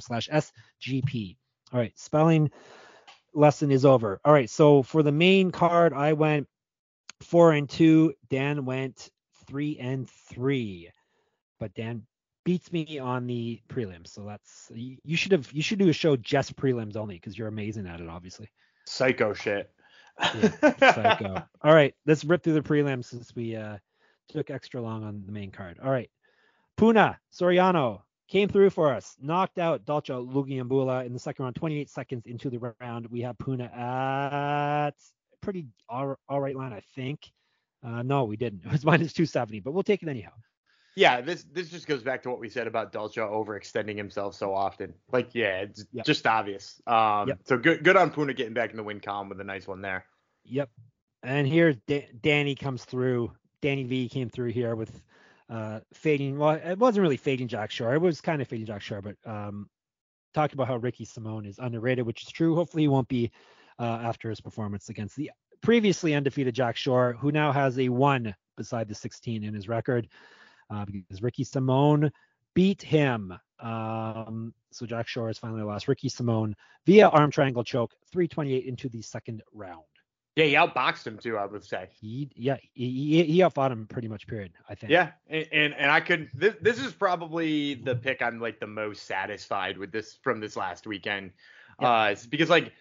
slash 0.00 0.28
SGP. 0.28 1.36
All 1.72 1.80
right, 1.80 1.98
spelling 1.98 2.50
lesson 3.34 3.70
is 3.70 3.84
over. 3.84 4.20
All 4.24 4.32
right, 4.32 4.48
so 4.48 4.82
for 4.82 5.02
the 5.02 5.12
main 5.12 5.50
card, 5.50 5.92
I 5.92 6.14
went 6.14 6.48
four 7.20 7.52
and 7.52 7.68
two. 7.68 8.14
Dan 8.30 8.64
went 8.64 9.10
three 9.46 9.76
and 9.78 10.08
three, 10.08 10.90
but 11.58 11.74
Dan 11.74 12.06
beats 12.46 12.70
me 12.72 13.00
on 13.00 13.26
the 13.26 13.60
prelims. 13.68 14.08
So 14.08 14.22
that's 14.22 14.70
you 14.72 15.16
should 15.16 15.32
have 15.32 15.52
you 15.52 15.62
should 15.62 15.80
do 15.80 15.88
a 15.88 15.92
show 15.92 16.16
just 16.16 16.56
prelims 16.56 16.96
only 16.96 17.16
because 17.16 17.36
you're 17.36 17.48
amazing 17.48 17.88
at 17.88 18.00
it, 18.00 18.08
obviously. 18.08 18.48
Psycho 18.86 19.34
shit. 19.34 19.68
Yeah, 20.20 20.92
Psycho. 20.94 21.42
All 21.62 21.74
right, 21.74 21.94
let's 22.06 22.24
rip 22.24 22.44
through 22.44 22.54
the 22.54 22.62
prelims 22.62 23.06
since 23.06 23.34
we 23.34 23.56
uh, 23.56 23.78
took 24.28 24.50
extra 24.50 24.80
long 24.80 25.02
on 25.02 25.24
the 25.26 25.32
main 25.32 25.50
card. 25.50 25.80
All 25.82 25.90
right, 25.90 26.08
Puna 26.76 27.18
Soriano 27.34 28.02
came 28.28 28.48
through 28.48 28.70
for 28.70 28.92
us, 28.94 29.16
knocked 29.20 29.58
out 29.58 29.84
Dalcha 29.84 30.14
Lungiambula 30.14 31.04
in 31.04 31.12
the 31.12 31.18
second 31.18 31.44
round, 31.44 31.56
28 31.56 31.90
seconds 31.90 32.26
into 32.26 32.48
the 32.48 32.74
round. 32.80 33.08
We 33.10 33.22
have 33.22 33.36
Puna 33.38 33.64
at 33.64 34.94
pretty 35.40 35.66
all, 35.88 36.16
all 36.28 36.40
right 36.40 36.56
line, 36.56 36.72
I 36.72 36.82
think. 36.94 37.30
Uh, 37.84 38.02
no, 38.02 38.24
we 38.24 38.36
didn't. 38.36 38.64
It 38.64 38.70
was 38.70 38.84
minus 38.84 39.12
270, 39.12 39.60
but 39.60 39.72
we'll 39.72 39.82
take 39.82 40.02
it 40.04 40.08
anyhow. 40.08 40.32
Yeah, 40.96 41.20
this 41.20 41.44
this 41.52 41.68
just 41.68 41.86
goes 41.86 42.02
back 42.02 42.22
to 42.22 42.30
what 42.30 42.40
we 42.40 42.48
said 42.48 42.66
about 42.66 42.90
Dulce 42.90 43.16
overextending 43.16 43.96
himself 43.98 44.34
so 44.34 44.54
often. 44.54 44.94
Like, 45.12 45.34
yeah, 45.34 45.60
it's 45.60 45.84
Yep. 45.92 46.06
just 46.06 46.26
obvious. 46.26 46.80
Um, 46.86 47.28
Yep. 47.28 47.38
so 47.44 47.58
good 47.58 47.84
good 47.84 47.96
on 47.96 48.10
Puna 48.10 48.32
getting 48.32 48.54
back 48.54 48.70
in 48.70 48.78
the 48.78 48.82
win 48.82 49.00
column 49.00 49.28
with 49.28 49.38
a 49.40 49.44
nice 49.44 49.66
one 49.68 49.82
there. 49.82 50.06
Yep. 50.44 50.70
And 51.22 51.46
here 51.46 51.74
da- 51.86 52.08
Danny 52.22 52.54
comes 52.54 52.84
through. 52.84 53.32
Danny 53.60 53.84
V 53.84 54.08
came 54.08 54.30
through 54.30 54.50
here 54.52 54.74
with 54.74 55.02
uh 55.50 55.80
fading. 55.92 56.38
Well, 56.38 56.52
it 56.52 56.78
wasn't 56.78 57.02
really 57.02 57.18
fading 57.18 57.48
Jack 57.48 57.70
Shore. 57.70 57.94
It 57.94 58.00
was 58.00 58.22
kind 58.22 58.40
of 58.40 58.48
fading 58.48 58.66
Jack 58.66 58.80
Shore, 58.80 59.02
but 59.02 59.16
um 59.26 59.68
talked 60.32 60.54
about 60.54 60.66
how 60.66 60.76
Ricky 60.76 61.04
Simone 61.04 61.44
is 61.44 61.58
underrated, 61.58 62.06
which 62.06 62.22
is 62.22 62.30
true. 62.30 62.54
Hopefully 62.54 62.84
he 62.84 62.88
won't 62.88 63.08
be 63.08 63.30
uh, 63.78 63.84
after 64.02 64.28
his 64.30 64.40
performance 64.40 64.88
against 64.88 65.16
the 65.16 65.30
previously 65.62 66.14
undefeated 66.14 66.54
Jack 66.54 66.76
Shore, 66.76 67.14
who 67.18 67.32
now 67.32 67.52
has 67.52 67.78
a 67.78 67.88
one 67.90 68.34
beside 68.56 68.88
the 68.88 68.94
16 68.94 69.44
in 69.44 69.54
his 69.54 69.66
record. 69.68 70.08
Uh, 70.70 70.84
because 70.84 71.22
Ricky 71.22 71.44
Simone 71.44 72.10
beat 72.54 72.82
him. 72.82 73.32
Um, 73.60 74.52
so 74.72 74.86
Jack 74.86 75.08
Shore 75.08 75.28
has 75.28 75.38
finally 75.38 75.62
lost 75.62 75.88
Ricky 75.88 76.08
Simone 76.08 76.54
via 76.84 77.08
arm 77.08 77.30
triangle 77.30 77.64
choke, 77.64 77.92
328 78.12 78.64
into 78.64 78.88
the 78.88 79.02
second 79.02 79.42
round. 79.52 79.84
Yeah, 80.36 80.44
he 80.44 80.52
outboxed 80.52 81.06
him 81.06 81.16
too, 81.16 81.38
I 81.38 81.46
would 81.46 81.64
say. 81.64 81.88
He 81.98 82.28
yeah 82.36 82.58
he 82.74 82.90
he, 82.90 83.24
he 83.24 83.42
outfought 83.42 83.72
him 83.72 83.86
pretty 83.86 84.06
much. 84.06 84.26
Period. 84.26 84.52
I 84.68 84.74
think. 84.74 84.92
Yeah, 84.92 85.12
and 85.28 85.46
and, 85.50 85.74
and 85.74 85.90
I 85.90 86.00
could 86.00 86.28
this 86.34 86.54
this 86.60 86.78
is 86.78 86.92
probably 86.92 87.74
the 87.74 87.96
pick 87.96 88.20
I'm 88.20 88.38
like 88.38 88.60
the 88.60 88.66
most 88.66 89.04
satisfied 89.06 89.78
with 89.78 89.92
this 89.92 90.18
from 90.22 90.38
this 90.40 90.54
last 90.54 90.86
weekend. 90.86 91.30
Yeah. 91.80 91.88
Uh 91.90 92.16
because 92.28 92.50
like 92.50 92.72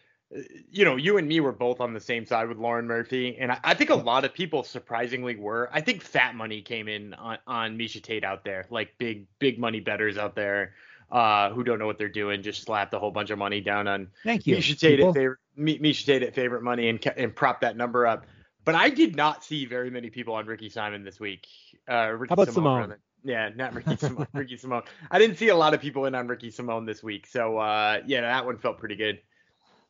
you 0.71 0.85
know, 0.85 0.95
you 0.95 1.17
and 1.17 1.27
me 1.27 1.39
were 1.39 1.51
both 1.51 1.79
on 1.79 1.93
the 1.93 1.99
same 1.99 2.25
side 2.25 2.47
with 2.49 2.57
Lauren 2.57 2.87
Murphy, 2.87 3.37
and 3.39 3.51
I, 3.51 3.59
I 3.63 3.73
think 3.73 3.89
a 3.89 3.95
lot 3.95 4.25
of 4.25 4.33
people 4.33 4.63
surprisingly 4.63 5.35
were. 5.35 5.69
I 5.71 5.81
think 5.81 6.01
Fat 6.01 6.35
Money 6.35 6.61
came 6.61 6.87
in 6.87 7.13
on, 7.13 7.37
on 7.45 7.77
Miesha 7.77 8.01
Tate 8.01 8.23
out 8.23 8.43
there, 8.43 8.65
like 8.69 8.97
big 8.97 9.27
big 9.39 9.59
money 9.59 9.79
betters 9.79 10.17
out 10.17 10.35
there, 10.35 10.73
uh, 11.11 11.51
who 11.51 11.63
don't 11.63 11.79
know 11.79 11.85
what 11.85 11.97
they're 11.97 12.09
doing, 12.09 12.41
just 12.41 12.63
slapped 12.63 12.93
a 12.93 12.99
whole 12.99 13.11
bunch 13.11 13.29
of 13.29 13.37
money 13.37 13.61
down 13.61 13.87
on 13.87 14.07
Thank 14.23 14.47
you. 14.47 14.57
Miesha 14.57 14.77
Tate 14.77 14.97
people. 14.97 15.09
at 15.09 15.15
favorite 15.15 15.39
Mi- 15.55 15.79
Miesha 15.79 16.05
Tate 16.05 16.23
at 16.23 16.35
favorite 16.35 16.63
money 16.63 16.89
and 16.89 17.05
and 17.17 17.35
prop 17.35 17.61
that 17.61 17.77
number 17.77 18.07
up. 18.07 18.25
But 18.65 18.73
I 18.73 18.89
did 18.89 19.15
not 19.15 19.43
see 19.43 19.65
very 19.67 19.91
many 19.91 20.09
people 20.09 20.33
on 20.33 20.47
Ricky 20.47 20.69
Simon 20.69 21.03
this 21.03 21.19
week. 21.19 21.45
Uh, 21.87 22.09
Ricky 22.09 22.31
How 22.35 22.41
about 22.41 22.53
Simone? 22.53 22.79
rather. 22.79 22.99
Yeah, 23.23 23.49
not 23.55 23.75
Ricky 23.75 23.95
Simone. 23.95 24.27
Ricky 24.33 24.57
Simone. 24.57 24.83
I 25.11 25.19
didn't 25.19 25.37
see 25.37 25.49
a 25.49 25.55
lot 25.55 25.75
of 25.75 25.81
people 25.81 26.05
in 26.05 26.15
on 26.15 26.27
Ricky 26.27 26.49
Simone 26.49 26.85
this 26.85 27.03
week, 27.03 27.27
so 27.27 27.57
uh, 27.59 27.99
yeah, 28.07 28.21
that 28.21 28.45
one 28.45 28.57
felt 28.57 28.79
pretty 28.79 28.95
good. 28.95 29.19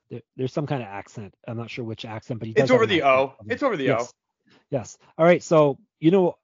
There- 0.10 0.22
there's 0.36 0.54
some 0.54 0.68
kind 0.68 0.82
of 0.82 0.88
accent. 0.88 1.34
I'm 1.48 1.58
not 1.58 1.70
sure 1.70 1.86
which 1.86 2.06
accent, 2.06 2.40
but 2.40 2.48
he 2.48 2.54
It's 2.56 2.72
over 2.72 2.86
the 2.86 3.02
accent. 3.02 3.32
O. 3.42 3.46
It's 3.48 3.64
over 3.64 3.78
the 3.78 3.86
yes. 3.86 4.14
Yes. 4.70 4.98
All 5.18 5.26
right. 5.26 5.42
So 5.44 5.78
you 6.00 6.12
know 6.12 6.36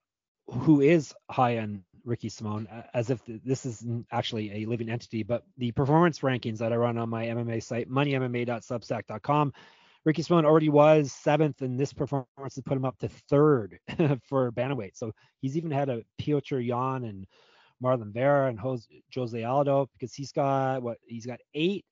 who 0.47 0.81
is 0.81 1.13
high 1.29 1.59
on 1.59 1.83
Ricky 2.03 2.29
Simone, 2.29 2.67
as 2.93 3.09
if 3.09 3.21
this 3.25 3.65
is 3.65 3.85
actually 4.11 4.63
a 4.63 4.65
living 4.65 4.89
entity, 4.89 5.23
but 5.23 5.43
the 5.57 5.71
performance 5.71 6.19
rankings 6.19 6.57
that 6.57 6.73
I 6.73 6.75
run 6.75 6.97
on 6.97 7.09
my 7.09 7.25
MMA 7.27 7.61
site, 7.63 7.89
moneymma.substack.com. 7.89 9.53
Ricky 10.03 10.23
Simone 10.23 10.45
already 10.45 10.69
was 10.69 11.11
seventh, 11.11 11.61
and 11.61 11.79
this 11.79 11.93
performance 11.93 12.25
has 12.55 12.63
put 12.65 12.75
him 12.75 12.85
up 12.85 12.97
to 12.99 13.07
third 13.29 13.77
for 14.27 14.51
bantamweight. 14.51 14.97
So 14.97 15.11
he's 15.41 15.57
even 15.57 15.69
had 15.69 15.89
a 15.89 16.03
Petr 16.19 16.65
Yan 16.65 17.03
and 17.03 17.27
Marlon 17.83 18.11
Vera 18.11 18.47
and 18.49 18.59
Jose, 18.59 18.87
Jose 19.13 19.43
Aldo 19.43 19.89
because 19.93 20.13
he's 20.13 20.31
got 20.31 20.81
what 20.81 20.97
he's 21.05 21.25
got 21.27 21.39
eight 21.53 21.85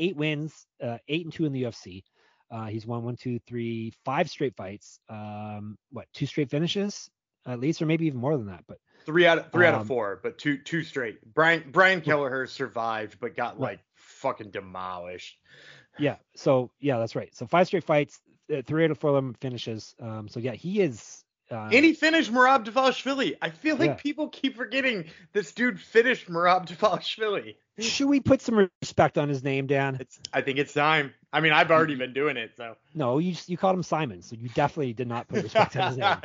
eight 0.00 0.16
wins, 0.16 0.66
uh, 0.82 0.98
eight 1.08 1.24
and 1.24 1.32
two 1.32 1.44
in 1.44 1.52
the 1.52 1.62
UFC. 1.62 2.02
Uh, 2.50 2.66
he's 2.66 2.84
won 2.86 3.04
one, 3.04 3.14
two, 3.16 3.38
three, 3.46 3.92
five 4.04 4.28
straight 4.28 4.56
fights. 4.56 4.98
Um, 5.08 5.76
what 5.92 6.06
two 6.12 6.26
straight 6.26 6.50
finishes 6.50 7.08
at 7.46 7.60
least, 7.60 7.80
or 7.80 7.86
maybe 7.86 8.06
even 8.06 8.18
more 8.20 8.36
than 8.36 8.46
that. 8.46 8.64
But 8.66 8.78
Three 9.06 9.26
out 9.26 9.38
of 9.38 9.50
three 9.52 9.66
out 9.66 9.74
Um, 9.74 9.80
of 9.82 9.86
four, 9.86 10.20
but 10.22 10.36
two 10.36 10.58
two 10.58 10.82
straight. 10.82 11.20
Brian 11.32 11.70
Brian 11.70 12.00
Kelleher 12.00 12.46
survived, 12.46 13.18
but 13.20 13.34
got 13.36 13.54
Right. 13.54 13.72
like 13.72 13.80
fucking 13.94 14.50
demolished. 14.50 15.38
yeah, 15.98 16.16
so 16.36 16.70
yeah, 16.80 16.98
that's 16.98 17.16
right. 17.16 17.34
So 17.34 17.46
five 17.46 17.66
straight 17.66 17.84
fights, 17.84 18.20
uh, 18.52 18.62
three 18.66 18.84
out 18.84 18.90
of 18.90 18.98
four 18.98 19.10
of 19.10 19.16
them 19.16 19.34
finishes. 19.40 19.94
Um, 20.00 20.28
so 20.28 20.38
yeah, 20.40 20.52
he 20.52 20.80
is 20.80 21.24
Uh, 21.50 21.68
and 21.72 21.84
he 21.84 21.94
finished 21.94 22.32
Merab 22.32 22.64
Dvalishvili. 22.64 23.36
I 23.42 23.50
feel 23.50 23.76
like 23.76 23.88
Yeah. 23.90 23.94
people 23.94 24.28
keep 24.28 24.56
forgetting 24.56 25.06
this 25.32 25.52
dude 25.52 25.80
finished 25.80 26.28
Merab 26.28 26.66
Dvalishvili. 26.68 27.56
should 27.78 28.08
we 28.08 28.20
put 28.20 28.40
some 28.40 28.68
respect 28.82 29.18
on 29.18 29.28
his 29.28 29.42
name, 29.42 29.66
Dan? 29.66 29.96
It's. 30.00 30.20
I 30.32 30.42
think 30.42 30.58
it's 30.58 30.72
time. 30.72 31.12
I 31.32 31.40
mean, 31.40 31.52
I've 31.52 31.70
already 31.70 31.94
been 31.94 32.12
doing 32.12 32.36
it, 32.36 32.52
so. 32.56 32.76
No, 32.94 33.18
you 33.18 33.34
you 33.46 33.56
called 33.56 33.76
him 33.76 33.82
Simon, 33.82 34.22
so 34.22 34.36
you 34.36 34.48
definitely 34.50 34.92
did 34.92 35.08
not 35.08 35.28
put 35.28 35.42
respect 35.42 35.76
on 35.76 35.88
his 35.88 35.96
name. 35.98 36.16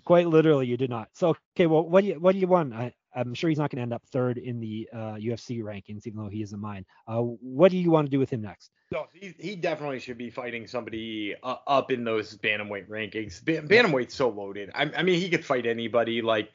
Quite 0.04 0.28
literally, 0.28 0.66
you 0.66 0.76
did 0.76 0.90
not. 0.90 1.08
So 1.12 1.36
okay, 1.56 1.66
well, 1.66 1.82
what 1.88 2.02
do 2.02 2.08
you 2.08 2.20
what 2.20 2.32
do 2.32 2.38
you 2.38 2.46
want? 2.46 2.72
I, 2.74 2.94
I'm 3.14 3.34
sure 3.34 3.48
he's 3.48 3.58
not 3.58 3.70
going 3.70 3.78
to 3.78 3.82
end 3.82 3.92
up 3.92 4.02
third 4.10 4.38
in 4.38 4.60
the 4.60 4.88
uh, 4.92 5.14
UFC 5.14 5.62
rankings, 5.62 6.06
even 6.06 6.22
though 6.22 6.28
he 6.28 6.42
isn't 6.42 6.60
mine. 6.60 6.84
Uh, 7.06 7.20
what 7.20 7.70
do 7.70 7.78
you 7.78 7.90
want 7.90 8.06
to 8.06 8.10
do 8.10 8.18
with 8.18 8.30
him 8.30 8.42
next? 8.42 8.70
No, 8.90 9.06
he, 9.12 9.34
he 9.38 9.56
definitely 9.56 10.00
should 10.00 10.18
be 10.18 10.30
fighting 10.30 10.66
somebody 10.66 11.34
uh, 11.42 11.56
up 11.66 11.90
in 11.90 12.04
those 12.04 12.36
bantamweight 12.36 12.88
rankings. 12.88 13.44
Ban- 13.44 13.68
bantamweight's 13.68 14.14
so 14.14 14.28
loaded. 14.28 14.70
I, 14.74 14.90
I 14.96 15.02
mean, 15.02 15.20
he 15.20 15.28
could 15.28 15.44
fight 15.44 15.66
anybody. 15.66 16.22
Like, 16.22 16.50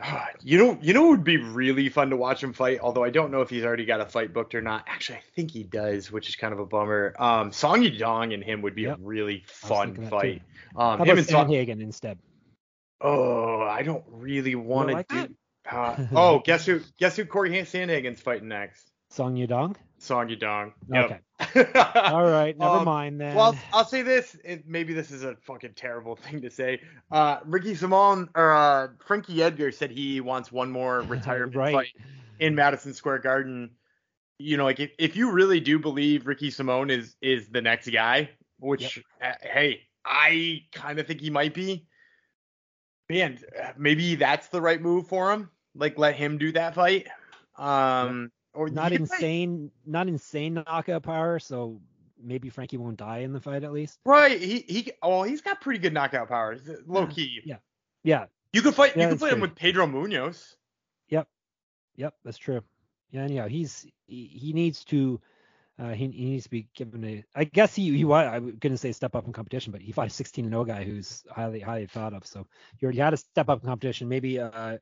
you 0.42 0.58
know, 0.58 0.78
you 0.80 0.94
know, 0.94 1.06
it 1.06 1.10
would 1.10 1.24
be 1.24 1.36
really 1.36 1.88
fun 1.88 2.10
to 2.10 2.16
watch 2.16 2.42
him 2.42 2.52
fight. 2.52 2.80
Although 2.80 3.04
I 3.04 3.10
don't 3.10 3.30
know 3.30 3.40
if 3.40 3.50
he's 3.50 3.64
already 3.64 3.84
got 3.84 4.00
a 4.00 4.06
fight 4.06 4.32
booked 4.32 4.54
or 4.54 4.62
not. 4.62 4.84
Actually, 4.86 5.18
I 5.18 5.22
think 5.34 5.50
he 5.50 5.62
does, 5.62 6.10
which 6.10 6.28
is 6.28 6.36
kind 6.36 6.52
of 6.52 6.60
a 6.60 6.66
bummer. 6.66 7.14
Um, 7.18 7.52
Song 7.52 7.82
Yadong 7.82 8.32
and 8.34 8.42
him 8.42 8.62
would 8.62 8.74
be 8.74 8.82
Yep. 8.82 8.98
a 8.98 9.00
really 9.02 9.44
fun 9.46 10.08
fight. 10.08 10.42
Um, 10.76 10.98
How 10.98 11.04
him 11.04 11.18
about. 11.18 11.48
Sandhagen 11.48 11.80
instead? 11.80 12.18
Oh, 13.00 13.60
I 13.60 13.82
don't 13.82 14.04
really 14.08 14.54
want 14.56 14.88
to 14.90 15.04
do. 15.08 15.34
Uh, 15.70 15.96
oh, 16.14 16.38
guess 16.44 16.66
who? 16.66 16.80
Guess 16.98 17.16
who? 17.16 17.24
Corey 17.24 17.50
Sandhagen's 17.50 18.20
fighting 18.20 18.48
next. 18.48 18.90
Song 19.10 19.36
Yudong? 19.36 19.74
Song 19.98 20.28
Yadong. 20.28 20.72
Okay. 20.94 21.18
All 21.96 22.24
right, 22.24 22.56
never 22.56 22.76
Um, 22.78 22.84
mind 22.84 23.20
then. 23.20 23.34
Well, 23.34 23.56
I'll, 23.72 23.84
say 23.84 24.02
this. 24.02 24.36
And 24.44 24.62
maybe 24.66 24.92
this 24.92 25.10
is 25.10 25.24
a 25.24 25.34
fucking 25.42 25.72
terrible 25.74 26.14
thing 26.24 26.42
to 26.42 26.50
say. 26.50 26.80
Uh, 27.10 27.38
Ricky 27.44 27.74
Simone 27.74 28.28
or 28.34 28.52
uh, 28.52 28.88
Frankie 29.06 29.42
Edgar 29.42 29.72
said 29.72 29.90
he 29.90 30.20
wants 30.20 30.52
one 30.52 30.70
more 30.70 31.00
retirement 31.00 31.56
Right. 31.56 31.72
fight 31.72 31.88
in 32.38 32.54
Madison 32.54 32.92
Square 32.94 33.20
Garden. 33.20 33.70
You 34.38 34.56
know, 34.56 34.64
like 34.64 34.78
if, 34.78 34.90
if 34.98 35.16
you 35.16 35.32
really 35.32 35.58
do 35.60 35.78
believe 35.78 36.26
Ricky 36.26 36.50
Simone 36.50 36.90
is 36.90 37.16
is 37.20 37.48
the 37.48 37.60
next 37.62 37.88
guy, 37.90 38.30
which 38.60 39.02
uh, 39.22 39.32
hey, 39.42 39.80
I 40.04 40.64
kind 40.72 41.00
of 41.00 41.06
think 41.08 41.20
he 41.20 41.30
might 41.30 41.54
be. 41.54 41.86
Man, 43.10 43.38
maybe 43.76 44.14
that's 44.16 44.48
the 44.48 44.60
right 44.60 44.80
move 44.80 45.08
for 45.08 45.32
him. 45.32 45.50
Like 45.78 45.96
let 45.98 46.16
him 46.16 46.36
do 46.38 46.52
that 46.52 46.74
fight. 46.74 47.06
Um, 47.56 48.30
or 48.52 48.68
not 48.68 48.90
could 48.92 49.08
fight- 49.08 49.16
insane, 49.20 49.70
not 49.86 50.08
insane 50.08 50.54
knockout 50.54 51.02
power, 51.02 51.38
so 51.38 51.80
maybe 52.20 52.48
Frankie 52.50 52.76
won't 52.76 52.96
die 52.96 53.18
in 53.18 53.32
the 53.32 53.40
fight 53.40 53.64
at 53.64 53.72
least. 53.72 53.98
Right. 54.04 54.40
He 54.40 54.60
he. 54.60 54.92
Oh, 55.02 55.22
he's 55.22 55.40
got 55.40 55.60
pretty 55.60 55.78
good 55.80 55.92
knockout 55.94 56.28
powers. 56.28 56.60
Low 56.86 57.02
Yeah. 57.02 57.06
key. 57.08 57.40
Yeah. 57.44 57.56
Yeah, 58.04 58.26
You 58.52 58.62
could 58.62 58.74
fight. 58.74 58.96
Yeah, 58.96 59.04
you 59.04 59.08
could 59.10 59.20
fight 59.20 59.32
him 59.32 59.40
with 59.40 59.54
Pedro 59.56 59.86
Munhoz. 59.86 60.54
Yep, 61.08 61.28
Yep. 61.96 62.14
that's 62.24 62.38
true. 62.38 62.62
Yeah, 63.10 63.22
anyhow, 63.22 63.48
he's 63.48 63.86
he, 64.06 64.26
he 64.26 64.52
needs 64.52 64.84
to 64.86 65.20
uh, 65.80 65.90
he, 65.92 66.06
he 66.08 66.24
needs 66.30 66.44
to 66.44 66.50
be 66.50 66.68
given 66.74 67.04
a. 67.04 67.24
I 67.34 67.44
guess 67.44 67.74
he 67.74 67.94
he 67.96 68.04
was 68.04 68.26
I 68.26 68.38
was 68.38 68.54
gonna 68.60 68.76
say 68.78 68.92
step 68.92 69.14
up 69.16 69.26
in 69.26 69.32
competition, 69.32 69.72
but 69.72 69.80
he 69.82 69.92
fought 69.92 70.06
a 70.06 70.10
16 70.10 70.44
and 70.44 70.52
0 70.52 70.64
guy 70.64 70.84
who's 70.84 71.24
highly 71.30 71.60
highly 71.60 71.86
thought 71.86 72.14
of. 72.14 72.24
So 72.26 72.46
he 72.78 72.86
already 72.86 72.98
had 73.00 73.10
to 73.10 73.16
step 73.16 73.48
up 73.48 73.62
in 73.62 73.66
competition. 73.68 74.08
Maybe 74.08 74.38
uh 74.40 74.78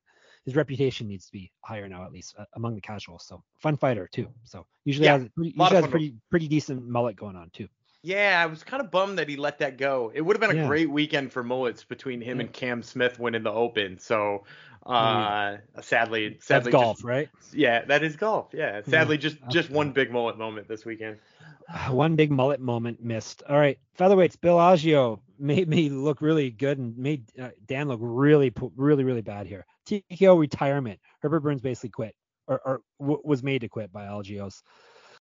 his 0.47 0.57
reputation 0.57 1.09
needs 1.09 1.27
to 1.27 1.33
be 1.33 1.53
higher 1.61 1.89
now, 1.89 2.05
at 2.05 2.13
least 2.13 2.37
uh, 2.39 2.45
among 2.55 2.75
the 2.77 2.81
casuals. 2.81 3.27
So 3.27 3.43
fun 3.59 3.77
fighter 3.77 4.09
too. 4.11 4.29
So 4.45 4.65
usually 4.85 5.07
Yeah, 5.07 5.19
has 5.19 5.29
pretty, 5.35 5.51
usually 5.51 5.77
has 5.77 5.87
pretty 5.89 6.15
pretty 6.31 6.49
decent 6.49 6.87
mullet 6.87 7.17
going 7.17 7.37
on 7.37 7.51
too. 7.51 7.69
Yeah, 8.03 8.41
I 8.41 8.47
was 8.47 8.63
kind 8.63 8.81
of 8.81 8.93
bummed 8.93 9.19
that 9.19 9.29
he 9.29 9.37
let 9.37 9.59
that 9.59 9.77
go. 9.79 10.13
It 10.15 10.21
would 10.21 10.37
have 10.37 10.41
been 10.41 10.57
a 10.57 10.61
Yeah. 10.63 10.69
great 10.69 10.89
weekend 10.89 11.33
for 11.33 11.43
mullets 11.43 11.83
between 11.83 12.21
him 12.21 12.39
Yeah. 12.39 12.45
and 12.45 12.53
Cam 12.53 12.83
Smith 12.83 13.19
winning 13.19 13.43
the 13.43 13.51
Open. 13.51 13.99
So, 13.99 14.45
uh, 14.87 15.59
sadly, 15.83 16.39
sadly, 16.41 16.71
That's 16.71 16.83
golf, 16.83 16.97
just- 16.99 17.05
right? 17.05 17.29
yeah, 17.53 17.85
that 17.87 18.03
is 18.03 18.17
golf. 18.17 18.49
Yeah, 18.53 18.83
sadly, 18.89 19.19
just 19.19 19.37
just 19.51 19.71
one 19.71 19.93
big 19.93 20.11
mullet 20.11 20.39
moment 20.39 20.69
this 20.69 20.85
weekend. 20.85 21.19
One 21.91 22.15
big 22.15 22.31
mullet 22.31 22.61
moment 22.61 23.03
missed. 23.03 23.43
All 23.49 23.57
right, 23.59 23.77
featherweights. 23.99 24.41
Bill 24.41 24.57
Algeo 24.57 25.19
made 25.37 25.69
me 25.69 25.89
look 25.89 26.21
really 26.21 26.49
good 26.51 26.79
and 26.79 26.97
made 26.97 27.25
uh, 27.43 27.49
Dan 27.67 27.89
look 27.89 27.99
really, 28.01 28.53
really, 28.77 29.03
really 29.03 29.21
bad 29.21 29.49
here. 29.49 29.67
TKO 29.89 30.39
retirement. 30.39 31.01
Herbert 31.23 31.41
Burns 31.41 31.61
basically 31.61 31.91
quit, 31.91 32.15
or, 32.47 32.61
or 32.65 32.81
w- 33.01 33.21
was 33.25 33.43
made 33.43 33.63
to 33.63 33.69
quit 33.69 33.93
by 33.93 34.05
Algeo's. 34.05 34.63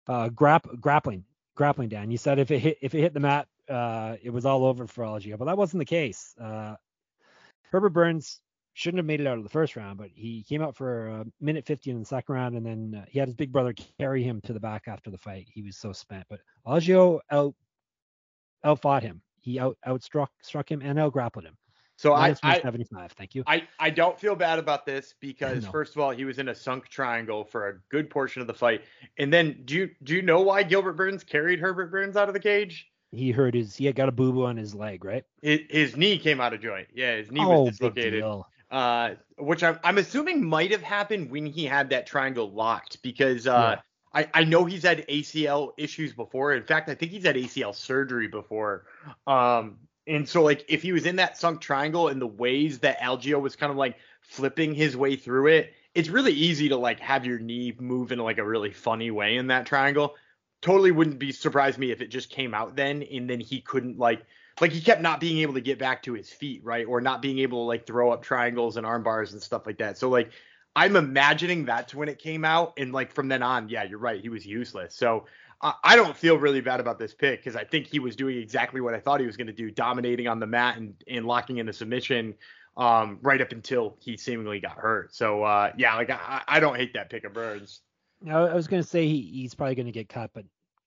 Uh, 0.08 0.30
grap- 0.30 0.80
grappling, 0.80 1.24
grappling. 1.56 1.90
Dan, 1.90 2.12
you 2.12 2.20
said 2.20 2.38
if 2.38 2.52
it 2.52 2.60
hit, 2.60 2.78
if 2.84 2.94
it 2.94 3.00
hit 3.02 3.16
the 3.16 3.20
mat, 3.20 3.48
uh, 3.68 4.18
it 4.22 4.30
was 4.30 4.46
all 4.46 4.64
over 4.64 4.86
for 4.86 5.04
Algeo, 5.06 5.40
but 5.40 5.46
that 5.46 5.58
wasn't 5.58 5.80
the 5.80 5.86
case. 5.86 6.36
Uh, 6.40 6.76
Herbert 7.72 7.90
Burns 7.94 8.42
shouldn't 8.78 9.00
have 9.00 9.08
made 9.08 9.20
it 9.20 9.26
out 9.26 9.40
of 9.40 9.44
the 9.44 9.50
first 9.50 9.76
round, 9.76 9.98
but 9.98 10.12
he 10.14 10.44
came 10.48 10.62
out 10.62 10.76
for 10.76 11.08
a 11.08 11.26
minute 11.42 11.66
50 11.66 11.90
in 11.90 12.00
the 12.00 12.06
second 12.06 12.36
round, 12.36 12.56
and 12.56 12.64
then 12.64 13.02
uh, 13.02 13.06
he 13.10 13.18
had 13.18 13.28
his 13.28 13.34
big 13.34 13.52
brother 13.52 13.74
carry 14.00 14.22
him 14.22 14.40
to 14.42 14.54
the 14.54 14.60
back 14.60 14.84
after 14.88 15.10
the 15.10 15.18
fight. 15.18 15.48
He 15.52 15.64
was 15.64 15.76
so 15.76 15.92
spent, 15.92 16.26
but 16.30 16.42
Algeo 16.68 17.20
out 17.32 17.56
outfought 18.64 19.02
him. 19.02 19.24
He 19.40 19.60
out 19.60 19.78
outstruck 19.88 20.28
struck 20.44 20.72
him 20.72 20.82
and 20.84 21.00
out 21.00 21.12
grappled 21.12 21.46
him. 21.46 21.58
So 21.96 22.14
I, 22.14 22.20
Minus 22.20 22.40
I 22.44 22.50
175. 22.50 23.14
Thank 23.14 23.34
you. 23.34 23.44
I, 23.48 23.68
I 23.80 23.90
don't 23.90 24.20
feel 24.20 24.36
bad 24.36 24.60
about 24.60 24.86
this 24.86 25.16
because 25.20 25.64
No. 25.64 25.72
first 25.72 25.96
of 25.96 26.02
all, 26.02 26.12
he 26.12 26.26
was 26.26 26.38
in 26.38 26.50
a 26.50 26.54
sunk 26.54 26.88
triangle 26.88 27.44
for 27.44 27.70
a 27.70 27.80
good 27.90 28.12
portion 28.12 28.42
of 28.42 28.48
the 28.48 28.54
fight. 28.54 28.84
And 29.18 29.34
then 29.34 29.64
do 29.66 29.74
you 29.74 29.90
do 30.04 30.14
you 30.14 30.22
know 30.22 30.42
why 30.42 30.62
Gilbert 30.62 30.94
Burns 30.94 31.24
carried 31.24 31.60
Herbert 31.60 31.92
Burns 31.92 32.16
out 32.16 32.28
of 32.28 32.36
the 32.36 32.40
cage? 32.40 32.88
He 33.12 33.32
hurt 33.32 33.56
his. 33.56 33.76
He 33.76 33.86
had 33.86 33.96
got 33.96 34.08
a 34.10 34.12
boo 34.12 34.32
boo 34.34 34.46
on 34.46 34.58
his 34.58 34.76
leg, 34.76 35.04
right? 35.04 35.24
His, 35.42 35.62
his 35.72 35.98
knee 35.98 36.20
came 36.20 36.40
out 36.40 36.54
of 36.54 36.62
joint. 36.62 36.90
Yeah, 36.94 37.16
his 37.16 37.32
knee 37.32 37.42
oh, 37.44 37.64
was 37.64 37.80
big 37.80 37.96
deal. 37.96 38.48
Uh, 38.70 39.12
which 39.38 39.64
I'm 39.64 39.80
I'm 39.84 39.98
assuming 39.98 40.44
might 40.44 40.72
have 40.72 40.82
happened 40.82 41.32
when 41.32 41.46
he 41.46 41.66
had 41.66 41.90
that 41.92 42.06
triangle 42.06 42.52
locked 42.52 43.02
because 43.02 43.48
uh 43.48 43.78
I, 44.14 44.28
I 44.34 44.44
know 44.46 44.66
he's 44.66 44.84
had 44.84 45.08
ACL 45.08 45.74
issues 45.78 46.12
before. 46.12 46.54
In 46.54 46.64
fact, 46.64 46.90
I 46.90 46.96
think 46.96 47.12
he's 47.12 47.26
had 47.26 47.36
ACL 47.36 47.76
surgery 47.76 48.28
before. 48.28 48.86
Um, 49.28 49.78
and 50.08 50.28
so 50.28 50.42
like 50.42 50.66
if 50.70 50.82
he 50.82 50.92
was 50.92 51.06
in 51.06 51.18
that 51.18 51.38
sunk 51.38 51.62
triangle 51.62 52.08
and 52.08 52.20
the 52.20 52.28
ways 52.28 52.80
that 52.80 53.00
Algeo 53.00 53.40
was 53.40 53.56
kind 53.56 53.72
of 53.72 53.78
like 53.78 53.98
flipping 54.22 54.74
his 54.74 54.98
way 54.98 55.18
through 55.18 55.48
it, 55.48 55.74
it's 55.94 56.10
really 56.10 56.32
easy 56.34 56.70
to 56.70 56.78
like 56.78 57.00
have 57.00 57.26
your 57.26 57.40
knee 57.40 57.76
move 57.80 58.12
in 58.12 58.20
like 58.20 58.38
a 58.38 58.44
really 58.44 58.72
funny 58.72 59.12
way 59.12 59.36
in 59.36 59.48
that 59.48 59.66
triangle. 59.66 60.16
Totally 60.62 60.92
wouldn't 60.92 61.20
be 61.20 61.32
surprised 61.32 61.78
me 61.78 61.92
if 61.92 62.02
it 62.02 62.08
just 62.08 62.30
came 62.30 62.54
out 62.54 62.76
then 62.76 63.04
and 63.04 63.30
then 63.30 63.40
he 63.40 63.62
couldn't 63.62 64.00
like 64.00 64.26
like 64.60 64.72
he 64.72 64.82
kept 64.82 65.02
not 65.02 65.20
being 65.20 65.40
able 65.40 65.54
to 65.54 65.62
get 65.62 65.80
back 65.80 66.04
to 66.04 66.14
his 66.14 66.30
feet, 66.30 66.64
right? 66.64 66.86
Or 66.86 67.02
not 67.02 67.22
being 67.22 67.40
able 67.40 67.64
to 67.64 67.68
like 67.68 67.86
throw 67.86 68.12
up 68.12 68.24
triangles 68.24 68.78
and 68.78 68.86
arm 68.86 69.04
bars 69.04 69.34
and 69.34 69.42
stuff 69.42 69.66
like 69.66 69.78
that. 69.78 69.98
So 69.98 70.10
like 70.10 70.32
I'm 70.76 70.96
imagining 70.96 71.66
that's 71.66 71.96
when 71.96 72.08
it 72.08 72.20
came 72.20 72.46
out, 72.46 72.74
and 72.78 72.94
like 72.94 73.12
from 73.12 73.28
then 73.28 73.44
on, 73.44 73.70
yeah, 73.70 73.84
you're 73.84 74.00
right, 74.00 74.22
he 74.22 74.30
was 74.30 74.46
useless. 74.46 74.96
So 74.96 75.26
I 75.60 75.96
don't 75.96 76.16
feel 76.16 76.38
really 76.38 76.62
bad 76.62 76.80
about 76.80 77.00
this 77.00 77.16
pick 77.16 77.40
because 77.40 77.56
I 77.56 77.64
think 77.64 77.88
he 77.88 77.98
was 77.98 78.16
doing 78.16 78.38
exactly 78.38 78.80
what 78.80 78.94
I 78.94 79.00
thought 79.00 79.20
he 79.20 79.26
was 79.26 79.38
going 79.38 79.48
to 79.48 79.54
do, 79.54 79.72
dominating 79.72 80.28
on 80.28 80.40
the 80.40 80.46
mat 80.46 80.78
and 80.78 80.94
and 81.08 81.26
locking 81.26 81.58
in 81.58 81.68
a 81.68 81.74
submission. 81.74 82.36
Um, 82.76 83.18
right 83.24 83.42
up 83.42 83.52
until 83.54 83.98
he 84.00 84.18
seemingly 84.18 84.60
got 84.60 84.78
hurt. 84.78 85.16
So 85.16 85.42
uh, 85.42 85.72
yeah, 85.78 85.96
like 85.96 86.12
I, 86.12 86.44
I 86.48 86.60
don't 86.60 86.76
hate 86.76 86.94
that 86.94 87.10
pick 87.10 87.24
of 87.24 87.34
Burns. 87.34 87.82
I, 88.30 88.34
I 88.34 88.54
was 88.54 88.68
gonna 88.68 88.84
say 88.84 89.08
he, 89.08 89.20
he's 89.34 89.56
probably 89.56 89.74
gonna 89.74 89.92
get 89.92 90.10
cut, 90.10 90.30
but 90.32 90.46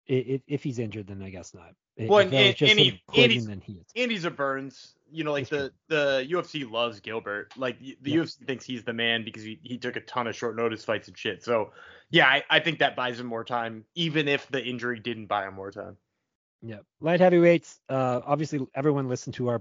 i 0.08 0.12
i 0.12 0.42
if 0.46 0.62
he's 0.62 0.78
injured, 0.78 1.08
then 1.08 1.20
I 1.20 1.30
guess 1.30 1.52
not. 1.52 1.74
Well, 2.09 2.20
and- 2.20 2.34
and 2.34 2.62
and 2.62 2.78
he. 2.78 3.82
Andy's 3.96 4.24
a 4.24 4.30
Burns. 4.30 4.94
You 5.12 5.24
know, 5.24 5.32
like 5.32 5.48
the 5.48 5.72
the 5.88 6.24
UFC 6.30 6.70
loves 6.70 7.01
Gilbert. 7.01 7.53
Like 7.57 7.80
the 7.80 7.96
Yeah. 8.05 8.16
UFC 8.18 8.46
thinks 8.46 8.64
he's 8.64 8.84
the 8.84 8.92
man 8.92 9.24
because 9.24 9.42
he, 9.42 9.59
he 9.62 9.76
took 9.76 9.96
a 9.96 10.01
ton 10.01 10.28
of 10.28 10.36
short 10.36 10.55
notice 10.57 10.84
fights 10.84 11.09
and 11.09 11.18
shit. 11.18 11.42
So 11.42 11.72
yeah, 12.11 12.26
I, 12.28 12.44
I 12.48 12.61
think 12.61 12.78
that 12.78 12.94
buys 12.94 13.18
him 13.18 13.26
more 13.26 13.42
time, 13.44 13.84
even 13.96 14.28
if 14.28 14.46
the 14.48 14.64
injury 14.64 15.01
didn't 15.01 15.26
buy 15.26 15.46
him 15.48 15.55
more 15.55 15.70
time. 15.72 15.96
Yeah, 16.62 16.78
light 17.01 17.18
heavyweights. 17.20 17.80
Uh, 17.88 18.20
obviously, 18.24 18.64
everyone 18.74 19.09
listened 19.09 19.34
to 19.34 19.48
our 19.48 19.61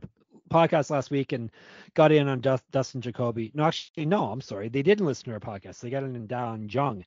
podcast 0.51 0.89
last 0.91 1.09
week 1.11 1.31
and 1.31 1.49
got 1.95 2.11
in 2.11 2.27
on 2.27 2.41
Dust, 2.41 2.63
Dustin 2.71 3.01
Jacoby. 3.01 3.51
No, 3.55 3.63
actually, 3.65 4.05
no. 4.05 4.25
I'm 4.31 4.41
sorry, 4.41 4.67
they 4.69 4.83
didn't 4.83 5.05
listen 5.05 5.25
to 5.25 5.31
our 5.31 5.39
podcast. 5.39 5.79
They 5.79 5.89
got 5.89 6.03
in 6.03 6.15
on 6.15 6.27
Da 6.27 6.51
Un 6.51 6.67
Jung, 6.69 7.05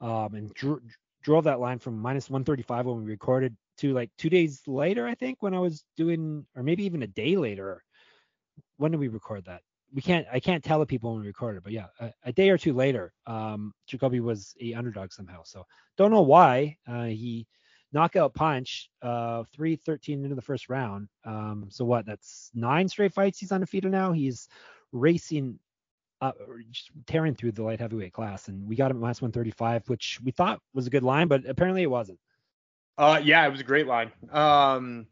um, 0.00 0.34
and 0.34 0.52
drew, 0.54 0.80
drove 1.24 1.44
that 1.44 1.58
line 1.58 1.78
from 1.78 1.98
minus 1.98 2.30
135 2.30 2.86
when 2.86 2.98
we 3.04 3.10
recorded 3.10 3.56
to 3.78 3.92
like 3.92 4.10
two 4.16 4.30
days 4.30 4.62
later, 4.66 5.06
I 5.06 5.14
think, 5.14 5.42
when 5.42 5.54
I 5.54 5.58
was 5.58 5.84
doing, 5.96 6.46
or 6.54 6.62
maybe 6.62 6.84
even 6.84 7.02
a 7.02 7.08
day 7.08 7.36
later. 7.36 7.82
When 8.76 8.92
did 8.92 9.00
we 9.00 9.08
record 9.08 9.46
that? 9.46 9.62
We 9.92 10.02
can't. 10.02 10.26
I 10.32 10.40
can't 10.40 10.62
tell 10.62 10.80
the 10.80 10.86
people 10.86 11.12
when 11.12 11.22
we 11.22 11.28
recorded, 11.28 11.62
but 11.62 11.72
yeah, 11.72 11.86
a, 12.00 12.12
a 12.24 12.32
day 12.32 12.50
or 12.50 12.58
two 12.58 12.72
later, 12.72 13.12
um, 13.26 13.72
Jacoby 13.86 14.20
was 14.20 14.54
a 14.60 14.74
underdog 14.74 15.12
somehow. 15.12 15.42
So 15.44 15.64
don't 15.96 16.10
know 16.10 16.22
why. 16.22 16.76
Uh, 16.86 17.04
he 17.04 17.46
knockout 17.92 18.34
punch, 18.34 18.90
uh, 19.02 19.44
313 19.54 20.24
into 20.24 20.34
the 20.34 20.42
first 20.42 20.68
round. 20.68 21.08
Um, 21.24 21.68
so 21.70 21.84
what? 21.84 22.04
That's 22.04 22.50
nine 22.52 22.88
straight 22.88 23.14
fights. 23.14 23.38
He's 23.38 23.52
undefeated 23.52 23.92
now. 23.92 24.10
He's 24.10 24.48
racing, 24.92 25.58
uh, 26.20 26.32
just 26.70 26.90
tearing 27.06 27.34
through 27.34 27.52
the 27.52 27.62
light 27.62 27.80
heavyweight 27.80 28.12
class, 28.12 28.48
and 28.48 28.66
we 28.68 28.76
got 28.76 28.90
him 28.90 28.98
at 28.98 29.00
minus 29.00 29.20
135, 29.22 29.88
which 29.88 30.18
we 30.24 30.30
thought 30.30 30.60
was 30.72 30.86
a 30.86 30.90
good 30.90 31.02
line, 31.02 31.28
but 31.28 31.46
apparently 31.46 31.82
it 31.82 31.90
wasn't. 31.90 32.18
Uh, 32.96 33.20
yeah, 33.22 33.46
it 33.46 33.50
was 33.50 33.60
a 33.60 33.64
great 33.64 33.86
line. 33.86 34.12
Um, 34.30 35.06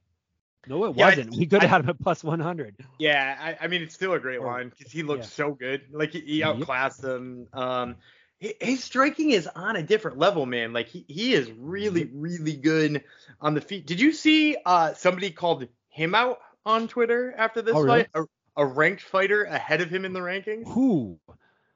No, 0.69 0.85
it 0.85 0.97
Yeah, 0.97 1.07
wasn't. 1.09 1.35
we 1.37 1.47
could 1.47 1.63
have 1.63 1.71
had 1.71 1.81
him 1.83 1.91
at 1.91 1.99
plus 2.01 2.23
100. 2.23 2.77
Yeah, 3.01 3.37
I, 3.41 3.65
I 3.65 3.67
mean 3.69 3.83
it's 3.83 3.95
still 3.95 4.13
a 4.13 4.21
great 4.21 4.39
Or- 4.39 4.47
line 4.47 4.69
because 4.69 4.93
he 4.93 5.03
looks 5.03 5.27
yeah. 5.27 5.45
so 5.47 5.51
good. 5.53 5.83
Like 5.91 6.13
he, 6.13 6.21
he 6.21 6.39
Yep. 6.39 6.57
outclassed 6.57 7.01
them. 7.03 7.49
Um, 7.53 7.97
his 8.39 8.83
striking 8.83 9.31
is 9.31 9.47
on 9.49 9.77
a 9.77 9.83
different 9.83 10.19
level, 10.19 10.47
man. 10.47 10.73
Like 10.73 10.89
he, 10.89 11.05
he 11.09 11.35
is 11.35 11.51
really 11.53 12.11
really 12.13 12.57
good 12.57 13.05
on 13.41 13.55
the 13.55 13.61
feet. 13.61 13.87
Did 13.87 14.01
you 14.01 14.13
see 14.13 14.57
uh 14.67 14.95
somebody 14.95 15.31
called 15.31 15.67
him 15.89 16.15
out 16.15 16.39
on 16.67 16.87
Twitter 16.89 17.35
after 17.37 17.63
this 17.63 17.75
Oh, 17.77 17.87
fight? 17.87 18.09
A, 18.15 18.23
a 18.57 18.65
ranked 18.67 19.03
fighter 19.03 19.45
ahead 19.45 19.81
of 19.81 19.91
him 19.91 20.05
in 20.05 20.13
the 20.13 20.21
rankings. 20.21 20.67
Who? 20.73 21.19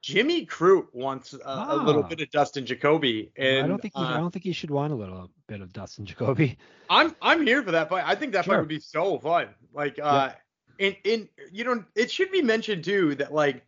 Jimmy 0.03 0.47
Crute 0.47 0.87
wants 0.93 1.33
a, 1.33 1.39
a 1.45 1.77
little 1.77 2.05
Ah. 2.05 2.09
bit 2.09 2.21
of 2.21 2.31
Dustin 2.31 2.65
Jacoby, 2.65 3.33
and 3.37 3.65
I 3.65 3.69
don't 3.69 3.83
think 3.83 3.95
he, 3.97 4.03
I 4.03 4.15
uh, 4.15 4.19
don't 4.19 4.31
think 4.31 4.45
he 4.45 4.53
should 4.53 4.71
want 4.71 4.93
a 4.93 4.97
little 4.97 5.31
bit 5.49 5.61
of 5.63 5.73
Dustin 5.73 6.07
Jacoby. 6.07 6.59
I'm 6.89 7.17
I'm 7.21 7.45
here 7.45 7.63
for 7.63 7.73
that 7.73 7.89
fight. 7.89 8.05
I 8.07 8.15
think 8.15 8.33
that 8.35 8.45
fight 8.45 8.59
would 8.61 8.69
be 8.69 8.79
so 8.79 9.19
fun. 9.19 9.49
Like 9.73 9.99
uh 10.01 10.31
in 10.79 10.95
in 11.03 11.29
you 11.51 11.65
know 11.65 11.83
it 11.97 12.11
should 12.13 12.31
be 12.31 12.41
mentioned 12.43 12.85
too 12.85 13.17
that 13.17 13.33
like 13.35 13.65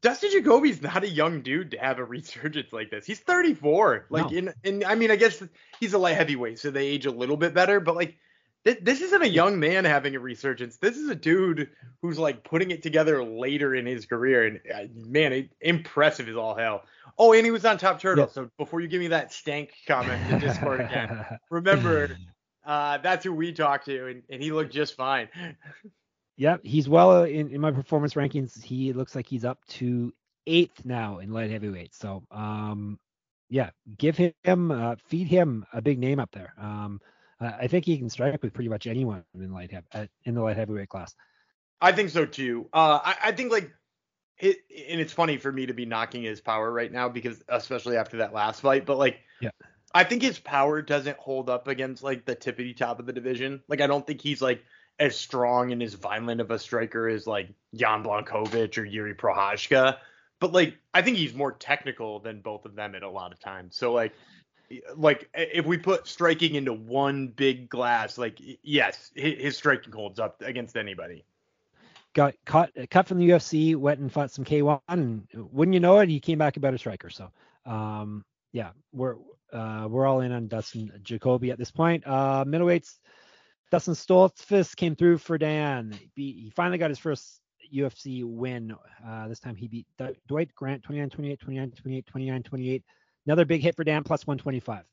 Dustin 0.00 0.30
Jacoby's 0.32 0.80
not 0.80 1.04
a 1.04 1.08
young 1.08 1.42
dude 1.42 1.72
to 1.72 1.78
have 1.78 1.98
a 1.98 2.04
resurgence 2.16 2.72
like 2.72 2.90
this. 2.90 3.04
He's 3.04 3.20
34. 3.20 4.06
Like 4.08 4.30
No. 4.30 4.36
in 4.38 4.54
in 4.62 4.84
I 4.86 4.94
mean 4.94 5.10
I 5.10 5.16
guess 5.16 5.42
he's 5.78 5.92
a 5.92 5.98
light 5.98 6.16
heavyweight 6.16 6.58
so 6.58 6.70
they 6.70 6.86
age 6.86 7.04
a 7.04 7.10
little 7.10 7.36
bit 7.36 7.52
better, 7.52 7.80
but 7.80 7.96
like 7.96 8.16
this, 8.64 8.78
this 8.80 9.00
isn't 9.02 9.22
a 9.22 9.28
young 9.28 9.60
man 9.60 9.84
having 9.84 10.16
a 10.16 10.20
resurgence. 10.20 10.78
This 10.78 10.96
is 10.96 11.08
a 11.08 11.14
dude 11.14 11.70
who's 12.02 12.18
like 12.18 12.44
putting 12.44 12.70
it 12.70 12.82
together 12.82 13.22
later 13.22 13.74
in 13.74 13.86
his 13.86 14.06
career 14.06 14.46
and 14.46 14.60
uh, 14.74 14.84
man, 14.94 15.32
it, 15.32 15.50
impressive 15.60 16.28
as 16.28 16.36
all 16.36 16.56
hell. 16.56 16.84
Oh, 17.18 17.32
and 17.32 17.44
he 17.44 17.50
was 17.50 17.64
on 17.64 17.78
Top 17.78 18.00
Turtle. 18.00 18.24
Yeah. 18.24 18.32
So 18.32 18.50
before 18.58 18.80
you 18.80 18.88
give 18.88 19.00
me 19.00 19.08
that 19.08 19.32
stank 19.32 19.72
comment 19.86 20.20
in 20.30 20.40
Discord 20.40 20.80
again, 20.80 21.24
remember 21.50 22.16
uh, 22.64 22.98
that's 22.98 23.24
who 23.24 23.32
we 23.32 23.52
talked 23.52 23.84
to, 23.86 24.06
and, 24.06 24.22
and 24.30 24.42
he 24.42 24.50
looked 24.50 24.72
just 24.72 24.96
fine. 24.96 25.28
Yep, 26.36 26.60
he's 26.64 26.88
well 26.88 27.24
in, 27.24 27.50
in 27.50 27.60
my 27.60 27.70
performance 27.70 28.14
rankings. 28.14 28.60
He 28.62 28.92
looks 28.92 29.14
like 29.14 29.26
he's 29.26 29.44
up 29.44 29.64
to 29.68 30.12
eighth 30.46 30.84
now 30.84 31.18
in 31.18 31.32
light 31.32 31.50
heavyweight. 31.50 31.94
So, 31.94 32.24
um, 32.30 32.98
yeah, 33.50 33.70
give 33.98 34.16
him, 34.16 34.70
uh, 34.70 34.96
feed 35.06 35.28
him 35.28 35.64
a 35.72 35.80
big 35.80 35.98
name 35.98 36.18
up 36.18 36.30
there. 36.32 36.54
Um, 36.58 37.00
I 37.40 37.46
I 37.46 37.66
think 37.68 37.84
he 37.84 37.98
can 37.98 38.10
strike 38.10 38.42
with 38.42 38.52
pretty 38.52 38.68
much 38.68 38.86
anyone 38.86 39.24
in 39.34 39.52
light 39.52 39.72
heavy, 39.72 40.08
in 40.24 40.34
the 40.34 40.42
light 40.42 40.56
heavyweight 40.56 40.88
class. 40.88 41.14
I 41.80 41.92
think 41.92 42.10
so 42.10 42.24
too. 42.24 42.68
Uh, 42.72 43.00
I, 43.02 43.16
I 43.24 43.32
think 43.32 43.52
like 43.52 43.70
it, 44.38 44.58
and 44.88 45.00
it's 45.00 45.12
funny 45.12 45.36
for 45.36 45.52
me 45.52 45.66
to 45.66 45.74
be 45.74 45.86
knocking 45.86 46.22
his 46.22 46.40
power 46.40 46.70
right 46.70 46.90
now 46.90 47.08
because 47.08 47.42
especially 47.48 47.96
after 47.96 48.18
that 48.18 48.32
last 48.32 48.60
fight, 48.60 48.86
but 48.86 48.98
like, 48.98 49.20
Yeah. 49.40 49.50
I 49.94 50.02
think 50.02 50.22
his 50.22 50.38
power 50.40 50.82
doesn't 50.82 51.18
hold 51.18 51.48
up 51.48 51.68
against 51.68 52.02
like 52.02 52.24
the 52.24 52.34
tippity 52.34 52.76
top 52.76 52.98
of 52.98 53.06
the 53.06 53.12
division. 53.12 53.62
Like, 53.68 53.80
I 53.80 53.86
don't 53.86 54.04
think 54.04 54.20
he's 54.20 54.42
like 54.42 54.64
as 54.98 55.16
strong 55.16 55.72
and 55.72 55.82
as 55.82 55.94
violent 55.94 56.40
of 56.40 56.50
a 56.50 56.58
striker 56.58 57.08
as 57.08 57.26
like 57.26 57.50
Jan 57.74 58.02
Blachowicz 58.02 58.76
or 58.76 58.84
Jiri 58.84 59.16
Prochazka. 59.16 59.98
But 60.40 60.52
like, 60.52 60.74
I 60.92 61.02
think 61.02 61.16
he's 61.16 61.32
more 61.32 61.52
technical 61.52 62.18
than 62.18 62.40
both 62.40 62.64
of 62.64 62.74
them 62.74 62.96
at 62.96 63.04
a 63.04 63.10
lot 63.10 63.32
of 63.32 63.38
times. 63.38 63.76
So 63.76 63.92
like, 63.92 64.14
like 64.96 65.28
if 65.34 65.66
we 65.66 65.78
put 65.78 66.06
striking 66.06 66.54
into 66.54 66.72
one 66.72 67.28
big 67.28 67.68
glass, 67.68 68.18
like 68.18 68.40
yes, 68.62 69.10
his, 69.14 69.56
striking 69.56 69.92
holds 69.92 70.18
up 70.18 70.40
against 70.42 70.76
anybody. 70.76 71.24
Got 72.14 72.34
cut, 72.44 72.70
cut 72.90 73.08
from 73.08 73.18
the 73.18 73.28
UFC, 73.30 73.74
went 73.74 74.00
and 74.00 74.12
fought 74.12 74.30
some 74.30 74.44
K1, 74.44 74.80
and 74.88 75.26
wouldn't 75.34 75.74
you 75.74 75.80
know 75.80 75.98
it, 75.98 76.08
he 76.08 76.20
came 76.20 76.38
back 76.38 76.56
a 76.56 76.60
better 76.60 76.78
striker. 76.78 77.10
So, 77.10 77.30
um, 77.66 78.24
yeah, 78.52 78.70
we're 78.92 79.16
uh, 79.52 79.86
we're 79.88 80.06
all 80.06 80.20
in 80.20 80.32
on 80.32 80.46
Dustin 80.46 80.92
Jacoby 81.02 81.50
at 81.50 81.58
this 81.58 81.70
point. 81.70 82.04
Uh, 82.06 82.44
middleweights, 82.46 82.98
Dustin 83.70 83.94
Stoltzfus 83.94 84.76
came 84.76 84.94
through 84.94 85.18
for 85.18 85.38
Dan. 85.38 85.98
He, 86.14 86.52
finally 86.54 86.78
got 86.78 86.90
his 86.90 86.98
first 86.98 87.40
UFC 87.74 88.24
win. 88.24 88.74
Uh, 89.04 89.28
this 89.28 89.40
time 89.40 89.56
he 89.56 89.66
beat 89.66 89.86
Dwight 90.28 90.54
Grant 90.54 90.82
29 90.82 91.10
28, 91.10 91.40
29 91.40 91.70
28, 91.72 92.06
29 92.06 92.42
28. 92.42 92.84
Another 93.26 93.44
big 93.44 93.62
hit 93.62 93.76
for 93.76 93.84
Dan, 93.84 94.04
plus 94.04 94.26
125. 94.26 94.84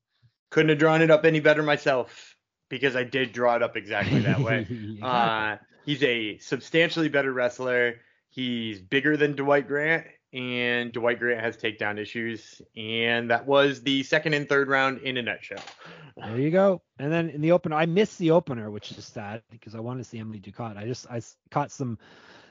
Couldn't 0.50 0.70
have 0.70 0.78
drawn 0.78 1.02
it 1.02 1.12
up 1.12 1.26
any 1.26 1.40
better 1.40 1.64
myself 1.64 2.36
because 2.70 2.96
I 2.96 3.04
did 3.04 3.34
draw 3.34 3.56
it 3.56 3.64
up 3.64 3.76
exactly 3.76 4.20
that 4.22 4.40
way. 4.40 5.00
uh, 5.02 5.58
he's 5.86 6.02
a 6.04 6.38
substantially 6.38 7.10
better 7.10 7.32
wrestler. 7.32 7.96
He's 8.30 8.80
bigger 8.80 9.18
than 9.18 9.36
Dwight 9.36 9.68
Grant, 9.68 10.06
and 10.32 10.94
Dwight 10.94 11.20
Grant 11.20 11.42
has 11.42 11.58
takedown 11.58 12.00
issues. 12.00 12.62
And 12.78 13.30
that 13.30 13.46
was 13.46 13.84
the 13.84 14.04
second 14.04 14.34
and 14.34 14.48
third 14.48 14.70
round 14.70 15.02
in 15.02 15.18
a 15.18 15.22
nutshell. 15.22 15.64
There 16.16 16.40
you 16.40 16.52
go. 16.52 16.82
And 16.98 17.12
then 17.12 17.30
in 17.30 17.42
the 17.42 17.52
opener, 17.52 17.76
I 17.76 17.86
missed 17.86 18.18
the 18.20 18.32
opener, 18.32 18.72
which 18.72 18.92
is 18.92 19.06
sad 19.06 19.44
because 19.52 19.76
I 19.76 19.82
wanted 19.82 20.04
to 20.04 20.10
see 20.10 20.20
Emily 20.20 20.40
Ducat. 20.40 20.78
I 20.78 20.86
just 20.86 21.08
I 21.10 21.22
caught 21.50 21.72
some 21.72 21.98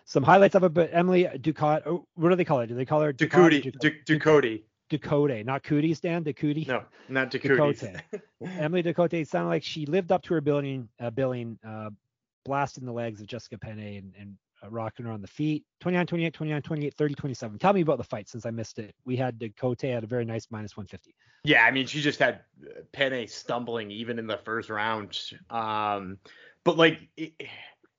some 0.04 0.22
highlights 0.22 0.54
of 0.54 0.64
it, 0.64 0.74
but 0.74 0.90
Emily 0.92 1.28
Ducat, 1.40 1.84
oh, 1.86 2.06
what 2.14 2.30
do 2.30 2.36
they 2.36 2.44
call 2.44 2.58
her? 2.60 2.66
Do 2.66 2.74
they 2.74 2.84
call 2.84 3.00
her 3.00 3.12
Ducat 3.12 3.52
or 3.52 4.58
Ducote, 4.90 4.98
Duc- 4.98 5.00
Du- 5.00 5.08
Ducote. 5.08 5.40
Ducote, 5.40 5.46
not 5.46 5.62
Cootie, 5.62 5.94
Stan, 5.94 6.24
Ducote. 6.24 6.66
No, 6.66 6.84
not. 7.08 7.30
Ducote. 7.32 8.00
Emily 8.42 8.82
Ducote 8.82 9.26
sounded 9.26 9.48
like 9.48 9.62
she 9.62 9.86
lived 9.86 10.12
up 10.12 10.22
to 10.24 10.34
her 10.34 10.40
billing, 10.40 10.88
uh, 11.00 11.10
billing, 11.10 11.58
uh, 11.66 11.90
blasting 12.44 12.84
the 12.84 12.92
legs 12.92 13.20
of 13.20 13.26
Jessica 13.26 13.58
Penne 13.58 13.78
and, 13.78 14.14
and 14.18 14.36
uh, 14.62 14.70
rocking 14.70 15.06
her 15.06 15.12
on 15.12 15.22
the 15.22 15.28
feet. 15.28 15.64
29, 15.80 16.06
28, 16.06 16.34
29, 16.34 16.62
28, 16.62 16.94
30, 16.94 17.14
27. 17.14 17.58
Tell 17.58 17.72
me 17.72 17.80
about 17.80 17.98
the 17.98 18.04
fight 18.04 18.28
since 18.28 18.44
I 18.46 18.50
missed 18.50 18.78
it. 18.78 18.94
We 19.04 19.16
had 19.16 19.38
Ducote 19.38 19.96
at 19.96 20.04
a 20.04 20.06
very 20.06 20.24
nice 20.24 20.46
minus 20.50 20.76
150. 20.76 21.14
Yeah, 21.44 21.64
I 21.64 21.70
mean, 21.70 21.86
she 21.86 22.00
just 22.00 22.18
had 22.18 22.40
uh, 22.64 22.82
Penne 22.92 23.26
stumbling 23.26 23.90
even 23.90 24.18
in 24.18 24.26
the 24.26 24.38
first 24.38 24.68
round. 24.68 25.18
Um, 25.48 26.18
but 26.64 26.76
like, 26.76 27.08
it, 27.16 27.32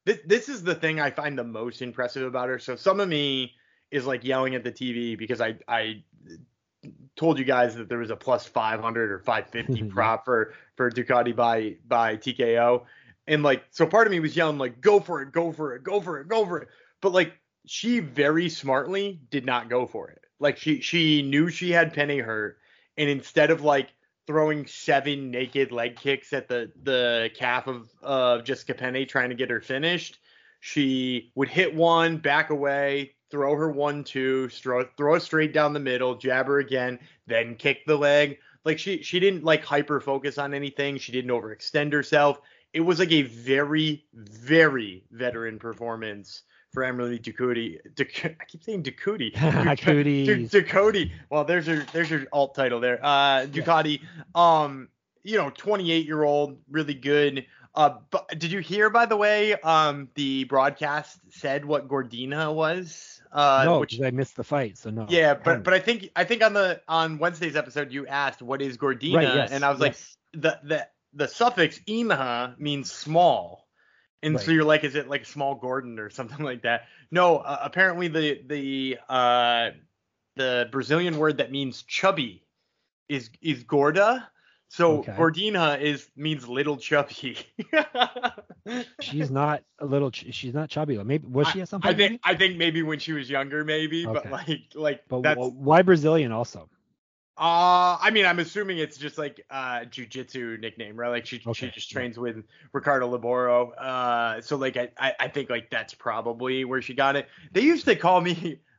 this 0.05 0.19
this 0.25 0.49
is 0.49 0.63
the 0.63 0.75
thing 0.75 0.99
I 0.99 1.11
find 1.11 1.37
the 1.37 1.43
most 1.43 1.81
impressive 1.81 2.23
about 2.23 2.49
her. 2.49 2.59
So 2.59 2.75
some 2.75 2.99
of 2.99 3.07
me 3.07 3.53
is 3.91 4.05
like 4.05 4.23
yelling 4.23 4.55
at 4.55 4.63
the 4.63 4.71
TV 4.71 5.17
because 5.17 5.41
I 5.41 5.55
I 5.67 6.03
told 7.15 7.37
you 7.37 7.45
guys 7.45 7.75
that 7.75 7.89
there 7.89 7.99
was 7.99 8.09
a 8.09 8.15
plus 8.15 8.45
500 8.45 9.11
or 9.11 9.19
550 9.19 9.83
prop 9.89 10.25
for 10.25 10.53
for 10.75 10.89
Ducati 10.89 11.35
by 11.35 11.75
by 11.87 12.17
TKO, 12.17 12.83
and 13.27 13.43
like, 13.43 13.63
so 13.69 13.85
part 13.85 14.07
of 14.07 14.11
me 14.11 14.19
was 14.19 14.35
yelling 14.35 14.57
like, 14.57 14.81
go 14.81 14.99
for 14.99 15.21
it, 15.21 15.31
go 15.31 15.51
for 15.51 15.75
it, 15.75 15.83
go 15.83 16.01
for 16.01 16.19
it, 16.19 16.27
go 16.27 16.45
for 16.45 16.59
it. 16.59 16.67
But 17.01 17.13
like, 17.13 17.33
she 17.65 17.99
very 17.99 18.49
smartly 18.49 19.21
did 19.29 19.45
not 19.45 19.69
go 19.69 19.85
for 19.85 20.09
it. 20.09 20.19
Like 20.39 20.57
she 20.57 20.81
she 20.81 21.21
knew 21.21 21.49
she 21.49 21.71
had 21.71 21.93
Penne 21.93 22.19
hurt, 22.19 22.57
and 22.97 23.09
instead 23.09 23.51
of 23.51 23.61
like 23.61 23.89
throwing 24.25 24.65
seven 24.65 25.29
naked 25.29 25.71
leg 25.71 25.95
kicks 25.95 26.33
at 26.33 26.47
the 26.47 26.71
the 26.81 27.29
calf 27.35 27.67
of 27.67 27.89
of 28.01 28.43
Jessica 28.43 28.73
Penne 28.73 29.07
trying 29.07 29.29
to 29.29 29.35
get 29.35 29.51
her 29.51 29.61
finished, 29.61 30.17
she 30.59 31.31
would 31.35 31.49
hit 31.49 31.75
one, 31.75 32.17
back 32.17 32.49
away, 32.49 33.13
throw 33.31 33.55
her 33.55 33.69
one 33.69 34.03
two, 34.03 34.49
throw 34.49 34.85
throw 34.97 35.15
it 35.15 35.21
straight 35.21 35.53
down 35.53 35.73
the 35.73 35.79
middle, 35.79 36.15
jab 36.15 36.47
her 36.47 36.59
again, 36.59 36.99
then 37.27 37.55
kick 37.55 37.85
the 37.85 37.95
leg. 37.95 38.37
Like 38.63 38.77
she 38.77 39.01
she 39.01 39.19
didn't 39.19 39.43
like 39.43 39.63
hyper 39.63 39.99
focus 39.99 40.37
on 40.37 40.53
anything. 40.53 40.97
She 40.97 41.11
didn't 41.11 41.31
overextend 41.31 41.93
herself. 41.93 42.41
It 42.73 42.81
was 42.81 42.99
like 42.99 43.11
a 43.11 43.23
very 43.23 44.05
very 44.13 45.03
veteran 45.11 45.59
performance 45.59 46.43
for 46.71 46.83
Emily 46.83 47.19
Ducote. 47.19 47.95
Duc- 47.95 48.25
I 48.39 48.45
keep 48.45 48.63
saying 48.63 48.83
Ducote. 48.83 49.33
Cooties. 49.79 50.51
Ducote. 50.51 51.11
Well, 51.29 51.43
there's 51.43 51.67
your 51.67 51.83
there's 51.91 52.09
your 52.09 52.25
alt 52.31 52.55
title 52.55 52.79
there. 52.79 52.99
Uh, 53.01 53.45
Ducati. 53.45 54.01
Um, 54.35 54.89
you 55.23 55.37
know, 55.37 55.51
28 55.51 56.05
year 56.05 56.23
old, 56.23 56.57
really 56.69 56.93
good. 56.93 57.45
Uh, 57.73 57.97
but 58.09 58.27
did 58.37 58.51
you 58.51 58.59
hear 58.59 58.89
by 58.89 59.05
the 59.05 59.15
way? 59.15 59.53
Um, 59.53 60.09
the 60.15 60.43
broadcast 60.45 61.19
said 61.29 61.63
what 61.65 61.87
Gordina 61.87 62.53
was. 62.53 63.20
Uh, 63.31 63.63
no, 63.65 63.79
which 63.79 64.01
I 64.01 64.11
missed 64.11 64.35
the 64.35 64.43
fight, 64.43 64.77
so 64.77 64.89
no. 64.89 65.05
yeah, 65.09 65.33
but 65.33 65.63
but 65.63 65.73
I 65.73 65.79
think 65.79 66.09
I 66.15 66.25
think 66.25 66.43
on 66.43 66.53
the 66.53 66.81
on 66.87 67.17
Wednesday's 67.17 67.55
episode 67.55 67.91
you 67.91 68.05
asked 68.07 68.41
what 68.41 68.61
is 68.61 68.77
Gordina, 68.77 69.15
right, 69.15 69.35
yes, 69.35 69.51
and 69.51 69.63
I 69.63 69.69
was 69.69 69.79
like 69.79 69.95
the 70.33 70.59
the 70.63 70.87
the 71.13 71.27
suffix 71.27 71.79
imha 71.87 72.57
means 72.59 72.91
small. 72.91 73.67
And 74.23 74.39
so 74.39 74.51
you're 74.51 74.63
like, 74.63 74.83
is 74.83 74.93
it 74.93 75.09
like 75.09 75.23
a 75.23 75.25
small 75.25 75.55
Gordon 75.55 75.97
or 75.97 76.11
something 76.11 76.45
like 76.45 76.61
that? 76.61 76.83
No, 77.09 77.37
uh, 77.37 77.59
apparently 77.61 78.07
the 78.07 78.41
the 78.45 78.97
uh 79.09 79.71
the 80.35 80.69
Brazilian 80.71 81.17
word 81.17 81.37
that 81.37 81.51
means 81.51 81.83
chubby 81.83 82.43
is 83.09 83.29
is 83.41 83.63
gorda. 83.63 84.29
So 84.71 84.99
Okay. 84.99 85.11
Gordina 85.13 85.81
is 85.81 86.09
means 86.15 86.47
little 86.47 86.77
chubby. 86.77 87.37
she's 88.99 89.29
not 89.29 89.63
a 89.79 89.85
little. 89.85 90.11
She's 90.11 90.53
not 90.53 90.69
chubby. 90.69 90.97
Maybe 91.03 91.27
was 91.27 91.47
she 91.47 91.61
at 91.61 91.67
some 91.69 91.81
I 91.81 91.87
point? 91.87 91.97
think 91.97 92.13
maybe? 92.13 92.21
I 92.23 92.35
think 92.35 92.57
maybe 92.57 92.83
when 92.83 92.99
she 92.99 93.13
was 93.13 93.29
younger, 93.29 93.65
maybe, 93.65 94.05
Okay. 94.05 94.29
but 94.29 94.29
like 94.31 94.61
like 94.75 95.03
But 95.09 95.21
that's 95.21 95.51
wh- 95.51 95.55
why 95.57 95.81
Brazilian 95.81 96.31
also? 96.31 96.69
Uh, 97.37 97.97
I 97.99 98.11
mean, 98.11 98.25
I'm 98.25 98.39
assuming 98.39 98.77
it's 98.77 98.97
just 98.97 99.17
like 99.17 99.43
uh 99.49 99.79
jujitsu 99.81 100.59
nickname, 100.59 100.95
right? 100.95 101.09
Like 101.09 101.25
she 101.25 101.47
she 101.51 101.69
Okay, 101.69 101.71
just 101.71 101.91
yeah. 101.91 101.93
trains 101.93 102.19
with 102.19 102.43
Ricardo 102.73 103.09
Laboro. 103.17 103.71
Uh, 103.77 104.41
so 104.41 104.57
like 104.57 104.77
I, 104.77 104.89
I 104.97 105.13
I 105.21 105.27
think 105.29 105.49
like 105.49 105.69
that's 105.71 105.93
probably 105.93 106.65
where 106.65 106.81
she 106.81 106.93
got 106.93 107.15
it. 107.15 107.27
They 107.51 107.61
used 107.61 107.85
to 107.85 107.95
call 107.95 108.21
me. 108.21 108.61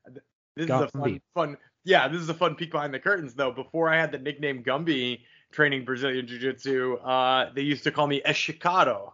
This 0.54 0.70
is 0.70 0.80
a 0.80 0.88
fun 0.88 1.18
fun. 1.34 1.56
Yeah, 1.84 2.08
this 2.08 2.20
is 2.20 2.28
a 2.28 2.34
fun 2.34 2.56
peek 2.56 2.72
behind 2.72 2.92
the 2.92 3.00
curtains 3.00 3.34
though. 3.34 3.52
Before 3.52 3.88
I 3.88 3.98
had 3.98 4.12
the 4.12 4.18
nickname 4.18 4.62
Gumby 4.62 5.20
training 5.52 5.84
Brazilian 5.84 6.26
jiu-jitsu, 6.26 6.96
uh, 6.96 7.52
they 7.54 7.62
used 7.62 7.84
to 7.84 7.90
call 7.92 8.06
me 8.06 8.20
Eshikado, 8.26 9.12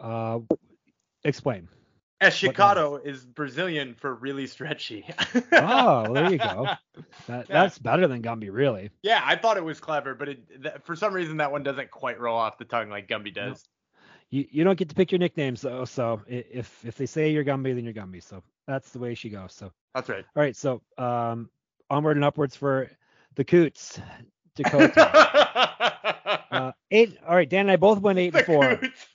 Uh, 0.00 0.40
explain. 1.24 1.68
Esticado 2.20 3.02
is 3.02 3.24
Brazilian 3.24 3.94
for 3.94 4.14
really 4.14 4.46
stretchy. 4.46 5.06
oh, 5.52 6.12
there 6.12 6.30
you 6.30 6.36
go. 6.38 6.68
That, 7.26 7.48
Yeah. 7.48 7.62
That's 7.62 7.78
better 7.78 8.06
than 8.06 8.20
Gumby, 8.20 8.50
really. 8.52 8.90
yeah, 9.02 9.22
I 9.24 9.36
thought 9.36 9.56
it 9.56 9.64
was 9.64 9.80
clever, 9.80 10.14
but 10.14 10.28
it, 10.28 10.62
th- 10.62 10.74
for 10.84 10.94
some 10.94 11.14
reason 11.14 11.38
that 11.38 11.50
one 11.50 11.62
doesn't 11.62 11.90
quite 11.90 12.20
roll 12.20 12.36
off 12.36 12.58
the 12.58 12.66
tongue 12.66 12.90
like 12.90 13.08
Gumby 13.08 13.32
does. 13.32 13.64
You 14.28 14.46
you 14.50 14.64
don't 14.64 14.78
get 14.78 14.88
to 14.90 14.94
pick 14.94 15.10
your 15.10 15.18
nicknames 15.18 15.62
though, 15.62 15.84
so 15.86 16.20
if 16.28 16.84
if 16.84 16.96
they 16.96 17.06
say 17.06 17.30
you're 17.32 17.42
Gumby, 17.44 17.74
then 17.74 17.84
you're 17.84 17.94
Gumby. 17.94 18.22
So 18.22 18.42
that's 18.66 18.90
the 18.90 18.98
way 18.98 19.14
she 19.14 19.28
goes. 19.30 19.54
So 19.54 19.72
That's 19.94 20.08
right. 20.10 20.24
all 20.36 20.42
right, 20.42 20.54
so 20.54 20.82
um, 20.98 21.48
onward 21.88 22.16
and 22.18 22.24
upwards 22.24 22.54
for 22.54 22.90
the 23.34 23.44
Coots, 23.44 23.98
Dakota. 24.62 26.42
uh, 26.50 26.72
eight. 26.90 27.18
All 27.26 27.34
right, 27.34 27.48
Dan 27.48 27.60
and 27.62 27.70
I 27.70 27.76
both 27.76 28.00
went 28.00 28.18
eight 28.18 28.34
and 28.34 28.46
four. 28.46 28.76
Coots. 28.76 29.06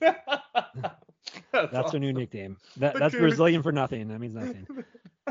That's 1.52 1.74
awesome. 1.74 1.96
our 1.96 1.98
new 2.00 2.12
nickname. 2.12 2.56
That 2.76 2.94
that's. 2.94 3.14
Brazilian 3.14 3.62
for 3.62 3.72
nothing. 3.72 4.08
That 4.08 4.20
means 4.20 4.34
nothing. 4.34 4.66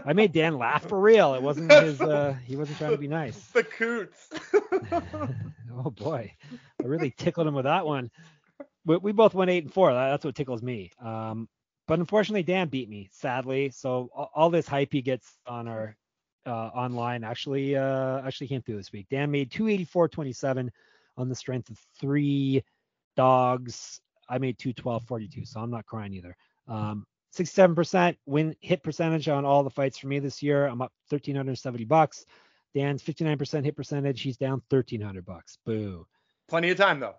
I 0.05 0.13
made 0.13 0.33
Dan 0.33 0.57
laugh 0.57 0.87
for 0.87 0.99
real. 0.99 1.35
It 1.35 1.41
wasn't 1.41 1.71
his. 1.71 2.01
Uh, 2.01 2.35
he 2.45 2.55
wasn't 2.55 2.77
trying 2.77 2.91
to 2.91 2.97
be 2.97 3.07
nice. 3.07 3.37
The 3.47 3.63
Coots. 3.63 4.29
oh 5.77 5.91
boy, 5.91 6.33
I 6.81 6.85
really 6.85 7.11
tickled 7.11 7.47
him 7.47 7.53
with 7.53 7.65
that 7.65 7.85
one. 7.85 8.11
We, 8.85 8.97
we 8.97 9.11
both 9.11 9.33
went 9.33 9.51
eight 9.51 9.63
and 9.63 9.73
four. 9.73 9.93
That- 9.93 10.09
That's 10.09 10.25
what 10.25 10.35
tickles 10.35 10.61
me. 10.61 10.91
Um, 10.99 11.47
but 11.87 11.99
unfortunately, 11.99 12.43
Dan 12.43 12.67
beat 12.67 12.89
me, 12.89 13.09
sadly. 13.11 13.69
So 13.69 14.09
all, 14.13 14.31
all 14.35 14.49
this 14.49 14.67
hype 14.67 14.91
he 14.91 15.01
gets 15.01 15.37
on 15.47 15.67
our 15.67 15.95
uh, 16.45 16.49
online 16.49 17.23
actually 17.23 17.75
uh, 17.75 18.21
actually 18.25 18.47
came 18.47 18.61
through 18.61 18.77
this 18.77 18.91
week. 18.91 19.07
Dan 19.09 19.31
made 19.31 19.51
284.27 19.51 20.69
on 21.17 21.29
the 21.29 21.35
strength 21.35 21.69
of 21.69 21.79
three 21.99 22.63
dogs. 23.15 24.01
I 24.27 24.37
made 24.37 24.57
212.42, 24.57 25.47
so 25.47 25.59
I'm 25.59 25.71
not 25.71 25.85
crying 25.85 26.13
either. 26.13 26.35
Um, 26.67 27.05
67% 27.35 28.15
win 28.25 28.55
hit 28.61 28.81
percentage 28.81 29.27
on 29.27 29.45
all 29.45 29.63
the 29.63 29.69
fights 29.69 29.97
for 29.97 30.07
me 30.07 30.19
this 30.19 30.41
year. 30.41 30.65
I'm 30.65 30.81
up 30.81 30.91
1,370 31.09 31.85
bucks. 31.85 32.25
Dan's 32.73 33.03
59% 33.03 33.63
hit 33.63 33.75
percentage. 33.75 34.21
He's 34.21 34.37
down 34.37 34.61
1,300 34.69 35.25
bucks. 35.25 35.57
Boo. 35.65 36.07
Plenty 36.47 36.69
of 36.71 36.77
time 36.77 36.99
though. 36.99 37.15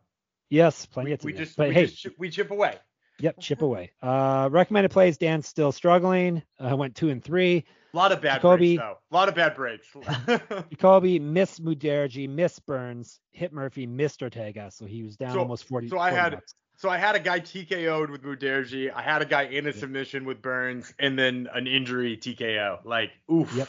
Yes, 0.49 0.87
plenty 0.87 1.11
We, 1.11 1.15
of 1.15 1.25
we 1.25 1.33
time. 1.33 1.39
just 1.45 1.57
but 1.57 1.69
we 1.69 1.75
hey, 1.75 1.87
just 1.87 2.19
we 2.19 2.31
chip 2.31 2.51
away. 2.51 2.77
Yep, 3.21 3.37
chip 3.41 3.63
away. 3.63 3.93
Uh, 4.03 4.49
recommended 4.51 4.91
plays. 4.91 5.17
Dan's 5.19 5.47
still 5.49 5.73
struggling. 5.73 6.43
I 6.61 6.75
went 6.75 6.95
two 6.95 7.09
and 7.11 7.23
three. 7.23 7.65
A 7.95 7.97
lot 7.97 8.13
of 8.13 8.21
bad 8.21 8.37
Jacoby- 8.43 8.77
breaks 8.77 8.83
though. 8.83 8.99
A 9.11 9.15
lot 9.15 9.29
of 9.29 9.35
bad 9.35 9.55
breaks. 9.57 9.87
Jacoby 10.71 11.19
missed 11.19 11.65
Mudaerji, 11.65 12.29
missed 12.29 12.65
Burns, 12.67 13.21
hit 13.33 13.53
Murphy, 13.53 13.87
missed 13.87 14.23
Ortega, 14.23 14.71
so 14.71 14.85
he 14.85 15.03
was 15.03 15.17
down 15.17 15.33
So- 15.33 15.39
almost 15.41 15.65
40. 15.65 15.89
so 15.89 15.99
I 15.99 16.11
40 16.11 16.23
had- 16.23 16.33
bucks. 16.35 16.55
so 16.77 16.89
I 16.91 16.99
had 16.99 17.15
a 17.17 17.21
guy 17.21 17.41
TKO'd 17.41 18.11
with 18.11 18.23
Mudaerji. 18.23 18.93
I 18.95 19.01
had 19.03 19.23
a 19.23 19.27
guy 19.27 19.43
in 19.45 19.67
a 19.67 19.73
submission 19.73 20.25
with 20.25 20.43
Burns, 20.43 20.93
and 20.99 21.19
then 21.19 21.49
an 21.55 21.67
injury 21.67 22.17
TKO. 22.17 22.85
Like, 22.85 23.13
oof. 23.33 23.53
Yep. 23.57 23.69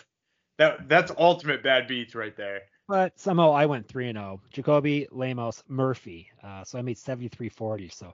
That 0.57 0.89
that's 0.89 1.11
ultimate 1.19 1.61
bad 1.61 1.87
beats 1.87 2.15
right 2.15 2.35
there. 2.35 2.61
but 2.87 3.17
somehow 3.19 3.51
I 3.51 3.67
went 3.67 3.87
three 3.87 4.09
and 4.09 4.17
zero. 4.17 4.41
Jacoby, 4.51 5.07
Lemos, 5.11 5.63
Murphy. 5.67 6.31
Uh, 6.43 6.63
so 6.63 6.79
I 6.79 6.81
made 6.81 6.97
73-40. 6.97 7.93
So 7.93 8.07
it 8.07 8.13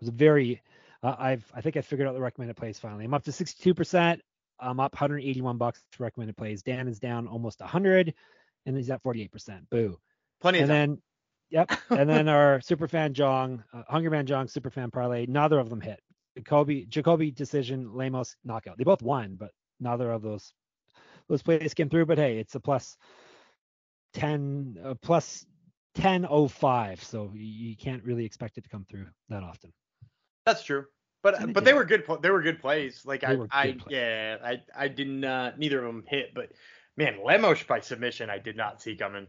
was 0.00 0.08
a 0.08 0.12
very. 0.12 0.62
Uh, 1.02 1.14
I've 1.18 1.50
I 1.54 1.60
think 1.60 1.76
I 1.76 1.80
figured 1.82 2.08
out 2.08 2.14
the 2.14 2.20
recommended 2.20 2.56
plays 2.56 2.78
finally. 2.78 3.04
I'm 3.04 3.14
up 3.14 3.24
to 3.24 3.30
62%. 3.30 4.20
I'm 4.60 4.80
up 4.80 4.94
181 4.94 5.58
bucks 5.58 5.82
to 5.92 6.02
recommended 6.02 6.36
plays. 6.36 6.62
Dan 6.62 6.88
is 6.88 6.98
down 6.98 7.26
almost 7.26 7.60
100, 7.60 8.14
and 8.66 8.76
he's 8.76 8.88
at 8.90 9.02
48%. 9.02 9.68
Boo. 9.70 9.98
Plenty 10.40 10.58
of 10.60 10.70
And 10.70 10.70
time. 10.70 11.02
then, 11.50 11.68
yep. 11.68 11.80
And 11.90 12.08
then 12.08 12.28
our 12.36 12.60
superfan 12.60 13.12
Jong, 13.12 13.62
uh, 13.72 13.82
Hungry 13.88 14.10
Man 14.10 14.26
Jong, 14.26 14.46
superfan 14.46 14.92
parlay. 14.92 15.26
Neither 15.26 15.58
of 15.58 15.68
them 15.68 15.80
hit. 15.80 16.00
Jacoby, 16.36 16.86
Jacoby 16.86 17.30
decision, 17.30 17.94
Lemos 17.94 18.36
knockout. 18.44 18.78
They 18.78 18.84
both 18.84 19.02
won, 19.02 19.36
but 19.38 19.50
neither 19.80 20.10
of 20.10 20.22
those 20.22 20.52
those 21.28 21.42
plays 21.42 21.74
came 21.74 21.88
through. 21.88 22.06
But 22.06 22.18
hey, 22.18 22.38
it's 22.38 22.54
a 22.54 22.60
plus 22.60 22.96
10, 24.14 24.78
uh, 24.84 24.94
plus 25.02 25.44
1005. 25.96 27.02
So 27.02 27.32
you 27.34 27.76
can't 27.76 28.04
really 28.04 28.24
expect 28.24 28.58
it 28.58 28.64
to 28.64 28.70
come 28.70 28.84
through 28.88 29.06
that 29.28 29.42
often. 29.42 29.72
That's 30.46 30.62
true. 30.62 30.86
And 31.24 31.32
But 31.32 31.54
but 31.54 31.64
they 31.64 31.72
were 31.72 31.84
good. 31.84 32.04
They 32.20 32.30
were 32.30 32.42
good 32.42 32.60
plays. 32.60 33.02
Like 33.06 33.22
They 33.22 33.28
I 33.28 33.46
I 33.50 33.72
plays. 33.72 33.80
yeah 33.88 34.36
I 34.44 34.62
I 34.76 34.88
didn't 34.88 35.24
uh, 35.24 35.52
neither 35.56 35.78
of 35.78 35.86
them 35.86 36.04
hit. 36.06 36.34
But 36.34 36.52
man, 36.96 37.18
Lemos 37.24 37.62
by 37.62 37.80
submission 37.80 38.28
I 38.28 38.38
did 38.38 38.56
not 38.56 38.82
see 38.82 38.94
coming. 38.94 39.26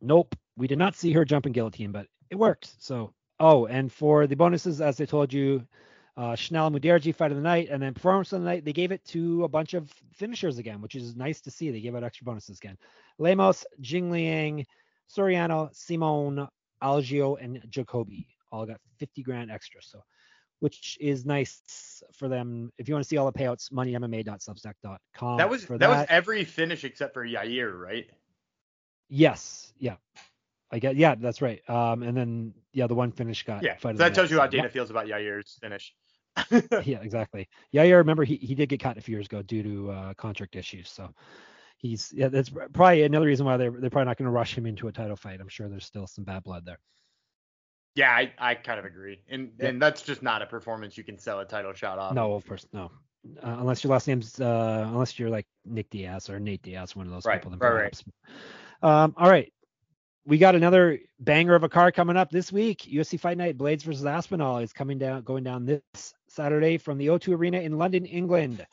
Nope, 0.00 0.36
we 0.56 0.68
did 0.68 0.78
not 0.78 0.94
see 0.94 1.12
her 1.12 1.24
jumping 1.24 1.52
guillotine, 1.52 1.90
but 1.90 2.06
it 2.30 2.36
worked. 2.36 2.74
So, 2.78 3.12
oh, 3.40 3.66
and 3.66 3.92
for 3.92 4.26
the 4.26 4.36
bonuses, 4.36 4.80
as 4.80 5.00
I 5.00 5.04
told 5.06 5.32
you, 5.32 5.66
uh, 6.16 6.36
Chanel 6.36 6.70
Mudaerji 6.70 7.14
fight 7.14 7.30
of 7.32 7.36
the 7.38 7.42
night, 7.42 7.68
and 7.70 7.82
then 7.82 7.94
performance 7.94 8.32
of 8.32 8.40
the 8.40 8.46
night, 8.46 8.64
they 8.64 8.74
gave 8.74 8.92
it 8.92 9.04
to 9.06 9.44
a 9.44 9.48
bunch 9.48 9.74
of 9.74 9.90
finishers 10.12 10.58
again, 10.58 10.80
which 10.80 10.94
is 10.94 11.16
nice 11.16 11.40
to 11.40 11.50
see. 11.50 11.70
They 11.70 11.80
gave 11.80 11.96
out 11.96 12.04
extra 12.04 12.24
bonuses 12.24 12.58
again. 12.58 12.76
Lemos, 13.18 13.64
Jingliang, 13.80 14.66
Soriano, 15.10 15.74
Simone, 15.74 16.46
Algeo, 16.82 17.36
and 17.40 17.62
Jacoby 17.70 18.35
all 18.52 18.66
got 18.66 18.80
50 18.98 19.22
grand 19.22 19.50
extra. 19.50 19.82
So, 19.82 20.02
which 20.60 20.96
is 21.00 21.26
nice 21.26 22.02
for 22.12 22.28
them. 22.28 22.72
If 22.78 22.88
you 22.88 22.94
want 22.94 23.04
to 23.04 23.08
see 23.08 23.16
all 23.16 23.30
the 23.30 23.38
payouts, 23.38 23.72
moneymma.substack.com. 23.72 25.36
That 25.36 25.50
was 25.50 25.64
for 25.64 25.78
that, 25.78 25.88
was 25.88 26.06
every 26.08 26.44
finish 26.44 26.84
except 26.84 27.14
for 27.14 27.26
Yair, 27.26 27.78
right? 27.78 28.08
Yes, 29.08 29.72
yeah. 29.78 29.96
I 30.70 30.78
get 30.78 30.96
yeah, 30.96 31.14
that's 31.14 31.40
right. 31.40 31.60
Um, 31.70 32.02
and 32.02 32.16
then 32.16 32.54
yeah, 32.72 32.86
the 32.86 32.94
one 32.94 33.12
finish 33.12 33.44
got 33.44 33.62
Yeah. 33.62 33.76
So 33.80 33.92
that 33.92 34.14
tells 34.14 34.30
you 34.30 34.38
how 34.38 34.46
Dana 34.46 34.68
feels 34.68 34.90
about 34.90 35.06
Yair's 35.06 35.58
finish. 35.60 35.94
Yeah, 36.50 36.60
yeah, 36.84 36.98
exactly. 37.02 37.48
Yeah, 37.70 37.84
yeah. 37.84 37.94
Remember 37.94 38.24
he 38.24 38.36
he 38.36 38.54
did 38.54 38.68
get 38.68 38.80
cut 38.80 38.98
a 38.98 39.00
few 39.00 39.14
years 39.14 39.26
ago 39.26 39.42
due 39.42 39.62
to 39.62 39.90
uh, 39.90 40.14
contract 40.14 40.56
issues. 40.56 40.90
So 40.90 41.10
he's 41.78 42.12
yeah, 42.14 42.28
that's 42.28 42.50
probably 42.50 43.04
another 43.04 43.26
reason 43.26 43.46
why 43.46 43.56
they're 43.56 43.70
they're 43.70 43.90
probably 43.90 44.06
not 44.06 44.16
going 44.16 44.26
to 44.26 44.32
rush 44.32 44.56
him 44.56 44.66
into 44.66 44.88
a 44.88 44.92
title 44.92 45.16
fight. 45.16 45.40
I'm 45.40 45.48
sure 45.48 45.68
there's 45.68 45.86
still 45.86 46.06
some 46.06 46.24
bad 46.24 46.42
blood 46.42 46.64
there. 46.66 46.80
Yeah, 47.96 48.10
I, 48.12 48.32
I 48.38 48.54
kind 48.54 48.78
of 48.78 48.84
agree. 48.84 49.18
And 49.28 49.50
Yeah. 49.58 49.68
and 49.68 49.82
that's 49.82 50.02
just 50.02 50.22
not 50.22 50.42
a 50.42 50.46
performance 50.46 50.96
you 50.96 51.02
can 51.04 51.18
sell 51.18 51.40
a 51.40 51.44
title 51.44 51.72
shot 51.72 51.98
off. 51.98 52.14
No, 52.14 52.34
of 52.34 52.46
course, 52.46 52.66
no. 52.72 52.92
Uh, 53.42 53.56
unless 53.58 53.82
your 53.82 53.90
last 53.90 54.06
name's 54.06 54.40
uh, 54.40 54.84
unless 54.86 55.18
you're 55.18 55.30
like 55.30 55.46
Nick 55.64 55.90
Diaz 55.90 56.30
or 56.30 56.38
Nate 56.38 56.62
Diaz, 56.62 56.94
one 56.94 57.06
of 57.06 57.12
those 57.12 57.24
Right, 57.24 57.40
people. 57.40 57.50
then 57.50 57.58
right, 57.58 57.92
right. 58.82 59.02
Um, 59.02 59.14
all 59.16 59.28
right. 59.28 59.52
We 60.26 60.38
got 60.38 60.54
another 60.56 60.98
banger 61.20 61.54
of 61.54 61.62
a 61.62 61.68
card 61.68 61.94
coming 61.94 62.16
up 62.16 62.30
this 62.30 62.52
week. 62.52 62.82
UFC 62.82 63.18
Fight 63.18 63.38
Night 63.38 63.56
Blades 63.56 63.84
versus 63.84 64.04
Aspinall 64.04 64.58
is 64.58 64.72
coming 64.72 64.98
down, 64.98 65.22
going 65.22 65.44
down 65.44 65.64
this 65.64 66.14
Saturday 66.28 66.78
from 66.78 66.98
the 66.98 67.06
O2 67.08 67.34
Arena 67.36 67.60
in 67.60 67.78
London, 67.78 68.04
England. 68.04 68.66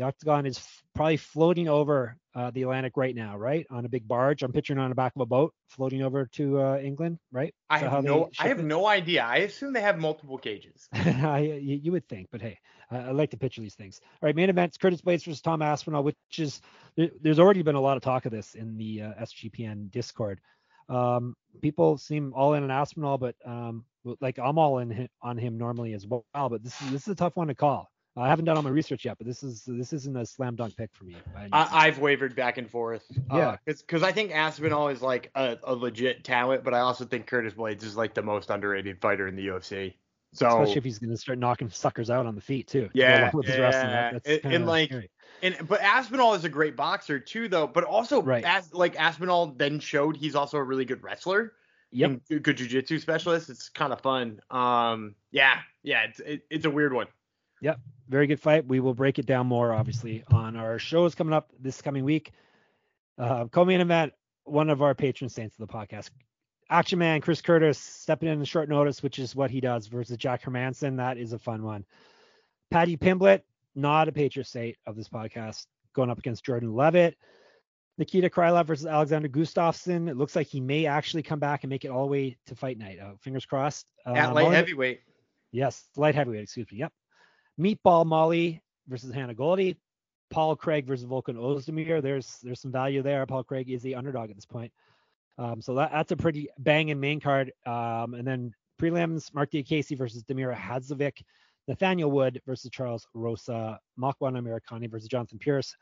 The 0.00 0.06
Octagon 0.06 0.46
is 0.46 0.56
f- 0.56 0.82
probably 0.94 1.18
floating 1.18 1.68
over 1.68 2.16
uh, 2.34 2.50
the 2.52 2.62
Atlantic 2.62 2.96
right 2.96 3.14
now, 3.14 3.36
right? 3.36 3.66
On 3.68 3.84
a 3.84 3.88
big 3.90 4.08
barge. 4.08 4.42
I'm 4.42 4.50
picturing 4.50 4.78
on 4.78 4.88
the 4.88 4.94
back 4.94 5.12
of 5.14 5.20
a 5.20 5.26
boat 5.26 5.52
floating 5.68 6.00
over 6.00 6.24
to 6.36 6.58
uh, 6.58 6.78
England, 6.78 7.18
right? 7.30 7.52
I 7.68 7.80
have 7.80 8.02
no 8.02 8.30
I 8.38 8.48
have 8.48 8.60
it? 8.60 8.64
no 8.64 8.86
idea. 8.86 9.22
I 9.22 9.40
assume 9.40 9.74
they 9.74 9.82
have 9.82 9.98
multiple 9.98 10.38
cages. 10.38 10.88
You, 10.94 11.78
you 11.82 11.92
would 11.92 12.08
think, 12.08 12.28
but 12.32 12.40
hey, 12.40 12.58
I, 12.90 12.96
I 12.96 13.10
like 13.10 13.32
to 13.32 13.36
picture 13.36 13.60
these 13.60 13.74
things. 13.74 14.00
All 14.02 14.26
right, 14.26 14.34
main 14.34 14.48
events: 14.48 14.78
Curtis 14.78 15.02
Blades 15.02 15.22
versus 15.24 15.42
Tom 15.42 15.60
Aspinall, 15.60 16.02
which 16.02 16.16
is 16.38 16.62
there, 16.96 17.10
there's 17.20 17.38
already 17.38 17.60
been 17.60 17.74
a 17.74 17.80
lot 17.80 17.98
of 17.98 18.02
talk 18.02 18.24
of 18.24 18.32
this 18.32 18.54
in 18.54 18.78
the 18.78 19.02
uh, 19.02 19.12
SGPN 19.20 19.90
Discord. 19.90 20.40
Um, 20.88 21.34
people 21.60 21.98
seem 21.98 22.32
all 22.34 22.54
in 22.54 22.62
on 22.62 22.70
Aspinall, 22.70 23.18
but 23.18 23.34
um, 23.44 23.84
like 24.22 24.38
I'm 24.38 24.56
all 24.56 24.78
in 24.78 25.10
on 25.20 25.36
him 25.36 25.58
normally 25.58 25.92
as 25.92 26.06
well. 26.06 26.24
But 26.32 26.64
this 26.64 26.80
is 26.80 26.90
this 26.90 27.02
is 27.02 27.08
a 27.08 27.14
tough 27.14 27.36
one 27.36 27.48
to 27.48 27.54
call. 27.54 27.90
I 28.16 28.28
haven't 28.28 28.44
done 28.44 28.56
all 28.56 28.62
my 28.62 28.70
research 28.70 29.04
yet, 29.04 29.16
but 29.18 29.26
this 29.26 29.42
is 29.42 29.62
this 29.66 29.92
isn't 29.92 30.16
a 30.16 30.26
slam 30.26 30.56
dunk 30.56 30.76
pick 30.76 30.90
for 30.92 31.04
me. 31.04 31.14
by 31.32 31.42
any 31.42 31.50
means. 31.50 31.52
I, 31.52 31.86
I've 31.86 31.98
wavered 32.00 32.34
back 32.34 32.58
and 32.58 32.68
forth. 32.68 33.04
Yeah. 33.32 33.56
Because 33.64 34.02
I 34.02 34.12
think 34.12 34.32
Aspinall 34.34 34.88
is 34.88 35.00
like 35.00 35.30
a, 35.34 35.56
a 35.64 35.74
legit 35.74 36.24
talent, 36.24 36.64
but 36.64 36.74
I 36.74 36.80
also 36.80 37.04
think 37.04 37.26
Curtis 37.26 37.54
Blades 37.54 37.84
is 37.84 37.96
like 37.96 38.14
the 38.14 38.22
most 38.22 38.50
underrated 38.50 39.00
fighter 39.00 39.28
in 39.28 39.36
the 39.36 39.46
UFC. 39.46 39.94
So 40.32 40.46
Especially 40.46 40.78
if 40.78 40.84
he's 40.84 40.98
going 40.98 41.10
to 41.10 41.16
start 41.16 41.38
knocking 41.38 41.70
suckers 41.70 42.08
out 42.10 42.26
on 42.26 42.34
the 42.36 42.40
feet 42.40 42.68
too. 42.68 42.88
Yeah, 42.92 43.22
along 43.22 43.30
with 43.34 43.46
his 43.46 43.58
wrestling. 43.58 43.90
yeah. 43.90 44.12
That- 44.24 44.44
And- 44.44 44.54
and, 44.54 44.66
like, 44.66 44.88
scary. 44.88 45.10
and 45.42 45.56
but 45.68 45.80
Aspinall 45.80 46.34
is 46.34 46.44
a 46.44 46.48
great 46.48 46.76
boxer 46.76 47.18
too, 47.18 47.48
though. 47.48 47.66
But 47.66 47.84
also, 47.84 48.22
Right. 48.22 48.44
as 48.44 48.72
like 48.72 48.98
Aspinall 48.98 49.46
then 49.56 49.80
showed 49.80 50.16
he's 50.16 50.34
also 50.36 50.58
a 50.58 50.62
really 50.62 50.84
good 50.84 51.02
wrestler. 51.02 51.52
Yep. 51.92 52.20
good- 52.28 52.42
good 52.44 52.56
jujitsu 52.58 53.00
specialist. 53.00 53.50
It's 53.50 53.68
kind 53.70 53.92
of 53.92 54.00
fun. 54.02 54.40
Um, 54.50 55.16
yeah, 55.32 55.58
yeah, 55.82 56.04
it's 56.04 56.20
it, 56.20 56.42
it's 56.50 56.64
a 56.64 56.70
weird 56.70 56.92
one. 56.92 57.06
Very 58.08 58.26
good 58.26 58.40
fight. 58.40 58.66
We 58.66 58.80
will 58.80 58.94
break 58.94 59.20
it 59.20 59.26
down 59.26 59.46
more, 59.46 59.72
obviously, 59.72 60.24
on 60.32 60.56
our 60.56 60.80
shows 60.80 61.14
coming 61.14 61.32
up 61.32 61.50
this 61.60 61.80
coming 61.80 62.04
week. 62.04 62.32
Uh, 63.16 63.46
co-main 63.46 63.80
event, 63.80 64.12
one 64.44 64.68
of 64.68 64.82
our 64.82 64.96
patron 64.96 65.28
saints 65.28 65.56
of 65.58 65.68
the 65.68 65.72
podcast, 65.72 66.10
Action 66.70 66.98
Man 66.98 67.20
Chris 67.20 67.40
Curtis 67.40 67.78
stepping 67.78 68.28
in 68.28 68.38
on 68.38 68.44
short 68.44 68.68
notice, 68.68 69.02
which 69.02 69.20
is 69.20 69.36
what 69.36 69.50
he 69.50 69.60
does, 69.60 69.86
versus 69.86 70.16
Jack 70.16 70.42
Hermansson. 70.42 70.96
That 70.96 71.18
is 71.18 71.32
a 71.32 71.38
fun 71.38 71.62
one. 71.62 71.84
Paddy 72.70 72.96
Pimblett, 72.96 73.42
not 73.76 74.08
a 74.08 74.12
patron 74.12 74.44
saint 74.44 74.76
of 74.86 74.96
this 74.96 75.08
podcast, 75.08 75.66
going 75.94 76.10
up 76.10 76.18
against 76.18 76.44
Jordan 76.44 76.74
Leavitt. 76.74 77.16
Nikita 77.98 78.30
Krylov 78.30 78.66
versus 78.66 78.86
Alexander 78.86 79.28
Gustafsson. 79.28 80.08
It 80.08 80.16
looks 80.16 80.34
like 80.34 80.46
he 80.46 80.60
may 80.60 80.86
actually 80.86 81.22
come 81.22 81.38
back 81.38 81.62
and 81.62 81.70
make 81.70 81.84
it 81.84 81.90
all 81.90 82.06
the 82.06 82.10
way 82.10 82.36
to 82.46 82.56
fight 82.56 82.78
night. 82.78 82.98
Uh, 82.98 83.12
fingers 83.20 83.44
crossed. 83.44 83.86
At 84.06 84.16
Um, 84.16 84.34
light 84.34 84.50
heavyweight. 84.52 85.02
Yes, 85.52 85.86
light 85.96 86.14
heavyweight, 86.14 86.42
excuse 86.42 86.66
me. 86.72 86.78
Yep. 86.78 86.92
Meatball 87.60 88.06
Molly 88.06 88.62
versus 88.88 89.12
Hannah 89.12 89.34
Goldy. 89.34 89.76
Paul 90.30 90.56
Craig 90.56 90.86
versus 90.86 91.06
Volkan 91.06 91.34
Ozdemir. 91.34 92.00
There's 92.00 92.38
there's 92.42 92.60
some 92.60 92.72
value 92.72 93.02
there. 93.02 93.26
Paul 93.26 93.44
Craig 93.44 93.68
is 93.68 93.82
the 93.82 93.96
underdog 93.96 94.30
at 94.30 94.36
this 94.36 94.46
point. 94.46 94.72
Um, 95.38 95.60
so 95.60 95.74
that, 95.74 95.90
that's 95.92 96.12
a 96.12 96.16
pretty 96.16 96.48
banging 96.58 97.00
main 97.00 97.20
card. 97.20 97.52
Um, 97.66 98.14
and 98.14 98.26
then 98.26 98.54
prelims, 98.80 99.32
Marc 99.34 99.50
Diakiese 99.50 99.96
versus 99.96 100.22
Damir 100.22 100.54
Hadzovic. 100.54 101.22
Nathaniel 101.68 102.10
Wood 102.10 102.40
versus 102.46 102.70
Charles 102.70 103.06
Rosa. 103.14 103.78
Makwan 103.98 104.38
Amirkhani 104.38 104.90
versus 104.90 105.08
Jonathan 105.08 105.38
Pearce. 105.38 105.76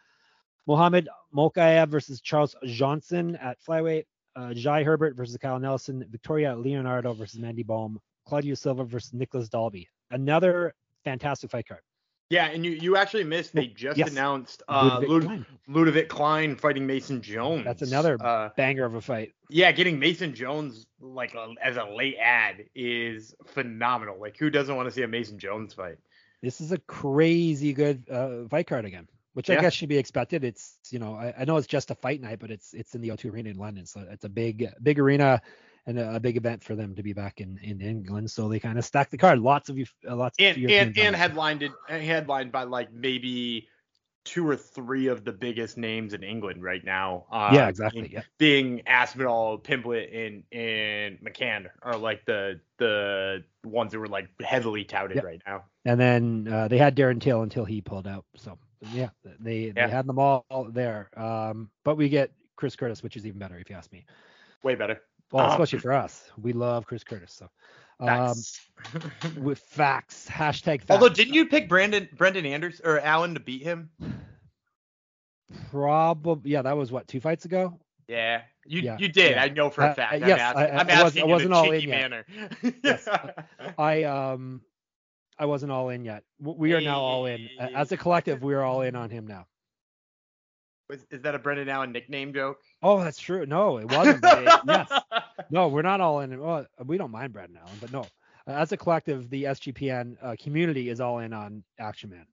Mohamed 0.66 1.08
Mokaev 1.34 1.88
versus 1.88 2.20
Charles 2.20 2.54
Johnson 2.66 3.36
at 3.36 3.58
flyweight. 3.62 4.04
Uh, 4.36 4.54
Jai 4.54 4.84
Herbert 4.84 5.16
versus 5.16 5.36
Kyle 5.36 5.58
Nelson. 5.58 6.04
Victoria 6.10 6.54
Leonardo 6.56 7.12
versus 7.12 7.40
Mandy 7.40 7.62
Baum. 7.62 8.00
Claudio 8.26 8.54
Silva 8.54 8.84
versus 8.84 9.12
Nicholas 9.12 9.48
Dalby. 9.48 9.88
Another 10.10 10.74
fantastic 11.08 11.50
fight 11.50 11.66
card. 11.66 11.80
Yeah, 12.30 12.48
and 12.48 12.62
you 12.64 12.72
you 12.72 12.96
actually 12.96 13.24
missed. 13.24 13.54
They 13.54 13.68
just 13.68 13.96
Yes. 13.96 14.10
announced 14.10 14.62
uh, 14.68 15.00
Ludwig 15.00 15.08
Lud- 15.10 15.22
Klein. 15.24 15.46
Ludovit 15.68 16.08
Klein 16.08 16.56
fighting 16.56 16.86
Mason 16.86 17.22
Jones. 17.22 17.64
That's 17.64 17.80
another 17.80 18.18
Uh, 18.20 18.50
banger 18.54 18.84
of 18.84 18.94
a 18.94 19.00
fight. 19.00 19.32
yeah, 19.48 19.72
getting 19.72 19.98
Mason 19.98 20.34
Jones 20.34 20.86
like 21.00 21.34
a, 21.34 21.54
as 21.62 21.78
a 21.78 21.84
late 21.84 22.16
ad 22.20 22.64
is 22.74 23.34
phenomenal. 23.46 24.20
Like, 24.20 24.36
who 24.36 24.50
doesn't 24.50 24.76
want 24.76 24.86
to 24.88 24.90
see 24.94 25.02
a 25.02 25.08
Mason 25.08 25.38
Jones 25.38 25.72
fight? 25.72 25.96
This 26.42 26.60
is 26.60 26.70
a 26.70 26.78
crazy 26.78 27.72
good 27.72 28.04
uh, 28.10 28.46
fight 28.50 28.66
card 28.66 28.84
again, 28.84 29.08
which 29.32 29.48
I 29.48 29.54
Yeah. 29.54 29.62
guess 29.62 29.72
should 29.72 29.88
be 29.88 29.96
expected. 29.96 30.44
It's 30.44 30.76
you 30.90 30.98
know 30.98 31.14
I, 31.14 31.32
I 31.38 31.44
know 31.46 31.56
it's 31.56 31.66
just 31.66 31.90
a 31.90 31.94
fight 31.94 32.20
night, 32.20 32.40
but 32.40 32.50
it's 32.50 32.74
it's 32.74 32.94
in 32.94 33.00
the 33.00 33.08
O2 33.08 33.32
Arena 33.32 33.48
in 33.48 33.56
London, 33.56 33.86
so 33.86 34.06
it's 34.10 34.26
a 34.26 34.28
big 34.28 34.68
big 34.82 34.98
arena 34.98 35.40
and 35.88 35.98
a, 35.98 36.16
a 36.16 36.20
big 36.20 36.36
event 36.36 36.62
for 36.62 36.76
them 36.76 36.94
to 36.94 37.02
be 37.02 37.12
back 37.14 37.40
in 37.40 37.58
in 37.62 37.80
England. 37.80 38.30
So 38.30 38.48
they 38.48 38.60
kind 38.60 38.78
of 38.78 38.84
stack 38.84 39.10
the 39.10 39.16
card. 39.18 39.40
Lots 39.40 39.68
of 39.70 39.78
you, 39.78 39.86
uh, 40.08 40.14
lots 40.14 40.36
And 40.38 40.56
of 40.56 40.58
European 40.58 40.88
and 40.88 40.98
and 40.98 41.16
headlined 41.16 41.62
it, 41.62 41.72
headlined 41.88 42.52
by 42.52 42.62
like 42.64 42.92
maybe 42.92 43.66
two 44.24 44.46
or 44.46 44.56
three 44.56 45.06
of 45.06 45.24
the 45.24 45.32
biggest 45.32 45.78
names 45.78 46.12
in 46.12 46.22
England 46.22 46.62
right 46.62 46.84
now. 46.84 47.24
Uh, 47.32 47.50
yeah, 47.54 47.68
exactly. 47.68 48.02
being- 48.02 48.12
Yeah. 48.12 48.22
Being 48.36 48.86
Aspinall, 48.86 49.58
Pimblett, 49.58 50.14
and 50.14 50.44
and 50.52 51.18
McCann 51.20 51.66
are 51.82 51.96
like 51.96 52.24
the 52.26 52.60
the 52.76 53.42
ones 53.64 53.92
that 53.92 53.98
were 53.98 54.06
like 54.08 54.28
heavily 54.42 54.84
touted 54.84 55.16
Yep. 55.16 55.24
right 55.24 55.42
now. 55.46 55.64
And 55.86 55.98
then 55.98 56.48
uh, 56.52 56.68
they 56.68 56.76
had 56.78 56.94
Darren 56.94 57.20
Till 57.20 57.40
until 57.42 57.64
he 57.64 57.80
pulled 57.80 58.06
out. 58.06 58.26
So 58.36 58.58
yeah, 58.92 59.08
they 59.40 59.72
Yeah. 59.74 59.86
they 59.86 59.90
had 59.90 60.06
them 60.06 60.18
all 60.18 60.44
there. 60.70 61.08
Um, 61.16 61.70
but 61.82 61.96
we 61.96 62.10
get 62.10 62.30
Chris 62.56 62.76
Curtis, 62.76 63.02
which 63.02 63.16
is 63.16 63.26
even 63.26 63.38
better 63.38 63.56
if 63.58 63.70
you 63.70 63.76
ask 63.76 63.90
me. 63.90 64.04
Way 64.62 64.74
better. 64.74 65.00
Well, 65.32 65.44
Um, 65.46 65.50
especially 65.52 65.80
for 65.80 65.92
us, 65.92 66.30
we 66.40 66.52
love 66.52 66.86
Chris 66.86 67.04
Curtis. 67.04 67.32
So 67.32 67.48
um, 68.00 68.34
with 69.42 69.58
facts, 69.58 70.26
hashtag 70.30 70.80
facts. 70.82 70.90
Although, 70.90 71.08
didn't 71.10 71.34
you 71.34 71.46
pick 71.46 71.68
Brandon 71.68 72.08
Brendan 72.16 72.46
Anders 72.46 72.80
or 72.82 73.00
Allen 73.00 73.34
to 73.34 73.40
beat 73.40 73.62
him? 73.62 73.90
Probably, 75.70 76.50
yeah, 76.50 76.62
that 76.62 76.76
was 76.76 76.92
what 76.92 77.08
two 77.08 77.20
fights 77.20 77.44
ago. 77.44 77.78
Yeah, 78.06 78.42
you 78.66 78.80
Yeah, 78.80 78.96
you 78.98 79.08
did. 79.08 79.32
yeah. 79.32 79.42
I 79.42 79.48
know 79.48 79.68
for 79.70 79.82
Uh, 79.82 79.90
a 79.90 79.94
fact. 79.94 80.12
uh, 80.12 80.16
I'm 80.16 80.28
yes, 80.28 80.40
asking, 80.40 80.62
I- 80.62 80.66
I- 80.66 80.70
I'm 80.80 80.90
I 80.90 81.02
was- 81.02 81.06
asking 81.16 81.24
in 81.24 81.30
wasn't 81.30 81.52
a 81.52 81.56
all 81.56 81.64
cheeky 81.64 81.76
in 81.84 81.88
yet. 81.88 82.00
manner. 82.10 82.24
Yes. 82.84 83.08
I 83.78 84.02
um, 84.04 84.62
I 85.38 85.46
wasn't 85.46 85.72
all 85.72 85.88
in 85.90 86.04
yet. 86.04 86.24
We 86.40 86.72
are 86.74 86.80
now 86.80 87.00
all 87.00 87.26
in. 87.26 87.48
As 87.58 87.92
a 87.92 87.96
collective, 87.96 88.42
we 88.42 88.54
are 88.54 88.62
all 88.62 88.80
in 88.82 88.94
on 88.96 89.10
him 89.10 89.26
now. 89.26 89.46
Is, 90.90 91.04
is 91.10 91.22
that 91.22 91.34
a 91.34 91.38
Brendan 91.38 91.68
Allen 91.68 91.92
nickname 91.92 92.32
joke? 92.32 92.58
Oh, 92.82 93.02
that's 93.02 93.20
true. 93.20 93.44
No, 93.44 93.78
it 93.78 93.90
wasn't. 93.90 94.24
It, 94.24 94.60
yes. 94.66 94.90
No, 95.50 95.68
we're 95.68 95.82
not 95.82 96.00
all 96.00 96.20
in. 96.20 96.38
Well, 96.40 96.66
we 96.84 96.96
don't 96.96 97.10
mind 97.10 97.32
Brendan 97.32 97.58
Allen, 97.58 97.76
but 97.80 97.92
no. 97.92 98.06
As 98.46 98.72
a 98.72 98.76
collective, 98.78 99.28
the 99.28 99.44
SGPN 99.44 100.16
uh, 100.22 100.36
community 100.40 100.88
is 100.88 101.00
all 101.00 101.18
in 101.18 101.34
on 101.34 101.62
Action 101.78 102.08
Man. 102.10 102.26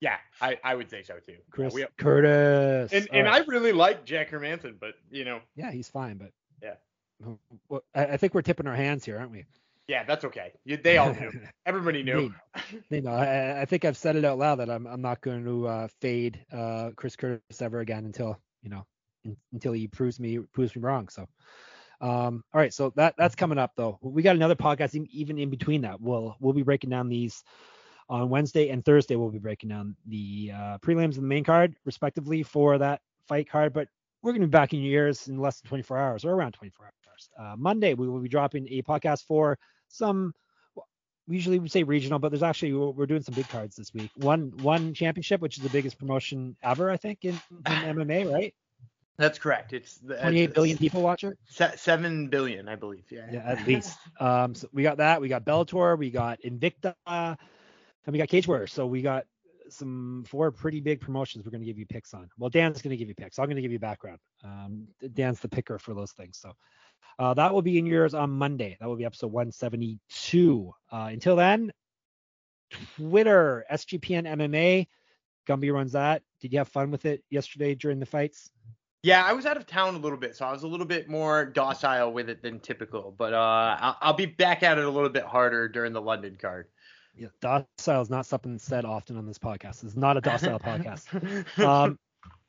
Yeah, 0.00 0.16
I, 0.40 0.58
I 0.62 0.74
would 0.74 0.90
say 0.90 1.02
so 1.02 1.14
too. 1.24 1.36
Chris 1.50 1.76
Yeah, 1.76 1.86
Curtis. 1.96 2.92
and 2.92 3.08
and 3.12 3.26
right. 3.26 3.42
I 3.42 3.44
really 3.46 3.72
like 3.72 4.04
Jack 4.04 4.30
Hermansson, 4.30 4.74
but 4.78 4.94
you 5.10 5.24
know, 5.24 5.40
yeah, 5.56 5.72
he's 5.72 5.88
fine, 5.88 6.18
but 6.18 6.30
Yeah. 6.62 6.74
Well, 7.68 7.82
I, 7.94 8.04
I 8.04 8.16
think 8.16 8.34
we're 8.34 8.42
tipping 8.42 8.66
our 8.68 8.76
hands 8.76 9.04
here, 9.04 9.18
aren't 9.18 9.32
we? 9.32 9.44
Yeah, 9.88 10.04
that's 10.04 10.24
okay. 10.26 10.52
You, 10.64 10.76
they 10.76 10.98
all 10.98 11.14
knew. 11.14 11.32
Everybody 11.66 12.02
knew. 12.02 12.32
They 12.90 13.00
know. 13.00 13.12
I, 13.12 13.62
I 13.62 13.64
think 13.64 13.86
I've 13.86 13.96
said 13.96 14.16
it 14.16 14.24
out 14.24 14.38
loud 14.38 14.56
that 14.56 14.68
I'm 14.68 14.86
I'm 14.86 15.00
not 15.00 15.22
going 15.22 15.44
to 15.44 15.66
uh, 15.66 15.88
fade 16.00 16.38
uh, 16.52 16.90
Chris 16.94 17.16
Curtis 17.16 17.62
ever 17.62 17.80
again 17.80 18.04
until 18.04 18.38
you 18.62 18.68
know 18.68 18.86
in, 19.24 19.36
until 19.52 19.72
he 19.72 19.88
proves 19.88 20.20
me 20.20 20.38
proves 20.38 20.76
me 20.76 20.82
wrong. 20.82 21.08
So, 21.08 21.26
um, 22.02 22.44
all 22.52 22.60
right. 22.60 22.72
So 22.72 22.92
that 22.96 23.14
that's 23.16 23.34
coming 23.34 23.58
up 23.58 23.72
though. 23.76 23.98
We 24.02 24.22
got 24.22 24.36
another 24.36 24.54
podcast 24.54 24.94
in- 24.94 25.08
even 25.10 25.38
in 25.38 25.48
between 25.48 25.80
that. 25.82 26.00
We'll 26.00 26.36
we'll 26.38 26.52
be 26.52 26.62
breaking 26.62 26.90
down 26.90 27.08
these 27.08 27.42
on 28.10 28.28
Wednesday 28.28 28.68
and 28.68 28.84
Thursday. 28.84 29.16
We'll 29.16 29.30
be 29.30 29.38
breaking 29.38 29.70
down 29.70 29.96
the 30.06 30.52
uh, 30.54 30.78
prelims 30.78 31.14
and 31.14 31.24
the 31.24 31.28
main 31.28 31.44
card 31.44 31.74
respectively 31.86 32.42
for 32.42 32.76
that 32.76 33.00
fight 33.26 33.48
card. 33.48 33.72
But 33.72 33.88
we're 34.22 34.32
going 34.32 34.42
to 34.42 34.48
be 34.48 34.52
back 34.52 34.74
in 34.74 34.80
your 34.80 35.04
ears 35.04 35.28
in 35.28 35.38
less 35.38 35.60
than 35.60 35.68
24 35.68 35.98
hours 35.98 36.24
or 36.26 36.32
around 36.32 36.52
24 36.52 36.86
hours. 36.86 37.30
Uh, 37.38 37.56
Monday 37.56 37.94
we 37.94 38.08
will 38.08 38.20
be 38.20 38.28
dropping 38.28 38.66
a 38.68 38.82
podcast 38.82 39.24
for 39.24 39.58
some 39.88 40.32
we 41.28 41.36
usually 41.36 41.58
would 41.58 41.70
say 41.70 41.82
regional, 41.82 42.18
but 42.18 42.30
there's 42.30 42.42
actually 42.42 42.72
we're 42.72 43.06
doing 43.06 43.22
some 43.22 43.34
big 43.34 43.48
cards 43.48 43.76
this 43.76 43.92
week. 43.92 44.10
One 44.16 44.52
one 44.62 44.94
championship, 44.94 45.40
which 45.42 45.58
is 45.58 45.62
the 45.62 45.68
biggest 45.68 45.98
promotion 45.98 46.56
ever, 46.62 46.90
I 46.90 46.96
think, 46.96 47.24
in, 47.24 47.38
in 47.50 47.62
MMA, 47.64 48.32
right? 48.32 48.54
That's 49.18 49.38
correct. 49.38 49.72
It's 49.72 49.98
the 49.98 50.16
28 50.16 50.54
billion 50.54 50.78
people 50.78 51.02
watch 51.02 51.24
it. 51.24 51.36
Se- 51.48 51.74
seven 51.76 52.28
billion, 52.28 52.68
I 52.68 52.76
believe. 52.76 53.04
Yeah. 53.10 53.26
Yeah, 53.30 53.42
at 53.44 53.66
least. 53.66 53.98
Um, 54.20 54.54
so 54.54 54.68
we 54.72 54.82
got 54.82 54.96
that. 54.96 55.20
We 55.20 55.28
got 55.28 55.44
Bellator. 55.44 55.96
We 55.96 56.10
got 56.10 56.40
Invicta, 56.42 56.94
and 57.06 57.36
we 58.06 58.18
got 58.18 58.28
Cage 58.28 58.48
Warriors. 58.48 58.72
So 58.72 58.86
we 58.86 59.02
got 59.02 59.26
some 59.70 60.24
four 60.26 60.50
pretty 60.50 60.80
big 60.80 61.00
promotions. 61.00 61.44
We're 61.44 61.50
going 61.50 61.60
to 61.60 61.66
give 61.66 61.78
you 61.78 61.86
picks 61.86 62.14
on. 62.14 62.28
Well, 62.38 62.50
Dan's 62.50 62.80
going 62.82 62.90
to 62.90 62.96
give 62.96 63.08
you 63.08 63.14
picks. 63.14 63.38
I'm 63.38 63.46
going 63.46 63.56
to 63.56 63.62
give 63.62 63.70
you 63.72 63.78
background. 63.78 64.18
Um, 64.42 64.88
Dan's 65.14 65.40
the 65.40 65.48
picker 65.48 65.78
for 65.78 65.94
those 65.94 66.12
things. 66.12 66.38
So 66.38 66.52
uh, 67.18 67.34
that 67.34 67.52
will 67.52 67.62
be 67.62 67.78
in 67.78 67.86
yours 67.86 68.14
on 68.14 68.30
Monday. 68.30 68.76
That 68.80 68.88
will 68.88 68.96
be 68.96 69.04
episode 69.04 69.32
172. 69.32 70.72
Uh, 70.92 71.08
until 71.10 71.36
then, 71.36 71.72
Twitter 72.96 73.64
SGPN 73.70 74.26
MMA. 74.26 74.86
Gumby 75.48 75.72
runs 75.72 75.92
that. 75.92 76.22
Did 76.40 76.52
you 76.52 76.58
have 76.58 76.68
fun 76.68 76.90
with 76.90 77.06
it 77.06 77.24
yesterday 77.30 77.74
during 77.74 77.98
the 77.98 78.06
fights? 78.06 78.50
Yeah, 79.02 79.24
I 79.24 79.32
was 79.32 79.46
out 79.46 79.56
of 79.56 79.66
town 79.66 79.94
a 79.94 79.98
little 79.98 80.18
bit, 80.18 80.36
so 80.36 80.44
I 80.44 80.52
was 80.52 80.64
a 80.64 80.68
little 80.68 80.86
bit 80.86 81.08
more 81.08 81.46
docile 81.46 82.12
with 82.12 82.28
it 82.28 82.42
than 82.42 82.60
typical. 82.60 83.14
But 83.16 83.32
uh, 83.32 83.76
I'll, 83.80 83.96
I'll 84.00 84.14
be 84.14 84.26
back 84.26 84.62
at 84.62 84.78
it 84.78 84.84
a 84.84 84.90
little 84.90 85.08
bit 85.08 85.24
harder 85.24 85.68
during 85.68 85.92
the 85.92 86.02
London 86.02 86.36
card. 86.40 86.66
Yeah, 87.16 87.28
docile 87.40 88.02
is 88.02 88.10
not 88.10 88.26
something 88.26 88.58
said 88.58 88.84
often 88.84 89.16
on 89.16 89.26
this 89.26 89.38
podcast. 89.38 89.82
It's 89.82 89.96
not 89.96 90.16
a 90.16 90.20
docile 90.20 90.58
podcast. 90.60 91.06
Um, 91.64 91.98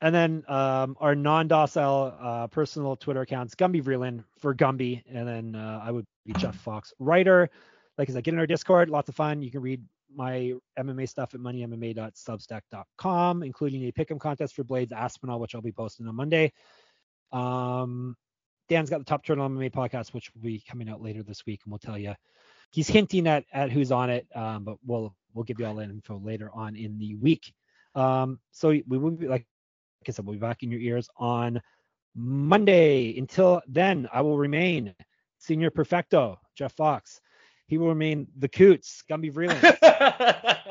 and 0.02 0.16
then 0.16 0.44
um, 0.48 0.96
our 1.00 1.16
non-docile 1.16 2.18
uh, 2.20 2.48
personal 2.48 2.96
Twitter 2.96 3.22
accounts, 3.22 3.56
Gumby 3.56 3.84
Vreeland 3.84 4.24
for 4.38 4.56
Gumby, 4.56 5.04
and 5.12 5.28
then 5.28 5.56
uh, 5.56 5.82
I 5.84 5.92
would 5.92 6.06
be 6.26 6.34
Jeff 6.34 6.56
Fox, 6.56 6.94
writer. 7.00 7.50
Like 7.98 8.10
I 8.10 8.14
said, 8.14 8.24
get 8.24 8.34
in 8.34 8.40
our 8.40 8.48
Discord, 8.48 8.90
lots 8.90 9.10
of 9.10 9.16
fun. 9.16 9.42
You 9.42 9.52
can 9.52 9.62
read 9.62 9.84
my 10.14 10.54
MMA 10.78 11.10
stuff 11.10 11.34
at 11.34 11.42
moneymma.substack.com, 11.42 13.44
including 13.44 13.84
a 13.84 13.92
pick'em 13.92 14.20
contest 14.20 14.56
for 14.56 14.64
Blades 14.64 14.94
Aspinall, 14.94 15.40
which 15.40 15.54
I'll 15.54 15.62
be 15.62 15.72
posting 15.72 16.08
on 16.08 16.16
Monday. 16.16 16.52
Um, 17.32 18.16
Dan's 18.70 18.90
got 18.90 19.00
the 19.00 19.06
Top 19.06 19.26
Turtle 19.26 19.50
MMA 19.50 19.72
podcast, 19.72 20.14
which 20.14 20.34
will 20.34 20.42
be 20.42 20.64
coming 20.68 20.90
out 20.90 21.02
later 21.02 21.24
this 21.24 21.46
week, 21.46 21.62
and 21.66 21.72
we'll 21.72 21.80
tell 21.80 21.98
you. 21.98 22.14
He's 22.72 22.88
hinting 22.88 23.28
at 23.28 23.46
at 23.52 23.72
who's 23.72 23.92
on 23.92 24.12
it, 24.12 24.28
um, 24.36 24.64
but 24.64 24.78
we'll 24.86 25.16
we'll 25.34 25.44
give 25.44 25.60
you 25.60 25.66
all 25.66 25.76
that 25.76 25.90
info 25.90 26.20
later 26.20 26.52
on 26.54 26.76
in 26.76 27.00
the 27.00 27.16
week. 27.16 27.52
Um, 27.96 28.40
so 28.52 28.70
we 28.70 28.98
will 28.98 29.12
be 29.12 29.28
like, 29.28 29.32
like 29.32 29.48
I 30.08 30.12
said, 30.12 30.26
we'll 30.26 30.34
be 30.34 30.40
back 30.40 30.64
in 30.64 30.72
your 30.72 30.80
ears 30.80 31.10
on 31.18 31.62
Monday. 32.16 33.18
Until 33.18 33.62
then, 33.68 34.08
I 34.14 34.22
will 34.22 34.38
remain 34.38 34.96
Senior 35.40 35.72
Perfecto, 35.72 36.40
Jeff 36.56 36.74
Fox. 36.74 37.20
He 37.68 37.78
will 37.78 37.90
remain 37.90 38.28
the 38.38 38.48
Coots, 38.50 39.04
Gumby 39.10 39.32
Vreeland, 39.32 39.78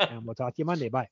and 0.11 0.25
we'll 0.25 0.35
talk 0.35 0.55
to 0.55 0.59
you 0.59 0.65
Monday. 0.65 0.89
Bye. 0.89 1.09